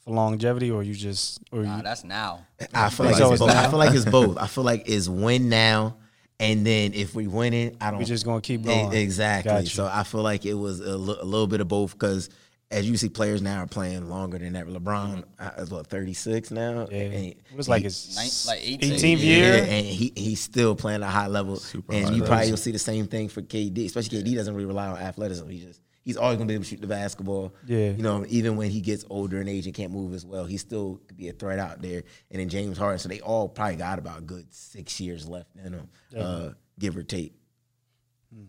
for 0.00 0.12
longevity, 0.12 0.70
or 0.70 0.82
you 0.82 0.94
just 0.94 1.40
or 1.52 1.62
Nah, 1.62 1.76
you, 1.78 1.82
that's 1.82 2.04
now. 2.04 2.46
I 2.74 2.90
feel 2.90 3.06
like 3.06 3.16
so 3.16 3.32
it's 3.32 3.40
it's 3.40 3.40
both. 3.40 3.50
I 3.56 3.68
feel 3.70 3.78
like 3.78 3.94
it's 3.94 4.04
both. 4.10 4.36
I 4.38 4.46
feel 4.46 4.64
like 4.64 4.88
it's 4.88 5.08
win 5.08 5.48
now, 5.48 5.96
and 6.40 6.66
then 6.66 6.94
if 6.94 7.14
we 7.14 7.26
win 7.26 7.52
it, 7.54 7.76
I 7.80 7.90
don't. 7.90 8.00
We're 8.00 8.06
just 8.06 8.24
gonna 8.24 8.40
keep 8.40 8.62
going? 8.62 8.92
Exactly. 8.92 9.52
Gotcha. 9.52 9.68
So 9.68 9.90
I 9.92 10.02
feel 10.02 10.22
like 10.22 10.44
it 10.44 10.54
was 10.54 10.80
a, 10.80 10.96
li- 10.96 11.18
a 11.20 11.24
little 11.24 11.46
bit 11.46 11.60
of 11.60 11.68
both 11.68 11.92
because 11.92 12.30
as 12.70 12.88
you 12.88 12.96
see, 12.98 13.08
players 13.08 13.40
now 13.40 13.62
are 13.62 13.66
playing 13.66 14.08
longer 14.10 14.38
than 14.38 14.54
ever. 14.54 14.70
LeBron 14.70 15.24
uh, 15.38 15.50
is 15.58 15.70
what 15.70 15.86
thirty 15.86 16.12
six 16.14 16.50
now. 16.50 16.86
yeah, 16.90 16.98
And 16.98 17.14
it 17.28 17.38
was 17.56 17.68
like 17.68 17.80
he- 17.80 17.84
his 17.84 18.14
Nine- 18.46 18.56
like 18.56 18.66
18. 18.68 18.92
18th 18.92 19.18
yeah, 19.20 19.24
year. 19.24 19.66
and 19.68 19.86
he 19.86 20.12
he's 20.14 20.40
still 20.40 20.74
playing 20.74 21.02
at 21.02 21.08
a 21.08 21.10
high 21.10 21.28
level. 21.28 21.56
Super 21.56 21.92
and 21.94 22.04
high 22.04 22.10
you 22.10 22.20
level. 22.20 22.28
probably 22.28 22.50
will 22.50 22.56
see 22.58 22.72
the 22.72 22.78
same 22.78 23.06
thing 23.06 23.28
for 23.28 23.40
KD, 23.42 23.86
especially 23.86 24.22
KD 24.22 24.34
doesn't 24.34 24.54
really 24.54 24.66
rely 24.66 24.88
on 24.88 24.98
athleticism. 24.98 25.48
He 25.48 25.60
just 25.60 25.80
he's 26.04 26.16
always 26.18 26.36
gonna 26.36 26.46
be 26.48 26.54
able 26.54 26.64
to 26.64 26.70
shoot 26.70 26.80
the 26.80 26.86
basketball. 26.86 27.54
Yeah. 27.66 27.90
you 27.90 28.02
know, 28.02 28.24
even 28.28 28.56
when 28.56 28.70
he 28.70 28.80
gets 28.80 29.04
older 29.08 29.40
in 29.40 29.48
age 29.48 29.66
and 29.66 29.74
can't 29.74 29.92
move 29.92 30.12
as 30.14 30.24
well, 30.26 30.44
he 30.44 30.56
still 30.58 31.00
could 31.06 31.16
be 31.16 31.28
a 31.28 31.32
threat 31.32 31.58
out 31.58 31.80
there. 31.82 32.02
And 32.30 32.40
then 32.40 32.48
James 32.50 32.76
Harden, 32.78 32.98
so 32.98 33.08
they 33.08 33.20
all 33.20 33.48
probably 33.48 33.76
got 33.76 33.98
about 33.98 34.18
a 34.18 34.22
good 34.22 34.46
six 34.52 35.00
years 35.00 35.26
left 35.28 35.50
in 35.64 35.72
them, 35.72 35.88
uh, 36.18 36.50
give 36.78 36.96
or 36.96 37.02
take. 37.02 37.34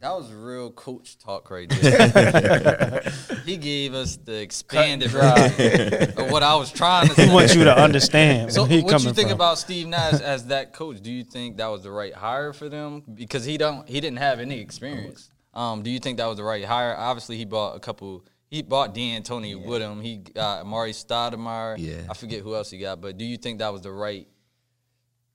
That 0.02 0.12
was 0.12 0.32
real 0.34 0.72
coach 0.72 1.18
talk 1.18 1.50
right 1.50 1.70
there. 1.82 3.02
he 3.46 3.56
gave 3.58 3.94
us 3.94 4.18
the 4.18 4.42
expanded 4.42 5.10
version 5.10 6.18
of 6.18 6.32
what 6.32 6.44
I 6.44 6.56
was 6.56 6.70
trying 6.72 7.08
to 7.08 7.14
say. 7.14 7.26
He 7.28 7.34
wants 7.34 7.56
you 7.56 7.64
to 7.64 7.78
understand. 7.78 8.52
So, 8.52 8.64
where 8.64 8.72
he 8.72 8.82
what 8.82 9.02
you 9.04 9.14
think 9.14 9.30
from. 9.30 9.36
about 9.38 9.58
Steve 9.58 9.88
Nash 9.88 10.20
as 10.22 10.48
that 10.48 10.74
coach? 10.74 11.02
Do 11.02 11.12
you 11.12 11.24
think 11.24 11.58
that 11.58 11.68
was 11.68 11.84
the 11.84 11.92
right 11.92 12.14
hire 12.14 12.52
for 12.52 12.68
them? 12.68 13.04
Because 13.14 13.46
he 13.46 13.58
don't, 13.58 13.88
he 13.88 14.02
didn't 14.02 14.18
have 14.20 14.40
any 14.40 14.60
experience. 14.60 15.32
Um, 15.54 15.82
do 15.82 15.90
you 15.90 16.00
think 16.00 16.18
that 16.18 16.26
was 16.28 16.38
the 16.38 16.44
right 16.44 16.66
hire? 16.66 16.96
Obviously, 16.98 17.38
he 17.38 17.46
bought 17.46 17.76
a 17.78 17.80
couple. 17.80 18.26
He 18.50 18.62
bought 18.64 18.94
D'Antoni 18.94 19.64
with 19.66 19.82
him. 19.82 20.02
He 20.02 20.18
got 20.18 20.66
Amar'e 20.66 20.90
Stoudemire. 20.92 21.76
Yeah. 21.78 22.02
I 22.10 22.14
forget 22.16 22.42
who 22.42 22.54
else 22.56 22.70
he 22.72 22.80
got, 22.80 23.00
but 23.00 23.18
do 23.18 23.24
you 23.24 23.38
think 23.38 23.60
that 23.60 23.72
was 23.72 23.82
the 23.84 23.92
right, 23.92 24.28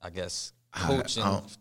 I 0.02 0.10
guess, 0.10 0.52
coaching 0.72 1.22
and 1.22 1.32
don't- 1.40 1.58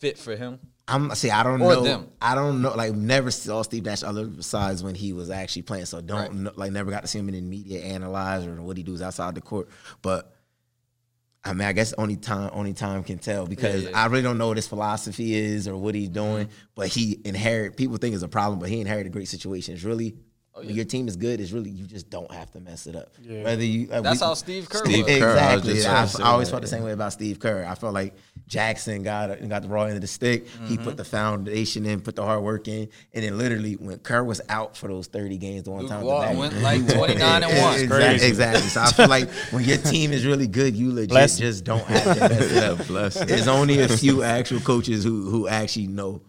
fit 0.00 0.18
for 0.18 0.34
him? 0.36 0.58
I'm 0.88 1.14
see. 1.14 1.30
I 1.30 1.42
don't 1.42 1.60
Or 1.62 1.74
know. 1.74 1.82
them. 1.84 2.08
I 2.20 2.34
don't 2.34 2.62
know. 2.62 2.74
Like 2.74 2.94
never 2.94 3.30
saw 3.30 3.62
Steve 3.62 3.84
Nash 3.84 4.02
other 4.02 4.26
besides 4.26 4.82
when 4.82 4.94
he 4.94 5.12
was 5.12 5.30
actually 5.30 5.62
playing. 5.62 5.86
So 5.86 6.00
don't 6.00 6.18
Right. 6.18 6.32
know, 6.34 6.52
like 6.56 6.72
never 6.72 6.90
got 6.90 7.02
to 7.02 7.06
see 7.08 7.18
him 7.18 7.28
in 7.28 7.34
the 7.34 7.40
media 7.42 7.80
analyze 7.82 8.44
or 8.46 8.60
what 8.62 8.76
he 8.76 8.82
does 8.82 9.00
outside 9.00 9.34
the 9.36 9.40
court. 9.40 9.68
But 10.02 10.34
I 11.44 11.52
mean, 11.54 11.66
I 11.66 11.72
guess 11.72 11.92
only 11.96 12.16
time 12.16 12.50
only 12.52 12.74
time 12.74 13.02
can 13.04 13.18
tell 13.18 13.46
because 13.46 13.84
Yeah, 13.84 13.90
yeah. 13.90 14.02
I 14.02 14.06
really 14.06 14.22
don't 14.22 14.36
know 14.36 14.48
what 14.48 14.56
his 14.58 14.66
philosophy 14.68 15.34
is 15.34 15.66
or 15.68 15.76
what 15.76 15.94
he's 15.94 16.08
mm-hmm. 16.08 16.14
doing. 16.14 16.48
But 16.74 16.88
he 16.88 17.20
inherit. 17.24 17.76
People 17.76 17.96
think 17.96 18.14
it's 18.14 18.24
a 18.24 18.28
problem, 18.28 18.58
but 18.58 18.68
he 18.68 18.80
inherited 18.80 19.12
great 19.12 19.28
situations. 19.28 19.84
Really. 19.84 20.16
Oh, 20.52 20.62
When 20.62 20.74
your 20.74 20.84
team 20.84 21.06
is 21.06 21.14
good, 21.14 21.40
it's 21.40 21.52
really 21.52 21.70
you 21.70 21.86
just 21.86 22.10
don't 22.10 22.30
have 22.32 22.50
to 22.50 22.60
mess 22.60 22.88
it 22.88 22.96
up. 22.96 23.12
Whether 23.24 23.62
you 23.64 23.86
like, 23.86 24.02
That's 24.02 24.20
we- 24.20 24.26
how 24.26 24.34
Steve 24.34 24.68
Kerr 24.68 24.78
Steve 24.84 25.06
was. 25.06 25.18
Kerr, 25.18 25.38
I 25.38 25.54
was 25.54 25.62
Exactly. 25.68 25.74
just 25.74 25.86
I, 25.86 25.90
trying 25.92 26.06
to 26.08 26.12
say 26.16 26.22
I 26.24 26.26
always 26.26 26.50
felt 26.50 26.62
the 26.62 26.68
same 26.68 26.82
way 26.82 26.90
about 26.92 27.12
Steve 27.12 27.38
Kerr. 27.38 27.64
I 27.68 27.76
felt 27.76 27.94
like 27.94 28.14
Jackson 28.50 29.04
got 29.04 29.28
got 29.48 29.62
the 29.62 29.68
raw 29.68 29.84
end 29.84 29.94
of 29.94 30.00
the 30.00 30.06
stick. 30.08 30.46
He 30.66 30.74
Mm-hmm. 30.74 30.84
put 30.84 30.96
the 30.96 31.04
foundation 31.04 31.86
in, 31.86 32.00
put 32.00 32.16
the 32.16 32.24
hard 32.24 32.42
work 32.42 32.66
in, 32.66 32.88
and 33.14 33.24
then 33.24 33.38
literally 33.38 33.74
when 33.74 33.98
Kerr 34.00 34.24
was 34.24 34.40
out 34.48 34.76
for 34.76 34.88
those 34.88 35.06
thirty 35.06 35.38
games, 35.38 35.62
the 35.62 35.70
one 35.70 35.82
Luke 35.82 35.90
time 35.90 36.02
Walton 36.04 36.36
with 36.36 36.50
the 36.52 36.60
went 36.62 36.86
like 36.86 36.94
29 36.96 37.42
and 37.44 37.62
one. 37.62 37.80
Exactly, 37.80 38.26
exactly. 38.28 38.68
So 38.68 38.80
I 38.82 38.92
feel 38.92 39.08
like 39.08 39.30
when 39.52 39.62
your 39.64 39.78
team 39.78 40.12
is 40.12 40.26
really 40.26 40.48
good, 40.48 40.74
you 40.74 40.92
legit 40.92 41.10
Bless 41.10 41.38
just 41.38 41.62
don't 41.64 41.84
have 41.84 42.18
to 42.18 42.28
mess 42.28 42.50
it 42.52 42.62
up. 42.64 42.86
Bless 42.88 43.16
him. 43.16 43.28
There's 43.28 43.46
only 43.48 43.78
a 43.80 43.88
few 43.88 44.24
actual 44.24 44.60
coaches 44.60 45.04
who 45.04 45.30
who 45.30 45.46
actually 45.46 45.86
know 45.86 46.20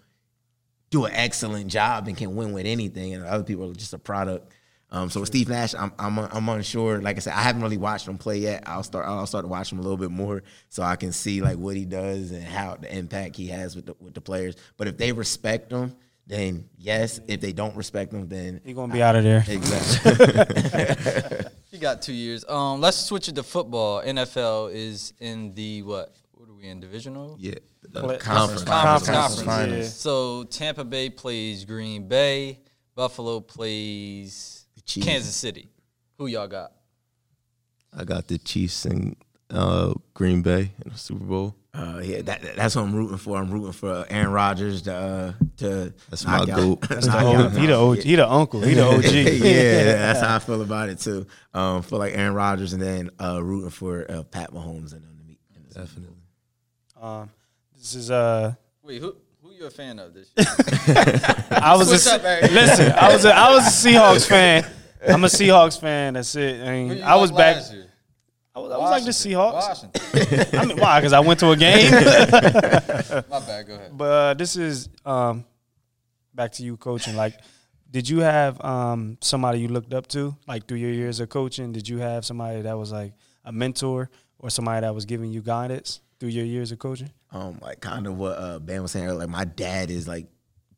do 0.91 1.05
an 1.05 1.13
excellent 1.15 1.67
job 1.67 2.07
and 2.07 2.15
can 2.15 2.35
win 2.35 2.51
with 2.53 2.67
anything, 2.67 3.13
and 3.15 3.23
other 3.25 3.43
people 3.43 3.69
are 3.71 3.73
just 3.73 3.93
a 3.93 3.99
product. 3.99 4.53
Um, 4.93 5.09
so 5.09 5.21
with 5.21 5.27
Steve 5.27 5.47
Nash, 5.47 5.73
I'm, 5.73 5.93
I'm 5.97 6.19
I'm 6.19 6.49
unsure. 6.49 7.01
Like 7.01 7.15
I 7.15 7.19
said, 7.19 7.33
I 7.33 7.41
haven't 7.41 7.61
really 7.61 7.77
watched 7.77 8.07
him 8.07 8.17
play 8.17 8.39
yet. 8.39 8.63
I'll 8.65 8.83
start 8.83 9.05
I'll 9.07 9.25
start 9.25 9.45
to 9.45 9.47
watch 9.47 9.71
him 9.71 9.79
a 9.79 9.81
little 9.81 9.97
bit 9.97 10.11
more 10.11 10.43
so 10.69 10.83
I 10.83 10.97
can 10.97 11.11
see 11.13 11.41
like 11.41 11.57
what 11.57 11.75
he 11.77 11.85
does 11.85 12.31
and 12.31 12.43
how 12.43 12.75
the 12.75 12.93
impact 12.95 13.37
he 13.37 13.47
has 13.47 13.75
with 13.75 13.85
the 13.85 13.95
with 14.01 14.13
the 14.13 14.21
players. 14.21 14.55
But 14.77 14.87
if 14.89 14.97
they 14.97 15.13
respect 15.13 15.71
him, 15.71 15.95
then 16.27 16.67
yes. 16.77 17.21
If 17.27 17.39
they 17.39 17.53
don't 17.53 17.75
respect 17.77 18.11
him, 18.13 18.27
then 18.27 18.59
He 18.65 18.73
gonna 18.73 18.91
be 18.91 19.01
out 19.01 19.15
of 19.15 19.23
there. 19.23 19.43
exactly. 19.47 21.45
He 21.71 21.77
got 21.77 22.01
two 22.01 22.11
years. 22.13 22.43
Um, 22.49 22.81
let's 22.81 22.97
switch 22.97 23.29
it 23.29 23.35
to 23.35 23.43
football. 23.43 24.01
NFL 24.03 24.73
is 24.73 25.13
in 25.21 25.53
the 25.53 25.83
what? 25.83 26.13
What 26.33 26.49
are 26.49 26.53
we 26.53 26.67
in 26.67 26.81
divisional? 26.81 27.37
Yeah. 27.39 27.53
the 27.81 28.01
Play- 28.01 28.17
conference. 28.17 28.63
Conference, 28.65 29.05
Conference 29.05 29.07
conference. 29.07 29.43
finals. 29.45 29.95
So 29.95 30.43
Tampa 30.43 30.83
Bay 30.83 31.09
plays 31.09 31.63
Green 31.63 32.09
Bay. 32.09 32.59
Buffalo 32.93 33.39
plays 33.39 34.60
Chiefs. 34.85 35.07
Kansas 35.07 35.35
City. 35.35 35.69
Who 36.17 36.27
y'all 36.27 36.47
got? 36.47 36.71
I 37.97 38.03
got 38.03 38.27
the 38.27 38.37
Chiefs 38.37 38.85
and 38.85 39.15
uh, 39.49 39.93
Green 40.13 40.41
Bay 40.41 40.71
in 40.85 40.91
the 40.91 40.97
Super 40.97 41.25
Bowl. 41.25 41.55
Uh, 41.73 42.01
yeah, 42.03 42.21
that, 42.21 42.41
that's 42.57 42.75
what 42.75 42.81
I'm 42.83 42.93
rooting 42.93 43.17
for. 43.17 43.37
I'm 43.37 43.49
rooting 43.49 43.71
for 43.71 44.05
Aaron 44.09 44.31
Rodgers 44.31 44.81
to 44.83 44.93
uh, 44.93 45.33
to 45.57 45.93
That's 46.09 46.25
my 46.25 46.39
out- 46.39 46.47
goat. 46.47 46.81
That's 46.89 47.05
the 47.07 47.13
out- 47.17 47.35
OG. 47.45 47.53
He 47.53 47.65
the 47.65 47.73
OG. 47.75 47.97
He 47.99 48.15
the 48.15 48.29
uncle. 48.29 48.59
He 48.61 48.73
the 48.73 48.85
OG. 48.87 49.03
yeah, 49.05 49.83
that's 49.83 50.19
how 50.19 50.35
I 50.35 50.39
feel 50.39 50.61
about 50.61 50.89
it 50.89 50.99
too. 50.99 51.25
Um, 51.53 51.81
feel 51.81 51.97
like 51.99 52.13
Aaron 52.13 52.33
Rodgers, 52.33 52.73
and 52.73 52.81
then 52.81 53.09
uh, 53.21 53.41
rooting 53.41 53.69
for 53.69 54.05
uh, 54.11 54.23
Pat 54.23 54.51
Mahomes 54.51 54.91
and 54.91 55.01
them 55.03 55.17
to 55.17 55.23
meet. 55.25 55.39
in 55.55 55.63
the 55.63 55.69
Super 55.73 55.85
Bowl. 55.85 55.85
Definitely. 55.85 56.17
Um, 57.01 57.29
this 57.77 57.95
is 57.95 58.11
uh. 58.11 58.53
Wait, 58.83 58.99
who 59.01 59.07
who 59.07 59.15
you 59.61 59.67
a 59.67 59.69
fan 59.69 59.99
of 59.99 60.13
this 60.13 60.31
year? 60.37 60.45
I 61.51 61.75
was 61.77 62.07
a, 62.07 62.15
up, 62.15 62.23
Eric. 62.23 62.51
listen. 62.51 62.91
I 62.93 63.13
was 63.13 63.25
a, 63.25 63.35
I 63.35 63.51
was 63.51 63.67
a 63.67 63.89
Seahawks 63.89 64.27
fan. 64.27 64.65
I'm 65.07 65.23
a 65.23 65.27
Seahawks 65.27 65.79
fan. 65.79 66.15
That's 66.15 66.35
it. 66.35 66.61
I 66.67 66.71
mean, 66.71 67.03
I 67.03 67.15
was 67.15 67.31
back. 67.31 67.57
last 67.57 67.73
year? 67.73 67.87
I 68.53 68.59
was, 68.59 68.71
I 68.71 68.77
was 68.77 68.91
like 68.91 69.03
the 69.05 69.11
Seahawks. 69.11 70.53
I 70.59 70.65
mean, 70.65 70.77
why? 70.77 70.99
Because 70.99 71.13
I 71.13 71.19
went 71.19 71.39
to 71.41 71.51
a 71.51 71.55
game. 71.57 71.91
My 71.91 72.01
bad. 73.39 73.67
Go 73.67 73.75
ahead. 73.75 73.97
But 73.97 74.11
uh, 74.11 74.33
this 74.33 74.55
is 74.55 74.89
um, 75.05 75.45
back 76.33 76.51
to 76.53 76.63
you 76.63 76.75
coaching. 76.75 77.15
Like, 77.15 77.35
did 77.89 78.09
you 78.09 78.19
have 78.19 78.63
um, 78.65 79.17
somebody 79.21 79.59
you 79.59 79.67
looked 79.67 79.93
up 79.93 80.07
to, 80.07 80.35
like 80.47 80.67
through 80.67 80.77
your 80.77 80.91
years 80.91 81.19
of 81.19 81.29
coaching? 81.29 81.71
Did 81.71 81.87
you 81.87 81.99
have 81.99 82.25
somebody 82.25 82.61
that 82.61 82.77
was 82.77 82.91
like 82.91 83.13
a 83.45 83.51
mentor 83.51 84.09
or 84.39 84.49
somebody 84.49 84.81
that 84.81 84.93
was 84.93 85.05
giving 85.05 85.31
you 85.31 85.41
guidance 85.41 86.01
through 86.19 86.29
your 86.29 86.45
years 86.45 86.71
of 86.71 86.79
coaching? 86.79 87.11
Um, 87.31 87.59
like 87.61 87.79
kind 87.81 88.07
of 88.07 88.17
what 88.17 88.37
uh, 88.37 88.59
Ben 88.59 88.81
was 88.81 88.91
saying. 88.91 89.05
earlier, 89.05 89.19
Like 89.19 89.29
my 89.29 89.45
dad 89.45 89.89
is 89.89 90.07
like 90.07 90.27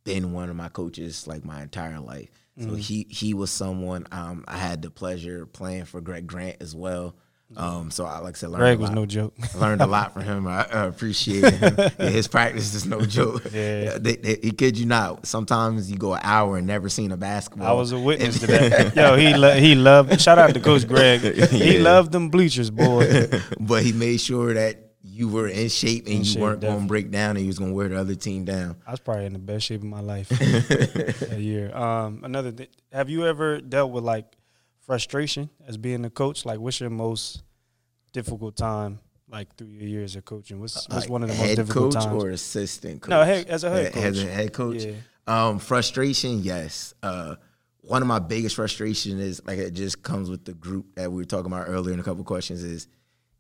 been 0.03 0.33
one 0.33 0.49
of 0.49 0.55
my 0.55 0.69
coaches 0.69 1.27
like 1.27 1.43
my 1.45 1.61
entire 1.63 1.99
life. 1.99 2.29
So 2.59 2.65
Mm-hmm. 2.67 2.75
he 2.75 3.07
he 3.09 3.33
was 3.33 3.49
someone 3.49 4.05
um, 4.11 4.45
I 4.47 4.57
had 4.57 4.81
the 4.83 4.91
pleasure 4.91 5.41
of 5.43 5.53
playing 5.53 5.85
for 5.85 6.01
Greg 6.01 6.27
Grant 6.27 6.57
as 6.61 6.75
well. 6.75 7.15
Um, 7.57 7.91
so 7.91 8.05
I 8.05 8.17
like 8.19 8.35
I 8.35 8.37
said, 8.39 8.49
learned 8.49 8.61
Greg 8.61 8.79
was 8.79 8.89
no 8.91 9.05
joke. 9.07 9.33
I 9.53 9.57
learned 9.59 9.81
a 9.81 9.85
lot 9.87 10.13
from 10.13 10.23
him. 10.23 10.47
I 10.47 10.61
uh, 10.65 10.87
appreciate 10.87 11.51
him. 11.53 11.75
Yeah, 11.77 12.09
his 12.09 12.27
practice 12.27 12.73
is 12.75 12.85
no 12.85 13.01
joke. 13.01 13.43
Yeah. 13.53 13.97
they, 13.99 14.15
they, 14.15 14.37
he 14.41 14.51
kid 14.51 14.77
you 14.77 14.85
not. 14.87 15.25
Sometimes 15.27 15.89
you 15.91 15.97
go 15.97 16.13
an 16.13 16.21
hour 16.23 16.57
and 16.57 16.65
never 16.67 16.89
seen 16.89 17.11
a 17.11 17.17
basketball. 17.17 17.67
I 17.67 17.71
was 17.73 17.91
a 17.91 17.99
witness 17.99 18.39
to 18.39 18.47
that. 18.47 18.95
Yo, 18.95 19.15
he 19.17 19.33
lo- 19.35 19.55
he 19.55 19.73
loved. 19.75 20.19
Shout 20.21 20.37
out 20.39 20.53
to 20.55 20.59
Coach 20.59 20.87
Greg. 20.87 21.21
He 21.49 21.77
Yeah. 21.77 21.83
loved 21.83 22.11
them 22.11 22.29
bleachers, 22.29 22.69
boy. 22.71 23.27
but 23.59 23.83
he 23.83 23.93
made 23.93 24.17
sure 24.21 24.53
that 24.55 24.92
you 25.13 25.27
were 25.29 25.47
in 25.47 25.69
shape 25.69 26.05
and 26.05 26.13
In 26.13 26.17
you 26.19 26.25
shape, 26.25 26.41
weren't 26.41 26.61
going 26.61 26.81
to 26.81 26.87
break 26.87 27.11
down 27.11 27.31
and 27.37 27.41
you 27.41 27.47
was 27.47 27.59
going 27.59 27.71
to 27.71 27.75
wear 27.75 27.87
the 27.87 27.99
other 27.99 28.15
team 28.15 28.45
down. 28.45 28.77
I 28.87 28.91
was 28.91 28.99
probably 28.99 29.25
in 29.25 29.33
the 29.33 29.39
best 29.39 29.65
shape 29.67 29.81
of 29.81 29.87
my 29.87 29.99
life 29.99 30.27
that 30.29 31.37
year. 31.39 31.75
Um, 31.75 32.21
another, 32.23 32.51
th- 32.51 32.69
have 32.91 33.09
you 33.09 33.25
ever 33.27 33.61
dealt 33.61 33.91
with 33.91 34.03
like 34.03 34.25
frustration 34.85 35.49
as 35.67 35.77
being 35.77 36.03
a 36.05 36.09
coach? 36.09 36.45
Like, 36.45 36.59
what's 36.59 36.79
your 36.79 36.89
most 36.89 37.43
difficult 38.11 38.55
time, 38.55 38.99
like 39.29 39.55
through 39.55 39.67
your 39.67 39.87
years 39.87 40.15
of 40.15 40.25
coaching? 40.25 40.59
What's, 40.59 40.87
what's 40.89 41.03
Like, 41.05 41.09
one 41.09 41.23
of 41.23 41.29
the 41.29 41.35
most 41.35 41.45
head 41.47 41.55
difficult 41.57 41.93
coach 41.93 42.03
times? 42.05 42.23
or 42.23 42.29
assistant 42.29 43.01
coach? 43.01 43.09
No, 43.09 43.23
head- 43.23 43.47
as 43.47 43.63
a 43.63 43.69
head 43.69 43.93
coach. 43.93 44.03
As 44.03 44.19
a 44.19 44.25
coach. 44.25 44.33
head 44.33 44.53
coach. 44.53 44.83
Yeah. 44.85 44.93
Um, 45.25 45.59
frustration, 45.59 46.39
yes. 46.43 46.93
Uh, 47.01 47.35
one 47.81 48.01
of 48.01 48.07
my 48.07 48.19
biggest 48.19 48.55
frustration 48.55 49.19
is 49.19 49.41
like 49.45 49.57
it 49.59 49.71
just 49.71 50.01
comes 50.03 50.29
with 50.29 50.45
the 50.45 50.53
group 50.53 50.95
that 50.95 51.11
we 51.11 51.17
were 51.17 51.25
talking 51.25 51.51
about 51.51 51.67
earlier 51.67 51.93
in 51.93 51.99
a 51.99 52.03
couple 52.03 52.23
questions 52.23 52.63
is 52.63 52.87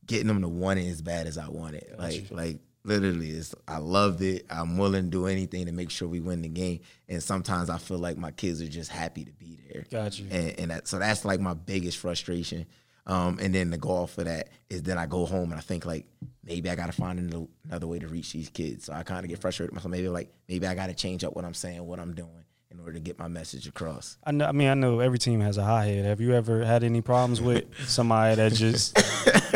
getting 0.05 0.27
them 0.27 0.41
to 0.41 0.47
want 0.47 0.79
it 0.79 0.87
as 0.87 1.01
bad 1.01 1.27
as 1.27 1.37
I 1.37 1.49
want 1.49 1.75
it. 1.75 1.95
Like 1.97 2.27
like 2.31 2.59
literally 2.83 3.29
is 3.29 3.55
I 3.67 3.77
loved 3.77 4.21
it. 4.21 4.45
I'm 4.49 4.77
willing 4.77 5.05
to 5.05 5.09
do 5.09 5.27
anything 5.27 5.65
to 5.65 5.71
make 5.71 5.89
sure 5.89 6.07
we 6.07 6.19
win 6.19 6.41
the 6.41 6.49
game. 6.49 6.81
And 7.07 7.21
sometimes 7.21 7.69
I 7.69 7.77
feel 7.77 7.97
like 7.97 8.17
my 8.17 8.31
kids 8.31 8.61
are 8.61 8.67
just 8.67 8.91
happy 8.91 9.23
to 9.25 9.31
be 9.31 9.59
there. 9.71 9.85
Got 9.89 10.19
you. 10.19 10.27
And, 10.29 10.59
and 10.59 10.71
that, 10.71 10.87
so 10.87 10.99
that's 10.99 11.25
like 11.25 11.39
my 11.39 11.53
biggest 11.53 11.97
frustration. 11.97 12.65
Um, 13.05 13.37
and 13.41 13.53
then 13.53 13.69
the 13.69 13.77
goal 13.77 14.07
for 14.07 14.23
that 14.23 14.49
is 14.69 14.83
then 14.83 14.97
I 14.97 15.07
go 15.07 15.25
home 15.25 15.51
and 15.51 15.59
I 15.59 15.61
think 15.61 15.85
like 15.85 16.05
maybe 16.43 16.69
I 16.69 16.75
got 16.75 16.85
to 16.87 16.93
find 16.93 17.19
another, 17.19 17.87
way 17.87 17.99
to 17.99 18.07
reach 18.07 18.31
these 18.31 18.49
kids. 18.49 18.85
So 18.85 18.93
I 18.93 19.03
kind 19.03 19.25
of 19.25 19.29
get 19.29 19.39
frustrated. 19.39 19.73
myself. 19.73 19.91
Maybe 19.91 20.07
like 20.07 20.33
maybe 20.47 20.67
I 20.67 20.75
got 20.75 20.87
to 20.87 20.93
change 20.93 21.23
up 21.23 21.35
what 21.35 21.45
I'm 21.45 21.53
saying, 21.53 21.85
what 21.85 21.99
I'm 21.99 22.13
doing 22.13 22.45
in 22.73 22.79
order 22.79 22.93
to 22.93 22.99
get 22.99 23.19
my 23.19 23.27
message 23.27 23.67
across. 23.67 24.17
I 24.23 24.31
know. 24.31 24.45
I 24.45 24.51
mean, 24.51 24.67
I 24.67 24.73
know 24.73 24.99
every 24.99 25.19
team 25.19 25.39
has 25.41 25.57
a 25.57 25.63
high 25.63 25.85
head. 25.85 26.05
Have 26.05 26.19
you 26.19 26.33
ever 26.33 26.63
had 26.65 26.83
any 26.83 27.01
problems 27.01 27.39
with 27.39 27.65
somebody 27.87 28.35
that 28.35 28.53
just 28.53 28.95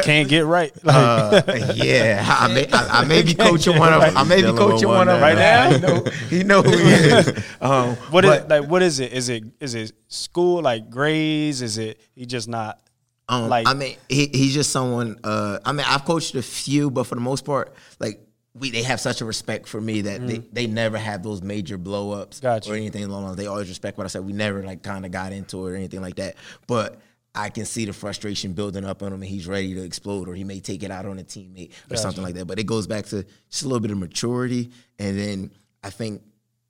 can't 0.03 0.29
get 0.29 0.45
right? 0.45 0.71
Like, 0.83 0.95
Uh, 0.97 1.73
yeah, 1.75 2.23
I 2.27 2.47
may, 2.53 2.67
I, 2.71 3.01
I 3.01 3.05
may 3.05 3.23
be 3.23 3.33
coaching 3.47 3.77
one 3.77 3.91
of 3.93 4.01
I 4.01 4.23
may 4.23 4.41
be 4.41 4.51
coaching 4.53 4.87
one 4.87 4.97
one 5.07 5.09
of. 5.09 5.21
Right 5.21 5.37
now? 5.37 5.69
He 5.71 5.79
know, 5.79 6.03
he 6.29 6.43
know 6.43 6.61
who 6.61 6.71
he 6.77 6.91
is. 6.91 7.43
Um, 7.59 7.95
what 8.11 8.23
is 8.25 8.31
but, 8.31 8.49
like? 8.49 8.69
What 8.69 8.81
is 8.83 8.99
it? 8.99 9.11
Is 9.13 9.29
it 9.29 9.43
is 9.59 9.73
it 9.75 9.91
school 10.07 10.61
like 10.61 10.89
grades? 10.89 11.61
Is 11.61 11.77
it 11.77 11.99
he 12.15 12.25
just 12.25 12.47
not 12.47 12.79
Um, 13.29 13.49
Like- 13.49 13.67
I 13.67 13.73
mean, 13.73 13.97
he, 14.09 14.27
he's 14.27 14.53
just 14.53 14.71
someone. 14.71 15.17
Uh, 15.23 15.59
I 15.65 15.71
mean, 15.71 15.85
I've 15.87 16.05
coached 16.05 16.35
a 16.35 16.41
few, 16.43 16.91
but 16.91 17.05
for 17.05 17.15
the 17.15 17.21
most 17.21 17.45
part, 17.45 17.73
like 17.99 18.21
we, 18.59 18.71
they 18.71 18.83
have 18.83 18.99
such 18.99 19.21
a 19.21 19.25
respect 19.25 19.67
for 19.67 19.79
me 19.81 20.01
that 20.01 20.25
they, 20.25 20.37
they 20.51 20.67
never 20.67 20.97
have 20.97 21.23
those 21.23 21.41
major 21.41 21.77
blow 21.77 22.11
ups 22.11 22.39
Mm. 22.39 22.41
Gotcha. 22.41 22.71
or 22.71 22.75
anything 22.75 23.03
along 23.03 23.25
those. 23.27 23.35
They 23.35 23.47
always 23.47 23.69
respect 23.69 23.97
what 23.97 24.05
I 24.05 24.07
said. 24.07 24.25
We 24.25 24.33
never 24.33 24.63
like 24.63 24.83
kind 24.83 25.05
of 25.05 25.11
got 25.11 25.31
into 25.31 25.65
it 25.67 25.71
or 25.71 25.75
anything 25.75 26.01
like 26.01 26.15
that. 26.15 26.35
But 26.67 26.99
I 27.35 27.49
can 27.49 27.65
see 27.65 27.85
the 27.85 27.93
frustration 27.93 28.53
building 28.53 28.83
up 28.83 29.03
on 29.03 29.09
him, 29.13 29.21
and 29.21 29.25
he's 29.29 29.47
ready 29.47 29.73
to 29.75 29.83
explode, 29.83 30.27
or 30.27 30.33
he 30.33 30.43
may 30.43 30.59
take 30.59 30.81
it 30.81 30.89
out 30.89 31.05
on 31.05 31.19
a 31.19 31.23
teammate 31.23 31.71
or 31.91 31.95
something 31.97 32.23
like 32.23 32.33
that. 32.35 32.45
But 32.45 32.57
it 32.57 32.63
goes 32.65 32.87
back 32.87 33.05
to 33.07 33.25
just 33.49 33.63
a 33.63 33.67
little 33.67 33.79
bit 33.79 33.91
of 33.91 33.97
maturity, 33.99 34.71
and 34.97 35.19
then 35.19 35.51
I 35.83 35.91
think 35.91 36.23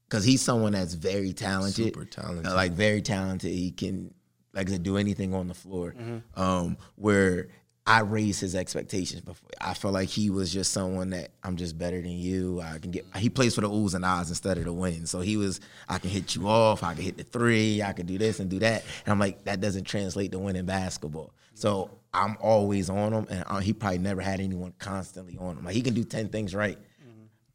because 0.10 0.26
he's 0.26 0.42
someone 0.42 0.74
that's 0.74 0.94
very 0.94 1.32
talented, 1.34 1.86
Super 1.86 2.04
talented. 2.06 2.52
like 2.52 2.74
very 2.74 3.02
talented. 3.02 3.52
He 3.52 3.72
can, 3.72 4.14
like 4.54 4.68
I 4.68 4.74
said, 4.74 4.84
do 4.84 4.98
anything 4.98 5.34
on 5.34 5.48
the 5.48 5.54
floor. 5.54 5.94
Mm-hmm. 5.98 6.42
Um, 6.42 6.78
where 6.96 7.48
I 7.88 8.02
raised 8.02 8.42
his 8.42 8.54
expectations 8.54 9.22
before. 9.22 9.50
I 9.62 9.74
felt 9.74 9.94
like 9.94 10.10
he 10.10 10.30
was 10.30 10.52
just 10.52 10.74
someone 10.74 11.12
that 11.12 11.32
I'm 11.42 11.56
just 11.56 11.78
better 11.78 12.02
than 12.02 12.12
you. 12.12 12.62
I 12.62 12.80
can 12.80 12.92
get. 12.92 13.06
He 13.16 13.30
plays 13.30 13.56
for 13.56 13.62
the 13.62 13.70
oohs 13.70 13.96
and 13.96 14.04
ahs 14.04 14.30
instead 14.30 14.58
of 14.58 14.66
the 14.66 14.74
wins. 14.74 15.10
So 15.10 15.22
he 15.22 15.38
was. 15.38 15.62
I 15.88 15.98
can 15.98 16.10
hit 16.10 16.36
you 16.36 16.48
off. 16.50 16.84
I 16.84 16.94
can 16.94 17.04
hit 17.04 17.18
the 17.18 17.24
three. 17.24 17.82
I 17.82 17.94
can 17.94 18.06
do 18.06 18.18
this 18.18 18.40
and 18.42 18.50
do 18.50 18.60
that. 18.60 18.84
And 19.06 19.14
I'm 19.14 19.20
like, 19.20 19.46
that 19.46 19.62
doesn't 19.62 19.86
translate 19.86 20.34
to 20.34 20.40
winning 20.40 20.66
basketball. 20.66 21.34
So 21.54 21.90
I'm 22.14 22.38
always 22.42 22.90
on 22.90 23.14
him, 23.14 23.28
and 23.30 23.44
uh, 23.48 23.60
he 23.60 23.74
probably 23.74 24.00
never 24.00 24.22
had 24.22 24.42
anyone 24.42 24.74
constantly 24.78 25.38
on 25.40 25.58
him. 25.58 25.66
Like 25.66 25.74
he 25.74 25.82
can 25.82 25.94
do 25.94 26.04
ten 26.04 26.28
things 26.28 26.54
right. 26.54 26.78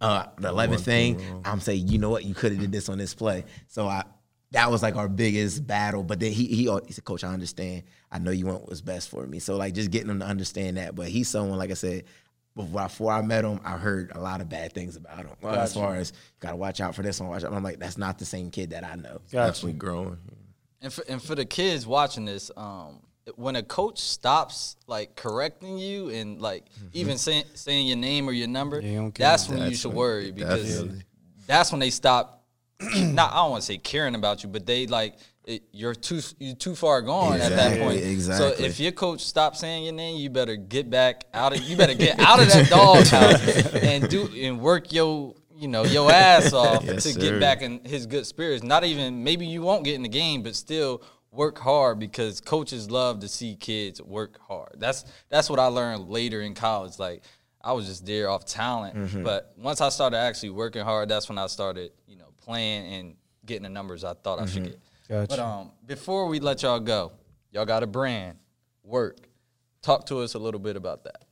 Uh, 0.01 0.27
the 0.39 0.49
eleventh 0.49 0.85
thing, 0.85 1.43
I'm 1.45 1.61
saying, 1.61 1.87
you 1.87 1.99
know 1.99 2.11
what, 2.11 2.25
you 2.25 2.35
could 2.35 2.51
have 2.51 2.61
did 2.61 2.73
this 2.73 2.89
on 2.89 2.99
this 2.99 3.15
play. 3.15 3.45
So 3.69 3.87
I, 3.87 4.03
that 4.53 4.71
was 4.71 4.83
like 4.83 4.97
our 4.97 5.09
biggest 5.09 5.67
battle. 5.67 6.03
But 6.03 6.21
then 6.21 6.33
he 6.33 6.47
he 6.47 6.71
he 6.87 6.93
said, 6.93 7.05
Coach, 7.05 7.25
I 7.25 7.33
understand. 7.33 7.83
I 8.11 8.19
know 8.19 8.31
you 8.31 8.47
want 8.47 8.67
what's 8.69 8.81
best 8.81 9.09
for 9.09 9.27
me. 9.27 9.39
So 9.39 9.57
like 9.57 9.75
just 9.75 9.91
getting 9.91 10.09
him 10.11 10.21
to 10.21 10.27
understand 10.27 10.77
that. 10.77 10.95
But 10.95 11.09
he's 11.09 11.29
someone, 11.29 11.59
like 11.59 11.71
I 11.71 11.75
said, 11.75 12.05
before 12.55 12.83
before 12.83 13.13
I 13.13 13.23
met 13.23 13.45
him, 13.45 13.61
I 13.65 13.79
heard 13.79 14.13
a 14.15 14.21
lot 14.21 14.41
of 14.41 14.49
bad 14.49 14.73
things 14.75 14.97
about 14.97 15.19
him. 15.19 15.31
Well, 15.41 15.55
as 15.55 15.75
far 15.75 15.97
as 15.97 16.13
gotta 16.41 16.57
watch 16.57 16.81
out 16.81 16.95
for 16.95 17.03
this 17.03 17.19
one, 17.21 17.31
watch 17.31 17.45
out. 17.45 17.53
I'm 17.53 17.63
like, 17.63 17.79
that's 17.79 17.99
not 17.99 18.19
the 18.19 18.27
same 18.27 18.51
kid 18.51 18.71
that 18.71 18.85
I 18.85 18.95
know. 18.95 19.21
Definitely 19.31 19.73
growing. 19.75 20.19
And 20.83 20.93
for, 20.93 21.05
and 21.09 21.23
for 21.23 21.35
the 21.35 21.45
kids 21.45 21.87
watching 21.87 22.25
this, 22.25 22.51
um, 22.57 23.01
when 23.37 23.55
a 23.55 23.63
coach 23.63 24.01
stops 24.01 24.77
like 24.89 25.15
correcting 25.15 25.79
you 25.79 26.09
and 26.11 26.43
like 26.43 26.65
even 26.93 27.17
saying 27.19 27.45
saying 27.55 27.87
your 27.87 27.97
name 27.97 28.29
or 28.29 28.33
your 28.33 28.49
number, 28.49 28.81
Yeah, 28.81 28.89
you 28.91 28.97
don't 28.99 29.15
that's 29.15 29.49
when 29.49 29.71
you 29.71 29.77
should 29.77 29.89
when- 29.91 29.97
worry 29.97 30.33
because 30.33 30.69
definitely. 30.69 31.03
that's 31.47 31.71
when 31.73 31.79
they 31.81 31.91
stop. 31.91 32.42
not 33.15 33.33
I 33.33 33.37
don't 33.37 33.51
want 33.51 33.63
to 33.63 33.67
say 33.67 33.79
caring 33.79 34.15
about 34.15 34.43
you, 34.43 34.49
but 34.49 34.67
they 34.67 34.87
like 34.87 35.15
it, 35.45 35.63
you're 35.73 35.95
too 35.95 36.21
you're 36.39 36.55
too 36.55 36.75
far 36.75 37.03
gone 37.03 37.41
at 37.41 37.51
that 37.51 37.79
point. 37.81 38.01
exactly. 38.01 38.57
So 38.57 38.65
if 38.65 38.79
your 38.79 38.93
coach 38.93 39.23
stops 39.25 39.61
saying 39.61 39.85
your 39.85 39.93
name, 39.93 40.17
you 40.19 40.31
better 40.31 40.57
get 40.57 40.89
back 40.91 41.25
out 41.35 41.53
of 41.57 41.63
you 41.63 41.77
better 41.77 41.95
get 41.95 42.19
out 42.21 42.41
of 42.41 42.49
that 42.53 42.69
doghouse 42.71 43.75
and 43.75 44.09
do 44.09 44.29
and 44.37 44.61
work 44.61 44.93
your 44.93 45.35
you 45.57 45.69
know 45.69 45.85
your 45.85 46.11
ass 46.13 46.53
off 46.63 46.85
Yes, 46.85 47.03
to 47.05 47.13
sir. 47.13 47.21
get 47.21 47.41
back 47.41 47.63
in 47.63 47.85
his 47.85 48.07
good 48.07 48.27
spirits. 48.27 48.63
Not 48.63 48.85
even 48.85 49.25
maybe 49.25 49.47
you 49.47 49.63
won't 49.63 49.85
get 49.85 49.95
in 49.95 50.03
the 50.03 50.09
game, 50.09 50.43
but 50.43 50.55
still 50.55 51.03
work 51.33 51.59
hard 51.59 51.99
because 51.99 52.41
coaches 52.41 52.91
love 52.91 53.21
to 53.21 53.29
see 53.29 53.57
kids 53.57 54.01
work 54.03 54.39
hard. 54.47 54.75
That's 54.79 55.05
that's 55.29 55.49
what 55.51 55.59
I 55.59 55.67
learned 55.67 56.09
later 56.09 56.41
in 56.43 56.55
college. 56.55 56.99
Like 57.01 57.23
I 57.65 57.73
was 57.73 57.87
just 57.87 58.07
there 58.07 58.29
off 58.29 58.45
talent, 58.45 58.95
Mm-hmm. 58.97 59.23
but 59.25 59.53
once 59.57 59.81
I 59.81 59.89
started 59.89 60.19
actually 60.19 60.51
working 60.51 60.83
hard, 60.85 61.09
that's 61.09 61.29
when 61.29 61.39
I 61.39 61.47
started 61.47 61.91
you 62.07 62.17
know 62.17 62.32
playing 62.45 62.93
and 62.95 63.17
getting 63.47 63.63
the 63.63 63.69
numbers 63.69 64.05
I 64.05 64.15
thought 64.15 64.41
I 64.41 64.47
should 64.47 64.65
get. 64.65 64.81
Gotcha. 65.09 65.27
But 65.29 65.39
um, 65.39 65.71
before 65.87 66.27
we 66.27 66.41
let 66.41 66.63
y'all 66.63 66.81
go, 66.81 67.13
y'all 67.51 67.67
got 67.67 67.83
a 67.83 67.87
brand, 67.87 68.39
work. 68.83 69.19
Talk 69.83 70.07
to 70.07 70.21
us 70.21 70.35
a 70.35 70.39
little 70.39 70.61
bit 70.61 70.77
about 70.77 71.05
that. 71.05 71.25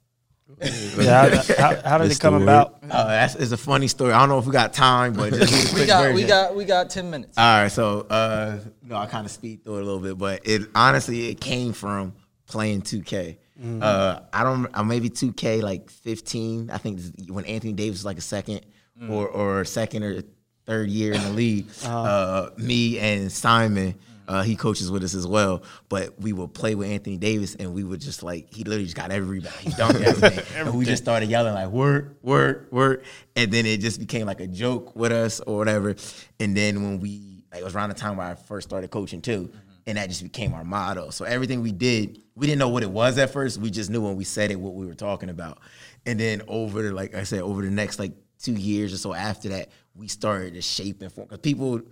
Yeah, 0.98 1.42
how, 1.42 1.54
how, 1.56 1.82
how 1.90 1.98
did 1.98 2.11
it 2.11 2.18
come 2.18 2.42
about? 2.42 2.78
Uh, 2.82 3.06
that's 3.06 3.36
it's 3.36 3.52
a 3.52 3.56
funny 3.56 3.86
story. 3.86 4.12
I 4.12 4.18
don't 4.18 4.28
know 4.28 4.38
if 4.40 4.46
we 4.46 4.52
got 4.52 4.72
time, 4.72 5.12
but 5.12 5.32
just 5.32 5.72
We 5.74 5.78
quick 5.78 5.86
got 5.86 6.12
we 6.12 6.24
got 6.24 6.56
we 6.56 6.64
got 6.64 6.90
ten 6.90 7.08
minutes. 7.08 7.38
All 7.38 7.62
right, 7.62 7.68
so 7.70 8.00
uh, 8.11 8.58
no, 8.82 8.96
I 8.96 9.06
kind 9.06 9.24
of 9.24 9.30
speed 9.30 9.62
through 9.62 9.76
it 9.76 9.82
a 9.82 9.84
little 9.84 10.00
bit, 10.00 10.18
but 10.18 10.40
it 10.44 10.62
honestly 10.74 11.28
it 11.28 11.40
came 11.40 11.72
from 11.72 12.14
playing 12.46 12.82
2K. 12.82 13.36
Uh, 13.80 14.20
I 14.32 14.42
don't, 14.42 14.66
uh, 14.74 14.82
maybe 14.82 15.08
2K 15.08 15.62
like 15.62 15.90
15. 15.90 16.70
I 16.70 16.78
think 16.78 17.00
when 17.28 17.44
Anthony 17.44 17.72
Davis 17.72 18.00
was 18.00 18.04
like 18.04 18.18
a 18.18 18.22
second 18.22 18.62
or 19.08 19.28
or 19.28 19.64
second 19.64 20.02
or 20.02 20.22
third 20.66 20.88
year 20.88 21.12
in 21.12 21.22
the 21.22 21.30
league. 21.30 21.66
uh 21.84 22.50
me 22.56 22.98
and 22.98 23.30
Simon. 23.30 23.94
Uh, 24.28 24.42
he 24.42 24.54
coaches 24.54 24.92
with 24.92 25.02
us 25.02 25.12
as 25.12 25.26
well, 25.26 25.61
but 25.88 26.16
we 26.20 26.32
would 26.32 26.54
play 26.54 26.76
with 26.76 26.88
Anthony 26.88 27.16
Davis, 27.16 27.56
and 27.56 27.74
we 27.74 27.82
would 27.82 28.00
just 28.00 28.22
like 28.22 28.54
he 28.54 28.62
literally 28.62 28.84
just 28.84 28.94
got 28.94 29.11
every 29.11 29.38
rebound. 29.38 29.56
He 29.56 29.70
dunked 29.70 30.00
everything, 30.06 30.44
and 30.54 30.72
we 30.72 30.84
just 30.84 31.02
started 31.02 31.28
yelling 31.28 31.52
like 31.52 31.66
"work, 31.70 32.16
work, 32.22 32.68
work," 32.70 33.02
and 33.34 33.50
then 33.50 33.66
it 33.66 33.80
just 33.80 33.98
became 33.98 34.28
like 34.28 34.38
a 34.38 34.46
joke 34.46 34.94
with 34.94 35.11
us 35.11 35.40
or 35.40 35.56
whatever. 35.56 35.96
And 36.38 36.56
then 36.56 36.80
when 36.84 37.00
we 37.00 37.42
like, 37.50 37.62
it 37.62 37.64
was 37.64 37.74
around 37.74 37.88
the 37.88 37.96
time 37.96 38.18
where 38.18 38.28
I 38.28 38.34
first 38.36 38.68
started 38.68 38.88
coaching 38.92 39.20
too, 39.20 39.50
and 39.86 39.98
that 39.98 40.08
just 40.08 40.22
became 40.22 40.54
our 40.54 40.62
motto. 40.62 41.11
So 41.11 41.24
everything 41.24 41.61
we 41.61 41.72
did, 41.72 42.22
we 42.36 42.46
didn't 42.46 42.61
know 42.61 42.68
what 42.68 42.84
it 42.84 42.90
was 42.90 43.18
at 43.18 43.30
first. 43.30 43.58
We 43.58 43.70
just 43.70 43.90
knew 43.90 44.02
when 44.02 44.14
we 44.14 44.22
said 44.22 44.52
it 44.52 44.61
what 44.61 44.74
we 44.74 44.86
were 44.86 44.94
talking 44.94 45.30
about. 45.30 45.58
And 46.06 46.20
then 46.20 46.42
over 46.46 46.92
like 46.92 47.14
I 47.14 47.24
said, 47.24 47.40
over 47.40 47.62
the 47.62 47.70
next 47.70 47.98
like 47.98 48.12
two 48.38 48.52
years 48.54 48.92
or 48.92 48.96
so 48.96 49.12
after 49.12 49.48
that, 49.50 49.70
we 50.01 50.09
started 50.09 50.55
to 50.55 50.62
shape 50.62 51.03
and 51.03 51.12
form 51.12 51.28
because 51.28 51.40
people 51.40 51.82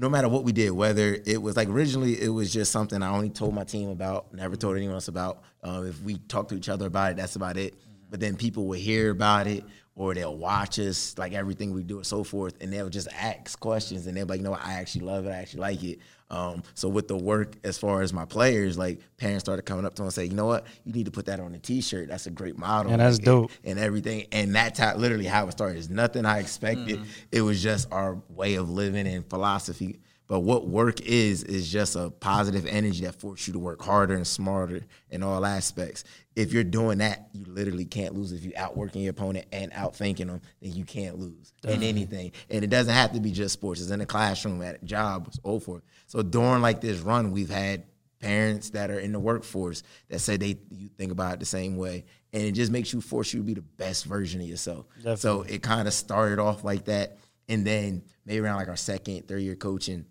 no 0.00 0.08
matter 0.08 0.28
what 0.28 0.44
we 0.44 0.52
did, 0.52 0.70
whether 0.70 1.18
it 1.26 1.42
was 1.42 1.56
like 1.56 1.68
originally 1.68 2.20
it 2.20 2.28
was 2.28 2.52
just 2.52 2.70
something 2.70 3.02
I 3.02 3.10
only 3.10 3.30
told 3.30 3.54
my 3.54 3.64
team 3.64 3.88
about, 3.88 4.32
never 4.32 4.54
told 4.54 4.76
anyone 4.76 4.94
else 4.94 5.08
about. 5.08 5.42
Um, 5.62 5.88
if 5.88 6.00
we 6.02 6.18
talked 6.18 6.50
to 6.50 6.56
each 6.56 6.68
other 6.68 6.86
about 6.86 7.12
it, 7.12 7.16
that's 7.16 7.36
about 7.36 7.56
it. 7.56 7.74
But 8.10 8.20
then 8.20 8.36
people 8.36 8.66
would 8.66 8.78
hear 8.78 9.10
about 9.10 9.46
it 9.46 9.64
or 9.96 10.14
they'll 10.14 10.36
watch 10.36 10.78
us, 10.78 11.18
like 11.18 11.32
everything 11.32 11.74
we 11.74 11.82
do 11.82 11.96
and 11.96 12.06
so 12.06 12.22
forth, 12.22 12.54
and 12.60 12.72
they'll 12.72 12.88
just 12.88 13.08
ask 13.12 13.58
questions 13.58 14.06
and 14.06 14.16
they'll 14.16 14.24
be 14.26 14.34
like, 14.34 14.38
you 14.38 14.44
know 14.44 14.52
what, 14.52 14.64
I 14.64 14.74
actually 14.74 15.04
love 15.04 15.26
it, 15.26 15.30
I 15.30 15.36
actually 15.36 15.60
like 15.60 15.82
it. 15.82 15.98
Um, 16.30 16.62
so 16.74 16.88
with 16.88 17.08
the 17.08 17.16
work 17.16 17.54
as 17.64 17.78
far 17.78 18.02
as 18.02 18.12
my 18.12 18.26
players, 18.26 18.76
like 18.76 19.00
parents 19.16 19.44
started 19.44 19.62
coming 19.62 19.86
up 19.86 19.94
to 19.94 20.02
them 20.02 20.06
and 20.06 20.12
say, 20.12 20.26
you 20.26 20.34
know 20.34 20.46
what, 20.46 20.66
you 20.84 20.92
need 20.92 21.06
to 21.06 21.10
put 21.10 21.26
that 21.26 21.40
on 21.40 21.54
a 21.54 21.58
t-shirt. 21.58 22.08
That's 22.08 22.26
a 22.26 22.30
great 22.30 22.58
model. 22.58 22.92
And 22.92 23.00
that's 23.00 23.16
Like, 23.18 23.24
dope. 23.24 23.50
and 23.64 23.78
everything. 23.78 24.26
And 24.32 24.54
that's 24.54 24.78
how 24.78 24.94
literally 24.96 25.24
how 25.24 25.48
it 25.48 25.52
started. 25.52 25.78
It's 25.78 25.88
nothing 25.88 26.26
I 26.26 26.40
expected. 26.40 27.00
It 27.32 27.40
was 27.40 27.62
just 27.62 27.90
our 27.92 28.18
way 28.28 28.56
of 28.56 28.68
living 28.68 29.06
and 29.06 29.28
philosophy. 29.28 30.00
But 30.28 30.40
what 30.40 30.68
work 30.68 31.00
is 31.00 31.42
is 31.42 31.72
just 31.72 31.96
a 31.96 32.10
positive 32.10 32.66
energy 32.66 33.06
that 33.06 33.18
forces 33.18 33.48
you 33.48 33.54
to 33.54 33.58
work 33.58 33.80
harder 33.82 34.14
and 34.14 34.26
smarter 34.26 34.82
in 35.10 35.22
all 35.22 35.44
aspects. 35.44 36.04
If 36.36 36.52
you're 36.52 36.64
doing 36.64 36.98
that, 36.98 37.30
you 37.32 37.46
literally 37.46 37.86
can't 37.86 38.14
lose. 38.14 38.32
If 38.32 38.44
you 38.44 38.52
outworking 38.54 39.00
your 39.00 39.12
opponent 39.12 39.46
and 39.52 39.72
outthinking 39.72 40.26
them, 40.26 40.42
then 40.60 40.72
you 40.74 40.84
can't 40.84 41.18
lose 41.18 41.54
in 41.64 41.82
anything. 41.82 42.32
And 42.50 42.62
it 42.62 42.68
doesn't 42.68 42.92
have 42.92 43.12
to 43.12 43.20
be 43.20 43.32
just 43.32 43.54
sports. 43.54 43.80
It's 43.80 43.90
in 43.90 44.00
the 44.00 44.06
classroom, 44.06 44.60
at 44.62 44.82
a 44.82 44.84
job, 44.84 45.32
so 45.42 45.58
forth. 45.58 45.82
So 46.06 46.22
during 46.22 46.60
like 46.60 46.82
this 46.82 47.00
run, 47.00 47.32
we've 47.32 47.50
had 47.50 47.84
parents 48.20 48.70
that 48.70 48.90
are 48.90 48.98
in 48.98 49.12
the 49.12 49.20
workforce 49.20 49.82
that 50.08 50.18
say 50.18 50.36
they 50.36 50.58
you 50.70 50.88
think 50.88 51.12
about 51.12 51.34
it 51.34 51.40
the 51.40 51.46
same 51.46 51.76
way 51.76 52.04
and 52.32 52.42
it 52.42 52.50
just 52.52 52.72
makes 52.72 52.92
you 52.92 53.00
force 53.00 53.32
you 53.32 53.38
to 53.38 53.46
be 53.46 53.54
the 53.54 53.62
best 53.62 54.04
version 54.06 54.40
of 54.40 54.46
yourself 54.48 54.86
so 55.20 55.42
it 55.42 55.62
kind 55.62 55.86
of 55.86 55.94
started 55.94 56.40
off 56.40 56.64
like 56.64 56.86
that 56.86 57.16
and 57.48 57.64
then 57.64 58.02
maybe 58.26 58.40
around 58.40 58.56
like 58.56 58.66
our 58.68 58.76
second 58.76 59.28
third 59.28 59.40
year 59.40 59.54
coaching 59.54 60.04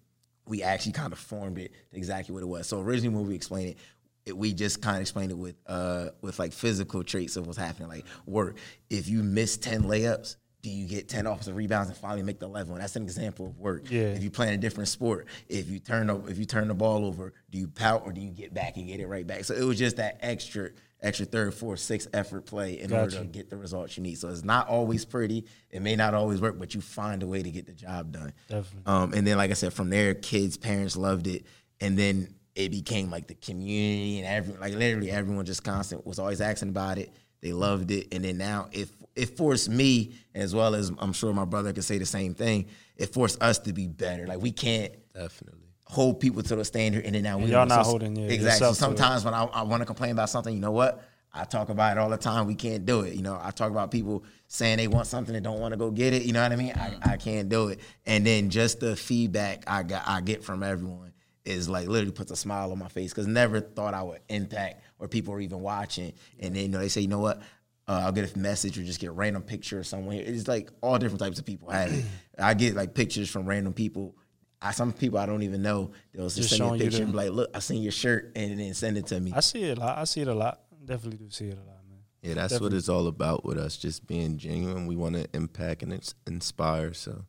we 0.48 0.64
actually 0.64 0.92
kind 0.92 1.14
of 1.14 1.20
formed 1.20 1.58
it 1.58 1.72
exactly 1.92 2.34
what 2.34 2.44
it 2.44 2.48
was 2.48 2.68
so 2.68 2.80
originally 2.80 3.16
when 3.16 3.28
we 3.28 3.36
explained 3.36 3.70
it 3.70 3.78
it, 4.26 4.38
we 4.38 4.54
just 4.54 4.82
kind 4.82 4.98
of 4.98 5.02
explained 5.02 5.32
it 5.32 5.38
with 5.38 5.56
uh 5.68 6.10
with 6.22 6.38
like 6.40 6.54
physical 6.54 7.04
traits 7.04 7.38
of 7.38 7.46
what's 7.48 7.58
happening 7.58 7.88
like 7.88 8.06
work 8.26 8.58
if 8.90 9.08
you 9.08 9.24
miss 9.24 9.58
10 9.58 9.84
layups 9.84 10.36
do 10.68 10.70
you 10.74 10.88
get 10.88 11.08
10 11.08 11.28
offensive 11.28 11.56
rebounds 11.56 11.90
and 11.90 11.98
finally 11.98 12.24
make 12.24 12.40
the 12.40 12.46
11 12.46 12.72
one? 12.72 12.82
That's 12.82 12.96
an 12.96 13.04
example 13.04 13.46
of 13.46 13.58
work. 13.58 13.90
Yeah. 13.90 14.08
If 14.08 14.24
you 14.24 14.30
play 14.30 14.50
in 14.50 14.54
a 14.54 14.58
different 14.58 14.90
sport, 14.90 15.28
if 15.48 15.70
you 15.70 15.80
turn 15.80 16.08
the, 16.08 16.18
if 16.26 16.38
you 16.38 16.46
turn 16.46 16.68
the 16.68 16.74
ball 16.74 17.06
over, 17.06 17.34
do 17.50 17.58
you 17.58 17.68
pout 17.68 18.02
or 18.06 18.12
do 18.12 18.20
you 18.20 18.32
get 18.32 18.54
back 18.54 18.76
and 18.76 18.88
get 18.88 19.00
it 19.00 19.08
right 19.08 19.26
back? 19.26 19.46
So 19.46 19.54
it 19.54 19.64
was 19.64 19.78
just 19.78 19.98
that 19.98 20.18
extra 20.22 20.72
extra 21.02 21.26
third, 21.26 21.54
fourth, 21.54 21.80
sixth 21.80 22.10
effort 22.14 22.46
play 22.46 22.80
in 22.80 22.92
order 22.92 23.18
to 23.18 23.24
get 23.26 23.50
the 23.50 23.58
results 23.58 23.98
you 23.98 24.04
need. 24.04 24.18
So 24.18 24.30
it's 24.30 24.44
not 24.44 24.68
always 24.68 25.06
pretty. 25.06 25.46
It 25.70 25.82
may 25.82 25.96
not 25.96 26.14
always 26.14 26.42
work, 26.42 26.58
but 26.58 26.74
you 26.74 26.82
find 26.82 27.22
a 27.24 27.28
way 27.28 27.44
to 27.44 27.52
get 27.52 27.66
the 27.66 27.74
job 27.74 28.12
done. 28.12 28.34
Definitely. 28.48 28.82
Um, 28.86 29.14
and 29.14 29.26
then, 29.26 29.38
like 29.38 29.52
I 29.52 29.54
said, 29.54 29.74
from 29.74 29.90
there, 29.90 30.14
kids, 30.14 30.58
parents 30.58 30.98
loved 30.98 31.28
it, 31.28 31.46
and 31.80 31.98
then 31.98 32.34
it 32.56 32.72
became 32.72 33.12
like 33.12 33.28
the 33.28 33.36
community 33.36 34.18
and 34.18 34.28
every 34.28 34.58
like 34.58 34.74
literally 34.74 35.12
everyone 35.12 35.46
just 35.46 35.64
constant 35.64 36.06
was 36.08 36.18
always 36.18 36.42
asking 36.42 36.70
about 36.70 36.98
it. 36.98 37.14
They 37.42 37.54
loved 37.54 37.92
it, 37.92 38.08
and 38.12 38.24
then 38.24 38.38
now 38.38 38.70
it 38.72 38.90
it 39.16 39.38
forced 39.38 39.70
me 39.70 40.14
as 40.34 40.56
well 40.56 40.74
as 40.74 40.92
I'm 40.98 41.14
sure 41.14 41.34
my 41.34 41.46
brother 41.46 41.72
could 41.72 41.84
say 41.84 42.00
the 42.00 42.06
same 42.06 42.34
thing. 42.34 42.66
It 42.96 43.14
forced 43.14 43.42
us 43.44 43.60
to 43.60 43.74
be 43.74 43.88
better. 43.88 44.26
Like 44.26 44.42
we 44.42 44.52
can't 44.52 44.94
Definitely. 45.14 45.67
Hold 45.90 46.20
people 46.20 46.44
to 46.44 46.56
the 46.56 46.66
standard, 46.66 47.06
and 47.06 47.16
then 47.16 47.24
now 47.24 47.38
we 47.38 47.46
y'all 47.46 47.68
so- 47.68 47.76
not 47.76 47.86
holding, 47.86 48.16
yeah, 48.16 48.26
exactly. 48.26 48.38
So 48.40 48.70
yourself 48.70 48.78
to 48.78 48.84
it. 48.94 48.98
sometimes 48.98 49.26
when 49.26 49.34
I, 49.34 49.44
I 49.46 49.62
want 49.64 49.82
to 49.82 49.86
complain 49.86 50.12
about 50.12 50.30
something, 50.30 50.54
you 50.54 50.60
know 50.60 50.72
what? 50.72 51.04
I 51.34 51.44
talk 51.44 51.70
about 51.70 51.98
it 51.98 52.00
all 52.00 52.10
the 52.10 52.18
time. 52.18 52.48
We 52.48 52.56
can't 52.56 52.86
do 52.86 53.02
it. 53.02 53.14
You 53.14 53.22
know, 53.22 53.40
I 53.42 53.52
talk 53.52 53.70
about 53.70 53.92
people 53.92 54.24
saying 54.48 54.78
they 54.78 54.88
want 54.88 55.08
something 55.08 55.36
and 55.36 55.44
don't 55.44 55.60
want 55.60 55.74
to 55.74 55.78
go 55.78 55.92
get 55.92 56.14
it. 56.14 56.24
You 56.24 56.34
know 56.34 56.42
what 56.42 56.52
I 56.52 56.56
mean? 56.56 56.74
I, 56.76 56.96
I 57.04 57.18
can't 57.18 57.48
do 57.48 57.68
it. 57.68 57.80
And 58.06 58.26
then 58.26 58.50
just 58.50 58.80
the 58.80 58.96
feedback 58.96 59.64
I 59.68 59.84
got 59.84 60.04
I 60.08 60.22
get 60.22 60.44
from 60.44 60.64
everyone 60.64 61.14
is 61.46 61.70
like 61.70 61.88
literally 61.88 62.12
puts 62.12 62.32
a 62.32 62.36
smile 62.36 62.72
on 62.72 62.80
my 62.80 62.88
face 62.88 63.12
because 63.12 63.28
never 63.28 63.62
thought 63.62 63.94
I 63.94 64.04
would 64.04 64.20
impact 64.30 64.82
or 65.00 65.08
people 65.08 65.34
are 65.34 65.40
even 65.40 65.62
watching. 65.62 66.14
And 66.40 66.56
then 66.56 66.64
you 66.64 66.70
know 66.70 66.80
they 66.80 66.90
say, 66.90 67.02
you 67.02 67.08
know 67.08 67.20
what? 67.20 67.42
Uh, 67.88 68.02
I'll 68.06 68.12
get 68.12 68.36
a 68.36 68.40
message 68.40 68.78
or 68.78 68.84
just 68.84 69.00
get 69.00 69.08
a 69.08 69.14
random 69.14 69.44
picture 69.44 69.80
of 69.80 69.88
someone 69.88 70.16
here. 70.16 70.26
It's 70.26 70.48
like 70.48 70.70
all 70.82 70.98
different 70.98 71.22
types 71.22 71.40
of 71.40 71.46
people 71.46 71.70
have 71.70 71.92
it. 71.92 72.04
I 72.40 72.54
get 72.54 72.76
like 72.76 72.94
pictures 72.94 73.30
from 73.30 73.46
random 73.48 73.74
people. 73.74 74.16
I, 74.62 74.72
some 74.72 74.92
people 74.92 75.20
I 75.20 75.26
don't 75.26 75.44
even 75.44 75.62
know. 75.62 75.92
They'll 76.14 76.26
just, 76.26 76.38
Just 76.38 76.58
send 76.58 76.72
me 76.72 76.80
a 76.80 76.84
picture 76.84 77.04
and 77.04 77.12
be 77.12 77.18
like, 77.18 77.32
"Look, 77.32 77.50
I 77.54 77.60
seen 77.60 77.84
your 77.84 77.92
shirt," 77.92 78.32
and 78.36 78.60
then 78.60 78.74
send 78.74 78.98
it 78.98 79.06
to 79.08 79.20
me. 79.20 79.32
I 79.36 79.42
see 79.42 79.64
it 79.64 79.78
a 79.78 79.82
lot. 79.82 79.98
I 79.98 80.04
see 80.06 80.22
it 80.22 80.28
a 80.28 80.34
lot. 80.34 80.62
Definitely 80.84 81.26
do 81.26 81.30
see 81.30 81.50
it 81.50 81.58
a 81.58 81.64
lot, 81.64 81.78
man. 81.88 82.00
Yeah, 82.22 82.34
that's 82.34 82.60
what 82.60 82.74
it's 82.74 82.90
all 82.90 83.08
about 83.08 83.46
with 83.46 83.58
us, 83.58 83.78
just 83.78 84.08
being 84.08 84.38
genuine. 84.38 84.88
We 84.88 84.96
want 84.96 85.16
to 85.16 85.28
impact 85.34 85.84
and 85.84 85.94
ins- 85.94 86.16
inspire, 86.26 86.94
so 86.94 87.26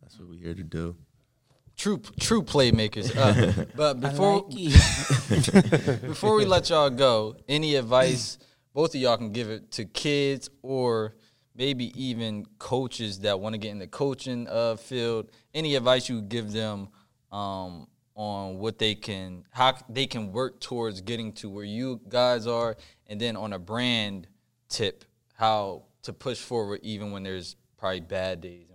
that's 0.00 0.18
what 0.18 0.28
we're 0.28 0.42
here 0.42 0.54
to 0.54 0.62
do. 0.62 0.96
true 1.76 2.00
true 2.20 2.42
playmakers. 2.42 3.16
Uh, 3.16 3.64
but 3.76 4.00
before 4.00 4.42
before 6.08 6.36
we 6.36 6.44
let 6.44 6.70
y'all 6.70 6.90
go, 6.90 7.36
any 7.48 7.74
advice 7.74 8.38
both 8.72 8.94
of 8.94 9.00
y'all 9.00 9.16
can 9.16 9.32
give 9.32 9.50
it 9.50 9.72
to 9.72 9.84
kids 9.84 10.48
or 10.62 11.14
maybe 11.60 11.92
even 12.02 12.46
coaches 12.58 13.18
that 13.18 13.38
want 13.38 13.52
to 13.52 13.58
get 13.58 13.70
in 13.70 13.78
the 13.78 13.86
coaching 13.86 14.48
uh, 14.48 14.76
field? 14.76 15.30
Any 15.52 15.74
advice 15.74 16.08
you 16.08 16.22
give 16.22 16.52
them 16.52 16.88
um, 17.30 17.86
on 18.16 18.56
what 18.58 18.78
they 18.78 18.94
can 18.94 19.44
how 19.50 19.76
they 19.90 20.06
can 20.06 20.32
work 20.32 20.58
towards 20.60 21.02
getting 21.02 21.32
to 21.34 21.50
where 21.50 21.64
you 21.64 22.00
guys 22.08 22.46
are, 22.46 22.78
and 23.08 23.20
then 23.20 23.36
on 23.36 23.52
a 23.52 23.58
brand 23.58 24.26
tip, 24.70 25.04
how 25.34 25.82
to 26.02 26.14
push 26.14 26.38
forward 26.38 26.80
even 26.82 27.12
when 27.12 27.22
there's 27.22 27.56
probably 27.76 28.00
bad 28.00 28.40
days. 28.40 28.69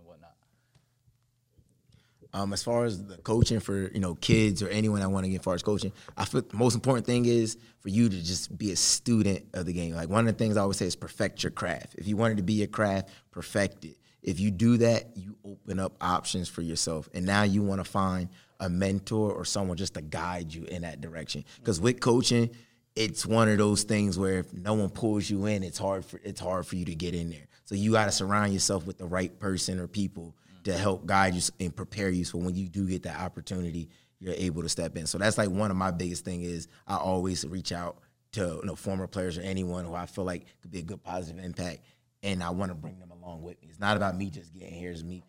Um, 2.36 2.52
as 2.52 2.62
far 2.62 2.84
as 2.84 3.02
the 3.02 3.16
coaching 3.16 3.62
for 3.62 3.90
you 3.94 4.02
know 4.02 4.16
kids 4.16 4.62
or 4.62 4.68
anyone 4.68 5.02
I 5.02 5.08
want 5.08 5.24
to 5.24 5.30
get 5.30 5.42
far 5.42 5.54
as 5.54 5.64
coaching, 5.64 5.94
I 6.18 6.26
feel 6.26 6.42
the 6.42 6.58
most 6.58 6.76
important 6.76 7.06
thing 7.06 7.24
is 7.24 7.58
for 7.80 7.88
you 7.88 8.10
to 8.10 8.24
just 8.24 8.56
be 8.58 8.74
a 8.74 8.76
student 8.76 9.46
of 9.54 9.66
the 9.66 9.72
game. 9.72 9.96
Like 9.96 10.10
one 10.10 10.28
of 10.28 10.38
the 10.38 10.38
things 10.38 10.58
I 10.58 10.62
always 10.62 10.76
say 10.76 10.86
is 10.86 10.98
perfect 10.98 11.44
your 11.44 11.52
craft. 11.52 11.96
If 11.98 12.10
you 12.10 12.18
wanted 12.18 12.36
to 12.36 12.44
be 12.44 12.62
a 12.64 12.68
craft, 12.68 13.10
perfect 13.32 13.86
it. 13.86 13.96
If 14.22 14.42
you 14.42 14.52
do 14.52 14.76
that, 14.78 15.16
you 15.16 15.38
open 15.46 15.80
up 15.80 15.96
options 16.02 16.50
for 16.50 16.62
yourself, 16.62 17.08
and 17.14 17.26
now 17.26 17.44
you 17.44 17.64
want 17.64 17.80
to 17.80 17.90
find 17.90 18.28
a 18.60 18.68
mentor 18.68 19.32
or 19.32 19.46
someone 19.46 19.78
just 19.78 19.94
to 19.94 20.02
guide 20.02 20.54
you 20.54 20.66
in 20.66 20.82
that 20.82 21.00
direction. 21.00 21.46
Because 21.60 21.80
with 21.80 22.02
coaching, 22.02 22.50
it's 22.98 23.26
one 23.26 23.48
of 23.48 23.58
those 23.60 23.84
things 23.84 24.20
where 24.20 24.40
if 24.40 24.54
no 24.54 24.74
one 24.74 24.90
pulls 24.90 25.30
you 25.30 25.46
in, 25.46 25.64
it's 25.64 25.78
hard 25.78 26.04
for 26.04 26.20
it's 26.22 26.42
hard 26.42 26.68
for 26.68 26.76
you 26.76 26.84
to 26.84 26.96
get 26.96 27.16
in 27.16 27.30
there. 27.30 27.48
So 27.64 27.76
you 27.76 27.94
got 27.94 28.06
to 28.06 28.12
surround 28.12 28.52
yourself 28.52 28.86
with 28.86 28.98
the 28.98 29.06
right 29.06 29.40
person 29.40 29.80
or 29.80 29.88
people 29.88 30.36
to 30.66 30.74
help 30.78 31.06
guide 31.06 31.34
you 31.34 31.42
and 31.60 31.76
prepare 31.76 32.10
you 32.10 32.24
so 32.26 32.38
when 32.38 32.54
you 32.56 32.68
do 32.68 32.86
get 32.88 33.04
that 33.04 33.20
opportunity 33.20 33.90
you're 34.20 34.34
able 34.38 34.62
to 34.62 34.70
step 34.70 34.96
in 34.98 35.06
so 35.08 35.18
that's 35.18 35.38
like 35.38 35.50
one 35.50 35.72
of 35.72 35.78
my 35.78 35.92
biggest 35.92 36.24
thing 36.26 36.42
is 36.42 36.68
i 36.88 36.96
always 36.98 37.46
reach 37.48 37.72
out 37.72 37.98
to 38.32 38.42
you 38.42 38.62
know 38.66 38.76
former 38.76 39.08
players 39.08 39.38
or 39.38 39.42
anyone 39.42 39.86
who 39.86 39.94
i 39.96 40.06
feel 40.06 40.24
like 40.26 40.46
could 40.62 40.72
be 40.72 40.80
a 40.80 40.84
good 40.84 41.02
positive 41.04 41.44
impact 41.44 41.80
and 42.24 42.44
i 42.44 42.50
want 42.50 42.70
to 42.72 42.76
bring 42.76 43.00
them 43.00 43.12
along 43.12 43.42
with 43.42 43.60
me 43.62 43.68
it's 43.70 43.80
not 43.80 43.96
about 43.98 44.18
me 44.18 44.30
just 44.30 44.54
getting 44.54 44.74
here 44.74 44.92
it's 44.92 45.04
me 45.04 45.24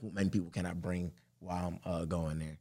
who 0.00 0.10
many 0.12 0.28
people 0.28 0.50
can 0.50 0.66
i 0.66 0.72
bring 0.74 1.10
while 1.38 1.68
i'm 1.68 1.78
uh, 1.92 2.04
going 2.04 2.38
there 2.38 2.58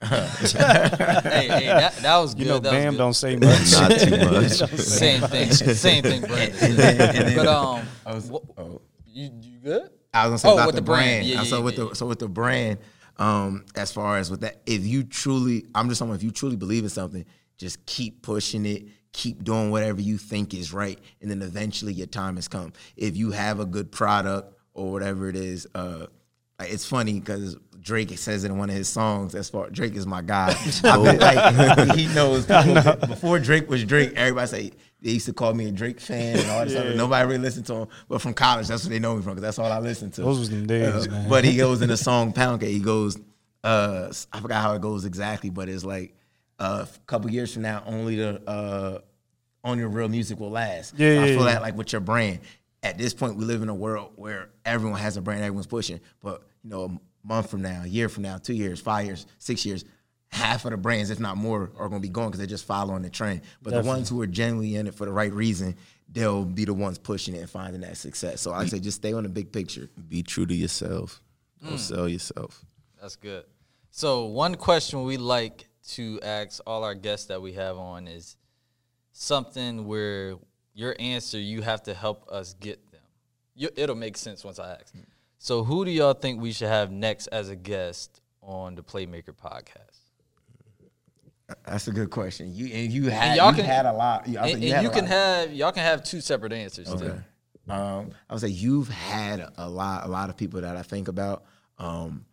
hey, 0.00 0.10
hey, 0.10 1.66
that, 1.66 1.94
that 2.02 2.16
was 2.18 2.34
good. 2.34 2.42
You 2.42 2.48
know, 2.48 2.58
that 2.58 2.72
was 2.72 2.82
Bam 2.82 2.92
good. 2.92 2.98
don't 2.98 3.14
say 3.14 3.36
much. 3.36 3.72
Not 3.72 3.90
too 3.98 4.16
much. 4.30 4.52
Same 4.78 5.22
thing. 5.22 5.50
Same 5.50 6.02
thing, 6.02 6.20
Brandon. 6.20 6.58
And 6.60 6.76
then- 6.76 7.00
and 7.00 7.28
then- 7.28 7.36
but 7.36 7.46
um, 7.46 7.86
I 8.04 8.14
was- 8.14 8.30
wha- 8.30 8.40
oh. 8.58 8.82
you 9.06 9.30
you 9.40 9.58
good? 9.60 9.88
I 10.14 10.26
was 10.26 10.30
gonna 10.30 10.38
say 10.38 10.48
Oh, 10.48 10.54
about 10.54 10.66
with 10.66 10.74
the, 10.76 10.80
the 10.80 10.84
brand. 10.86 11.04
brand. 11.06 11.26
Yeah, 11.26 11.34
yeah, 11.36 11.42
so 11.42 11.58
yeah, 11.58 11.64
with 11.64 11.78
yeah. 11.78 11.84
the 11.90 11.94
so 11.96 12.06
with 12.06 12.18
the 12.20 12.28
brand, 12.28 12.78
um, 13.18 13.64
as 13.74 13.92
far 13.92 14.16
as 14.18 14.30
with 14.30 14.40
that, 14.40 14.62
if 14.66 14.86
you 14.86 15.02
truly, 15.04 15.66
I'm 15.74 15.88
just 15.88 15.98
someone. 15.98 16.16
If 16.16 16.22
you 16.22 16.30
truly 16.30 16.56
believe 16.56 16.84
in 16.84 16.88
something, 16.90 17.24
just 17.58 17.84
keep 17.86 18.22
pushing 18.22 18.64
it. 18.66 18.84
Keep 19.12 19.44
doing 19.44 19.70
whatever 19.70 20.00
you 20.00 20.18
think 20.18 20.54
is 20.54 20.72
right, 20.72 20.98
and 21.20 21.30
then 21.30 21.40
eventually 21.42 21.92
your 21.92 22.08
time 22.08 22.34
has 22.36 22.48
come. 22.48 22.72
If 22.96 23.16
you 23.16 23.30
have 23.30 23.60
a 23.60 23.64
good 23.66 23.92
product 23.92 24.56
or 24.72 24.90
whatever 24.90 25.28
it 25.28 25.36
is, 25.36 25.68
uh, 25.76 26.06
it's 26.60 26.84
funny 26.84 27.20
because 27.20 27.56
Drake 27.80 28.16
says 28.18 28.42
it 28.42 28.50
in 28.50 28.58
one 28.58 28.70
of 28.70 28.74
his 28.76 28.88
songs. 28.88 29.36
As 29.36 29.48
far 29.50 29.70
Drake 29.70 29.94
is 29.94 30.04
my 30.04 30.20
guy, 30.20 30.52
I 30.84 30.96
mean, 30.96 31.18
like, 31.20 31.96
he 31.96 32.06
knows. 32.12 32.46
Before 32.46 33.38
Drake 33.38 33.70
was 33.70 33.84
Drake, 33.84 34.14
everybody 34.16 34.46
say 34.48 34.72
they 35.04 35.10
used 35.12 35.26
to 35.26 35.32
call 35.32 35.52
me 35.54 35.68
a 35.68 35.70
Drake 35.70 36.00
fan 36.00 36.38
and 36.38 36.50
all 36.50 36.64
that 36.64 36.70
stuff. 36.70 36.94
Nobody 36.96 37.26
really 37.28 37.38
listened 37.38 37.66
to 37.66 37.74
him, 37.74 37.88
but 38.08 38.20
from 38.22 38.34
college, 38.34 38.66
that's 38.68 38.82
what 38.84 38.90
they 38.90 38.98
know 38.98 39.14
me 39.14 39.22
from 39.22 39.34
because 39.34 39.42
that's 39.42 39.58
all 39.58 39.70
I 39.70 39.78
listened 39.78 40.14
to. 40.14 40.22
Those 40.22 40.38
was 40.40 40.50
them 40.50 40.66
days, 40.66 41.06
Uh, 41.06 41.10
man. 41.10 41.28
But 41.28 41.44
he 41.44 41.56
goes 41.58 41.82
in 41.82 41.88
the 41.90 41.96
song 41.96 42.32
Pound 42.32 42.60
Cake. 42.62 42.70
He 42.72 42.80
goes, 42.80 43.18
uh, 43.62 44.12
I 44.32 44.40
forgot 44.40 44.62
how 44.62 44.74
it 44.74 44.80
goes 44.82 45.04
exactly, 45.04 45.50
but 45.50 45.68
it's 45.68 45.84
like 45.84 46.14
uh, 46.58 46.86
a 46.92 46.98
couple 47.06 47.30
years 47.30 47.52
from 47.52 47.62
now, 47.62 47.82
only 47.86 48.16
the 48.16 48.40
uh, 48.48 48.98
only 49.62 49.82
the 49.82 49.88
real 49.88 50.08
music 50.08 50.40
will 50.40 50.50
last. 50.50 50.94
Yeah, 50.98 51.16
So 51.16 51.22
I 51.22 51.26
feel 51.26 51.38
yeah. 51.40 51.44
that 51.52 51.62
like 51.62 51.76
with 51.76 51.92
your 51.92 52.00
brand. 52.00 52.40
At 52.82 52.98
this 52.98 53.14
point, 53.14 53.36
we 53.36 53.44
live 53.46 53.62
in 53.62 53.70
a 53.70 53.74
world 53.74 54.12
where 54.16 54.50
everyone 54.66 54.98
has 55.00 55.16
a 55.16 55.22
brand, 55.22 55.40
everyone's 55.42 55.66
pushing. 55.66 56.00
But 56.22 56.42
you 56.62 56.70
know, 56.70 56.84
a 56.84 57.26
month 57.26 57.50
from 57.50 57.62
now, 57.62 57.82
a 57.84 57.86
year 57.86 58.08
from 58.10 58.24
now, 58.24 58.36
two 58.38 58.52
years, 58.52 58.78
five 58.80 59.06
years, 59.06 59.26
six 59.38 59.64
years, 59.64 59.84
half 60.30 60.64
of 60.64 60.72
the 60.72 60.76
brands, 60.76 61.10
if 61.10 61.20
not 61.20 61.36
more, 61.36 61.70
are 61.78 61.88
going 61.88 62.00
to 62.02 62.06
be 62.06 62.08
gone 62.08 62.28
because 62.28 62.38
they're 62.38 62.46
just 62.46 62.66
following 62.66 63.02
the 63.02 63.10
trend. 63.10 63.42
But 63.62 63.74
the 63.74 63.82
ones 63.82 64.08
who 64.08 64.20
are 64.20 64.26
genuinely 64.26 64.76
in 64.76 64.86
it 64.86 64.94
for 64.94 65.06
the 65.06 65.12
right 65.12 65.32
reason, 65.32 65.76
they'll 66.10 66.44
be 66.44 66.64
the 66.64 66.74
ones 66.74 66.98
pushing 66.98 67.34
it 67.34 67.38
and 67.38 67.50
finding 67.50 67.82
that 67.82 67.96
success. 67.96 68.40
So 68.40 68.52
I 68.52 68.66
say, 68.66 68.80
just 68.80 68.98
stay 68.98 69.12
on 69.12 69.22
the 69.22 69.28
big 69.28 69.52
picture. 69.52 69.88
Be 70.08 70.22
true 70.22 70.46
to 70.46 70.54
yourself. 70.54 71.22
Mm. 71.62 71.68
Don't 71.70 71.78
sell 71.78 72.08
yourself. 72.08 72.64
That's 73.00 73.16
good. 73.16 73.44
So 73.90 74.24
one 74.26 74.56
question 74.56 75.04
we 75.04 75.16
like 75.16 75.68
to 75.90 76.18
ask 76.22 76.60
all 76.66 76.82
our 76.82 76.94
guests 76.94 77.26
that 77.26 77.40
we 77.40 77.52
have 77.52 77.76
on 77.76 78.08
is 78.08 78.36
something 79.12 79.86
where 79.86 80.34
your 80.72 80.96
answer 80.98 81.38
you 81.38 81.62
have 81.62 81.82
to 81.84 81.94
help 81.94 82.28
us 82.30 82.54
get 82.54 82.90
them. 82.90 83.00
You, 83.54 83.68
it'll 83.76 83.94
make 83.94 84.16
sense 84.16 84.44
once 84.44 84.58
I 84.58 84.72
ask. 84.72 84.92
So 85.38 85.62
who 85.62 85.84
do 85.84 85.90
y'all 85.90 86.14
think 86.14 86.40
we 86.40 86.52
should 86.52 86.68
have 86.68 86.90
next 86.90 87.28
as 87.28 87.50
a 87.50 87.56
guest 87.56 88.20
on 88.42 88.74
the 88.74 88.82
Playmaker 88.82 89.32
podcast? 89.32 89.93
That's 91.66 91.88
a 91.88 91.92
good 91.92 92.10
question. 92.10 92.54
You 92.54 92.66
and 92.74 92.90
you 92.92 93.10
had 93.10 93.36
y'all 93.36 93.50
you 93.50 93.56
can- 93.56 93.64
had 93.66 93.86
a 93.86 93.92
lot. 93.92 94.22
I 94.26 94.30
And, 94.30 94.60
think 94.60 94.72
and 94.74 94.82
you 94.82 94.90
can 94.90 95.04
have 95.06 95.52
y'all 95.52 95.72
can 95.72 95.82
have 95.82 96.02
two 96.02 96.20
separate 96.20 96.52
answers 96.52 96.88
too. 96.88 96.94
Okay. 96.94 97.18
Um, 97.68 98.10
I 98.28 98.34
would 98.34 98.40
say 98.40 98.48
you've 98.48 98.88
had 98.88 99.46
a 99.56 99.68
lot, 99.68 100.04
a 100.06 100.08
lot 100.08 100.28
of 100.30 100.36
people 100.36 100.60
that 100.62 100.76
I 100.76 100.82
think 100.82 101.08
about. 101.08 101.44
Um, 101.78 102.24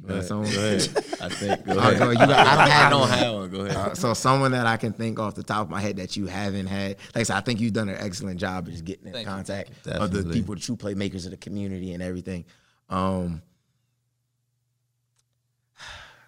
you 0.00 0.08
got 0.08 0.24
someone? 0.24 0.50
Go 0.50 0.58
ahead. 0.58 0.80
I 1.20 1.28
think. 1.28 1.66
Go 1.66 1.74
Oh, 1.74 1.78
ahead. 1.78 1.98
go 1.98 2.10
ahead. 2.10 2.20
You 2.20 2.26
got- 2.26 2.30
I 2.46 2.56
don't 2.56 2.68
have 2.70 2.86
I 2.86 2.90
don't 2.90 3.08
have 3.10 3.34
one. 3.34 3.50
Go 3.50 3.60
ahead. 3.66 3.76
Uh, 3.76 3.94
so 3.94 4.14
someone 4.14 4.52
that 4.52 4.66
I 4.66 4.78
can 4.78 4.92
think 4.94 5.18
off 5.18 5.34
the 5.34 5.42
top 5.42 5.62
of 5.62 5.70
my 5.70 5.80
head 5.80 5.96
that 5.96 6.16
you 6.16 6.26
haven't 6.26 6.66
had, 6.66 6.96
like 7.14 7.16
I 7.16 7.22
said, 7.24 7.36
I 7.36 7.40
think 7.40 7.60
you've 7.60 7.74
done 7.74 7.88
an 7.90 7.96
excellent 7.98 8.40
job 8.40 8.66
of 8.66 8.72
just 8.72 8.84
getting 8.86 9.06
in 9.08 9.12
Thank 9.12 9.26
you. 9.26 9.32
contact 9.32 9.70
of 9.70 9.84
the 9.84 9.90
Definitely. 10.18 10.32
people, 10.34 10.54
the 10.54 10.60
true 10.62 10.76
playmakers 10.76 11.24
of 11.26 11.30
the 11.32 11.36
community 11.36 11.92
and 11.92 12.02
everything. 12.02 12.46
Um, 12.88 13.42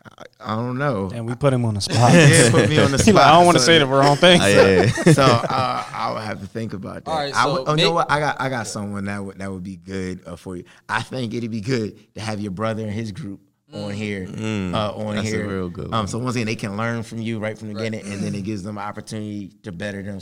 I, 0.06 0.24
I 0.40 0.56
don't 0.56 0.76
know. 0.78 1.10
And 1.14 1.26
we 1.26 1.34
put 1.34 1.52
him 1.52 1.64
on 1.64 1.74
the 1.74 1.80
spot. 1.88 2.12
Yeah, 2.12 2.50
put 2.50 2.68
me 2.68 2.78
on 2.78 2.90
the 2.92 2.98
He 3.02 3.12
like, 3.12 3.22
spot. 3.22 3.26
I 3.26 3.36
don't 3.36 3.46
want 3.46 3.56
to 3.56 3.60
So- 3.60 3.66
say 3.66 3.78
the 3.78 3.86
wrong 3.86 4.16
thing. 4.16 4.40
Ah, 4.42 4.46
yeah. 4.48 4.86
so 5.12 5.22
uh, 5.22 5.84
I 5.92 6.12
would 6.12 6.22
have 6.22 6.40
to 6.40 6.46
think 6.46 6.72
about 6.74 7.04
that. 7.04 7.10
All 7.10 7.16
right, 7.18 7.34
I 7.34 7.44
so 7.44 7.52
would, 7.52 7.68
oh, 7.68 7.74
you 7.76 7.84
know 7.84 7.92
what? 7.92 8.10
I 8.10 8.20
got 8.20 8.40
I 8.40 8.48
got 8.50 8.66
someone 8.66 9.06
that 9.06 9.24
would 9.24 9.38
that 9.38 9.50
would 9.50 9.62
be 9.62 9.76
good 9.76 10.20
uh, 10.26 10.36
for 10.36 10.56
you. 10.56 10.64
I 10.88 11.02
think 11.02 11.32
it'd 11.34 11.50
be 11.50 11.60
good 11.62 12.14
to 12.14 12.20
have 12.20 12.40
your 12.40 12.50
brother 12.52 12.82
and 12.82 12.92
his 12.92 13.12
group 13.12 13.40
on 13.72 13.90
here. 13.92 14.26
uh, 14.28 14.92
on 14.92 15.16
that's 15.16 15.26
a 15.26 15.30
here, 15.30 15.48
real 15.48 15.68
good 15.68 15.86
Um, 15.86 15.90
one. 15.92 16.06
so 16.08 16.18
once 16.18 16.36
again, 16.36 16.46
they 16.46 16.54
can 16.54 16.76
learn 16.76 17.02
from 17.02 17.18
you 17.20 17.38
right 17.40 17.58
from 17.58 17.68
the 17.68 17.74
beginning, 17.74 18.02
and 18.06 18.22
then 18.22 18.34
it 18.34 18.42
gives 18.44 18.62
them 18.62 18.78
an 18.78 18.84
opportunity 18.84 19.48
to 19.64 19.72
better 19.72 20.02
them. 20.02 20.20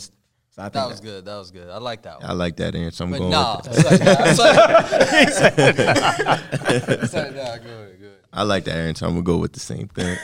So 0.54 0.60
I 0.60 0.64
think 0.66 0.74
That 0.74 0.88
was 0.90 1.00
good. 1.00 1.24
That 1.24 1.36
was 1.38 1.50
good. 1.50 1.70
I 1.70 1.78
like 1.78 2.02
that 2.02 2.20
one. 2.20 2.30
I 2.30 2.34
like 2.34 2.56
that 2.56 2.74
answer. 2.74 3.04
I'm 3.04 3.10
But 3.10 3.18
going 3.20 3.30
nah, 3.30 3.56
with 3.56 3.72
that. 3.72 3.84
like, 3.90 4.00
nah, 4.04 4.26
it's 4.26 5.40
like- 5.40 5.58
it's 7.02 7.14
like, 7.14 7.34
nah, 7.34 7.56
go 7.56 7.70
ahead, 7.70 8.00
go 8.00 8.06
ahead. 8.06 8.18
I 8.34 8.42
like 8.42 8.64
that 8.64 8.76
answer. 8.76 9.06
I'm 9.06 9.12
gonna 9.12 9.22
go 9.22 9.38
with 9.38 9.54
the 9.54 9.60
same 9.60 9.88
thing. 9.88 10.18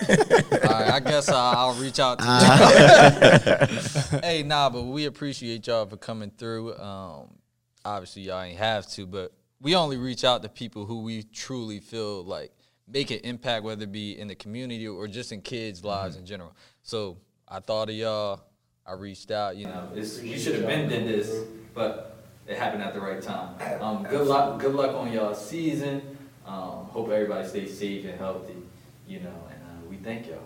All 0.65 0.71
right, 0.71 0.91
I 0.93 1.01
guess 1.01 1.31
I'll, 1.31 1.57
I'll 1.57 1.75
reach 1.75 1.99
out 1.99 2.19
to 2.19 4.09
you. 4.13 4.19
hey, 4.23 4.43
nah, 4.43 4.69
but 4.69 4.83
we 4.83 5.07
appreciate 5.07 5.67
y'all 5.67 5.87
for 5.87 5.97
coming 5.97 6.31
through. 6.37 6.77
Um, 6.77 7.39
obviously, 7.85 8.23
y'all 8.23 8.43
ain't 8.43 8.59
have 8.59 8.87
to, 8.89 9.07
but 9.07 9.33
we 9.61 9.75
only 9.75 9.97
reach 9.97 10.25
out 10.25 10.43
to 10.43 10.49
people 10.51 10.85
who 10.85 11.03
we 11.03 11.23
truly 11.23 11.81
feel 11.81 12.23
like 12.23 12.53
make 12.87 13.11
an 13.11 13.21
impact, 13.25 13.65
whether 13.65 13.85
it 13.85 13.93
be 13.93 14.19
in 14.19 14.29
the 14.29 14.35
community 14.35 14.87
or 14.89 15.09
just 15.09 15.33
in 15.33 15.41
kids' 15.41 15.83
lives 15.85 16.17
in 16.17 16.27
general. 16.27 16.55
So 16.83 17.17
I 17.49 17.61
thought 17.61 17.89
of 17.89 17.95
y'all. 17.95 18.43
I 18.89 18.95
reached 18.95 19.31
out. 19.31 19.57
You 19.57 19.67
know, 19.67 19.89
it's, 19.95 20.23
you 20.23 20.39
should 20.39 20.55
have 20.55 20.67
been 20.67 20.89
did 20.89 21.07
this, 21.07 21.45
but 21.75 22.17
it 22.47 22.57
happened 22.57 22.83
at 22.83 22.95
the 22.95 23.01
right 23.01 23.21
time. 23.21 23.55
Um, 23.83 24.03
good 24.05 24.27
luck. 24.27 24.59
Good 24.59 24.75
luck 24.75 24.97
on 24.97 25.13
y'all 25.13 25.35
season. 25.35 26.17
Um, 26.47 26.87
hope 26.91 27.11
everybody 27.11 27.47
stays 27.47 27.79
safe 27.79 28.07
and 28.07 28.19
healthy. 28.19 28.57
You 29.07 29.21
know, 29.21 29.35
and 29.51 29.61
uh, 29.63 29.89
we 29.91 29.97
thank 29.97 30.27
y'all. 30.27 30.39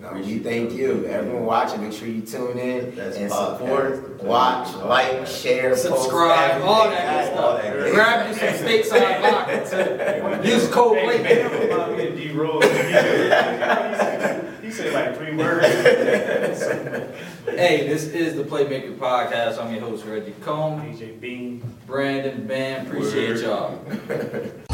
No, 0.00 0.12
we 0.12 0.38
thank 0.38 0.72
you. 0.72 1.06
Everyone 1.06 1.44
watching, 1.44 1.82
make 1.82 1.92
sure 1.92 2.06
you 2.06 2.22
tune 2.22 2.56
in 2.56 2.96
and 2.98 3.32
support, 3.32 4.22
watch, 4.22 4.72
like, 4.76 5.26
share, 5.26 5.76
subscribe, 5.76 6.52
post, 6.52 6.64
all 6.64 6.88
that 6.88 7.26
good 7.26 7.32
stuff. 7.34 7.64
everything. 7.64 7.94
Grab 7.94 8.28
you 8.28 8.34
some 8.34 8.48
stateside 8.64 9.20
vodka 9.20 10.42
too. 10.42 10.48
Use 10.48 10.68
code 10.68 10.98
Playmaker. 10.98 11.64
about 11.66 11.96
me 11.96 12.06
and 12.06 12.16
D 12.16 12.30
Rose. 12.30 12.62
He 14.72 14.78
said 14.78 14.94
like 14.94 15.18
three 15.18 15.36
words. 15.36 16.62
Hey, 17.44 17.86
this 17.86 18.04
is 18.06 18.36
the 18.36 18.42
Playmaker 18.42 18.96
Podcast. 18.96 19.62
I'm 19.62 19.70
your 19.70 19.82
host 19.82 20.06
Reggie 20.06 20.34
Combe, 20.40 20.80
AJ 20.80 21.20
Bean. 21.20 21.62
Brandon 21.86 22.46
Bam. 22.46 22.86
Appreciate 22.86 23.40
y'all. 23.40 23.84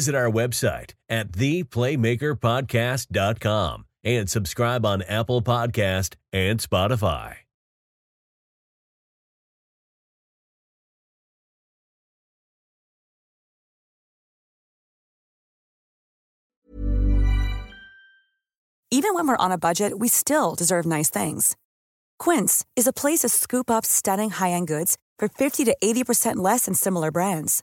Visit 0.00 0.14
our 0.14 0.30
website 0.30 0.94
at 1.10 1.32
theplaymakerpodcast.com 1.32 3.84
and 4.02 4.30
subscribe 4.30 4.86
on 4.86 5.02
Apple 5.02 5.42
Podcast 5.42 6.14
and 6.32 6.58
Spotify. 6.58 7.34
Even 18.90 19.12
when 19.12 19.28
we're 19.28 19.36
on 19.36 19.52
a 19.52 19.58
budget, 19.58 19.98
we 19.98 20.08
still 20.08 20.54
deserve 20.54 20.86
nice 20.86 21.10
things. 21.10 21.58
Quince 22.18 22.64
is 22.74 22.86
a 22.86 22.94
place 22.94 23.18
to 23.18 23.28
scoop 23.28 23.70
up 23.70 23.84
stunning 23.84 24.30
high-end 24.30 24.66
goods 24.66 24.96
for 25.18 25.28
50 25.28 25.66
to 25.66 25.76
80% 25.84 26.36
less 26.36 26.64
than 26.64 26.72
similar 26.72 27.10
brands. 27.10 27.62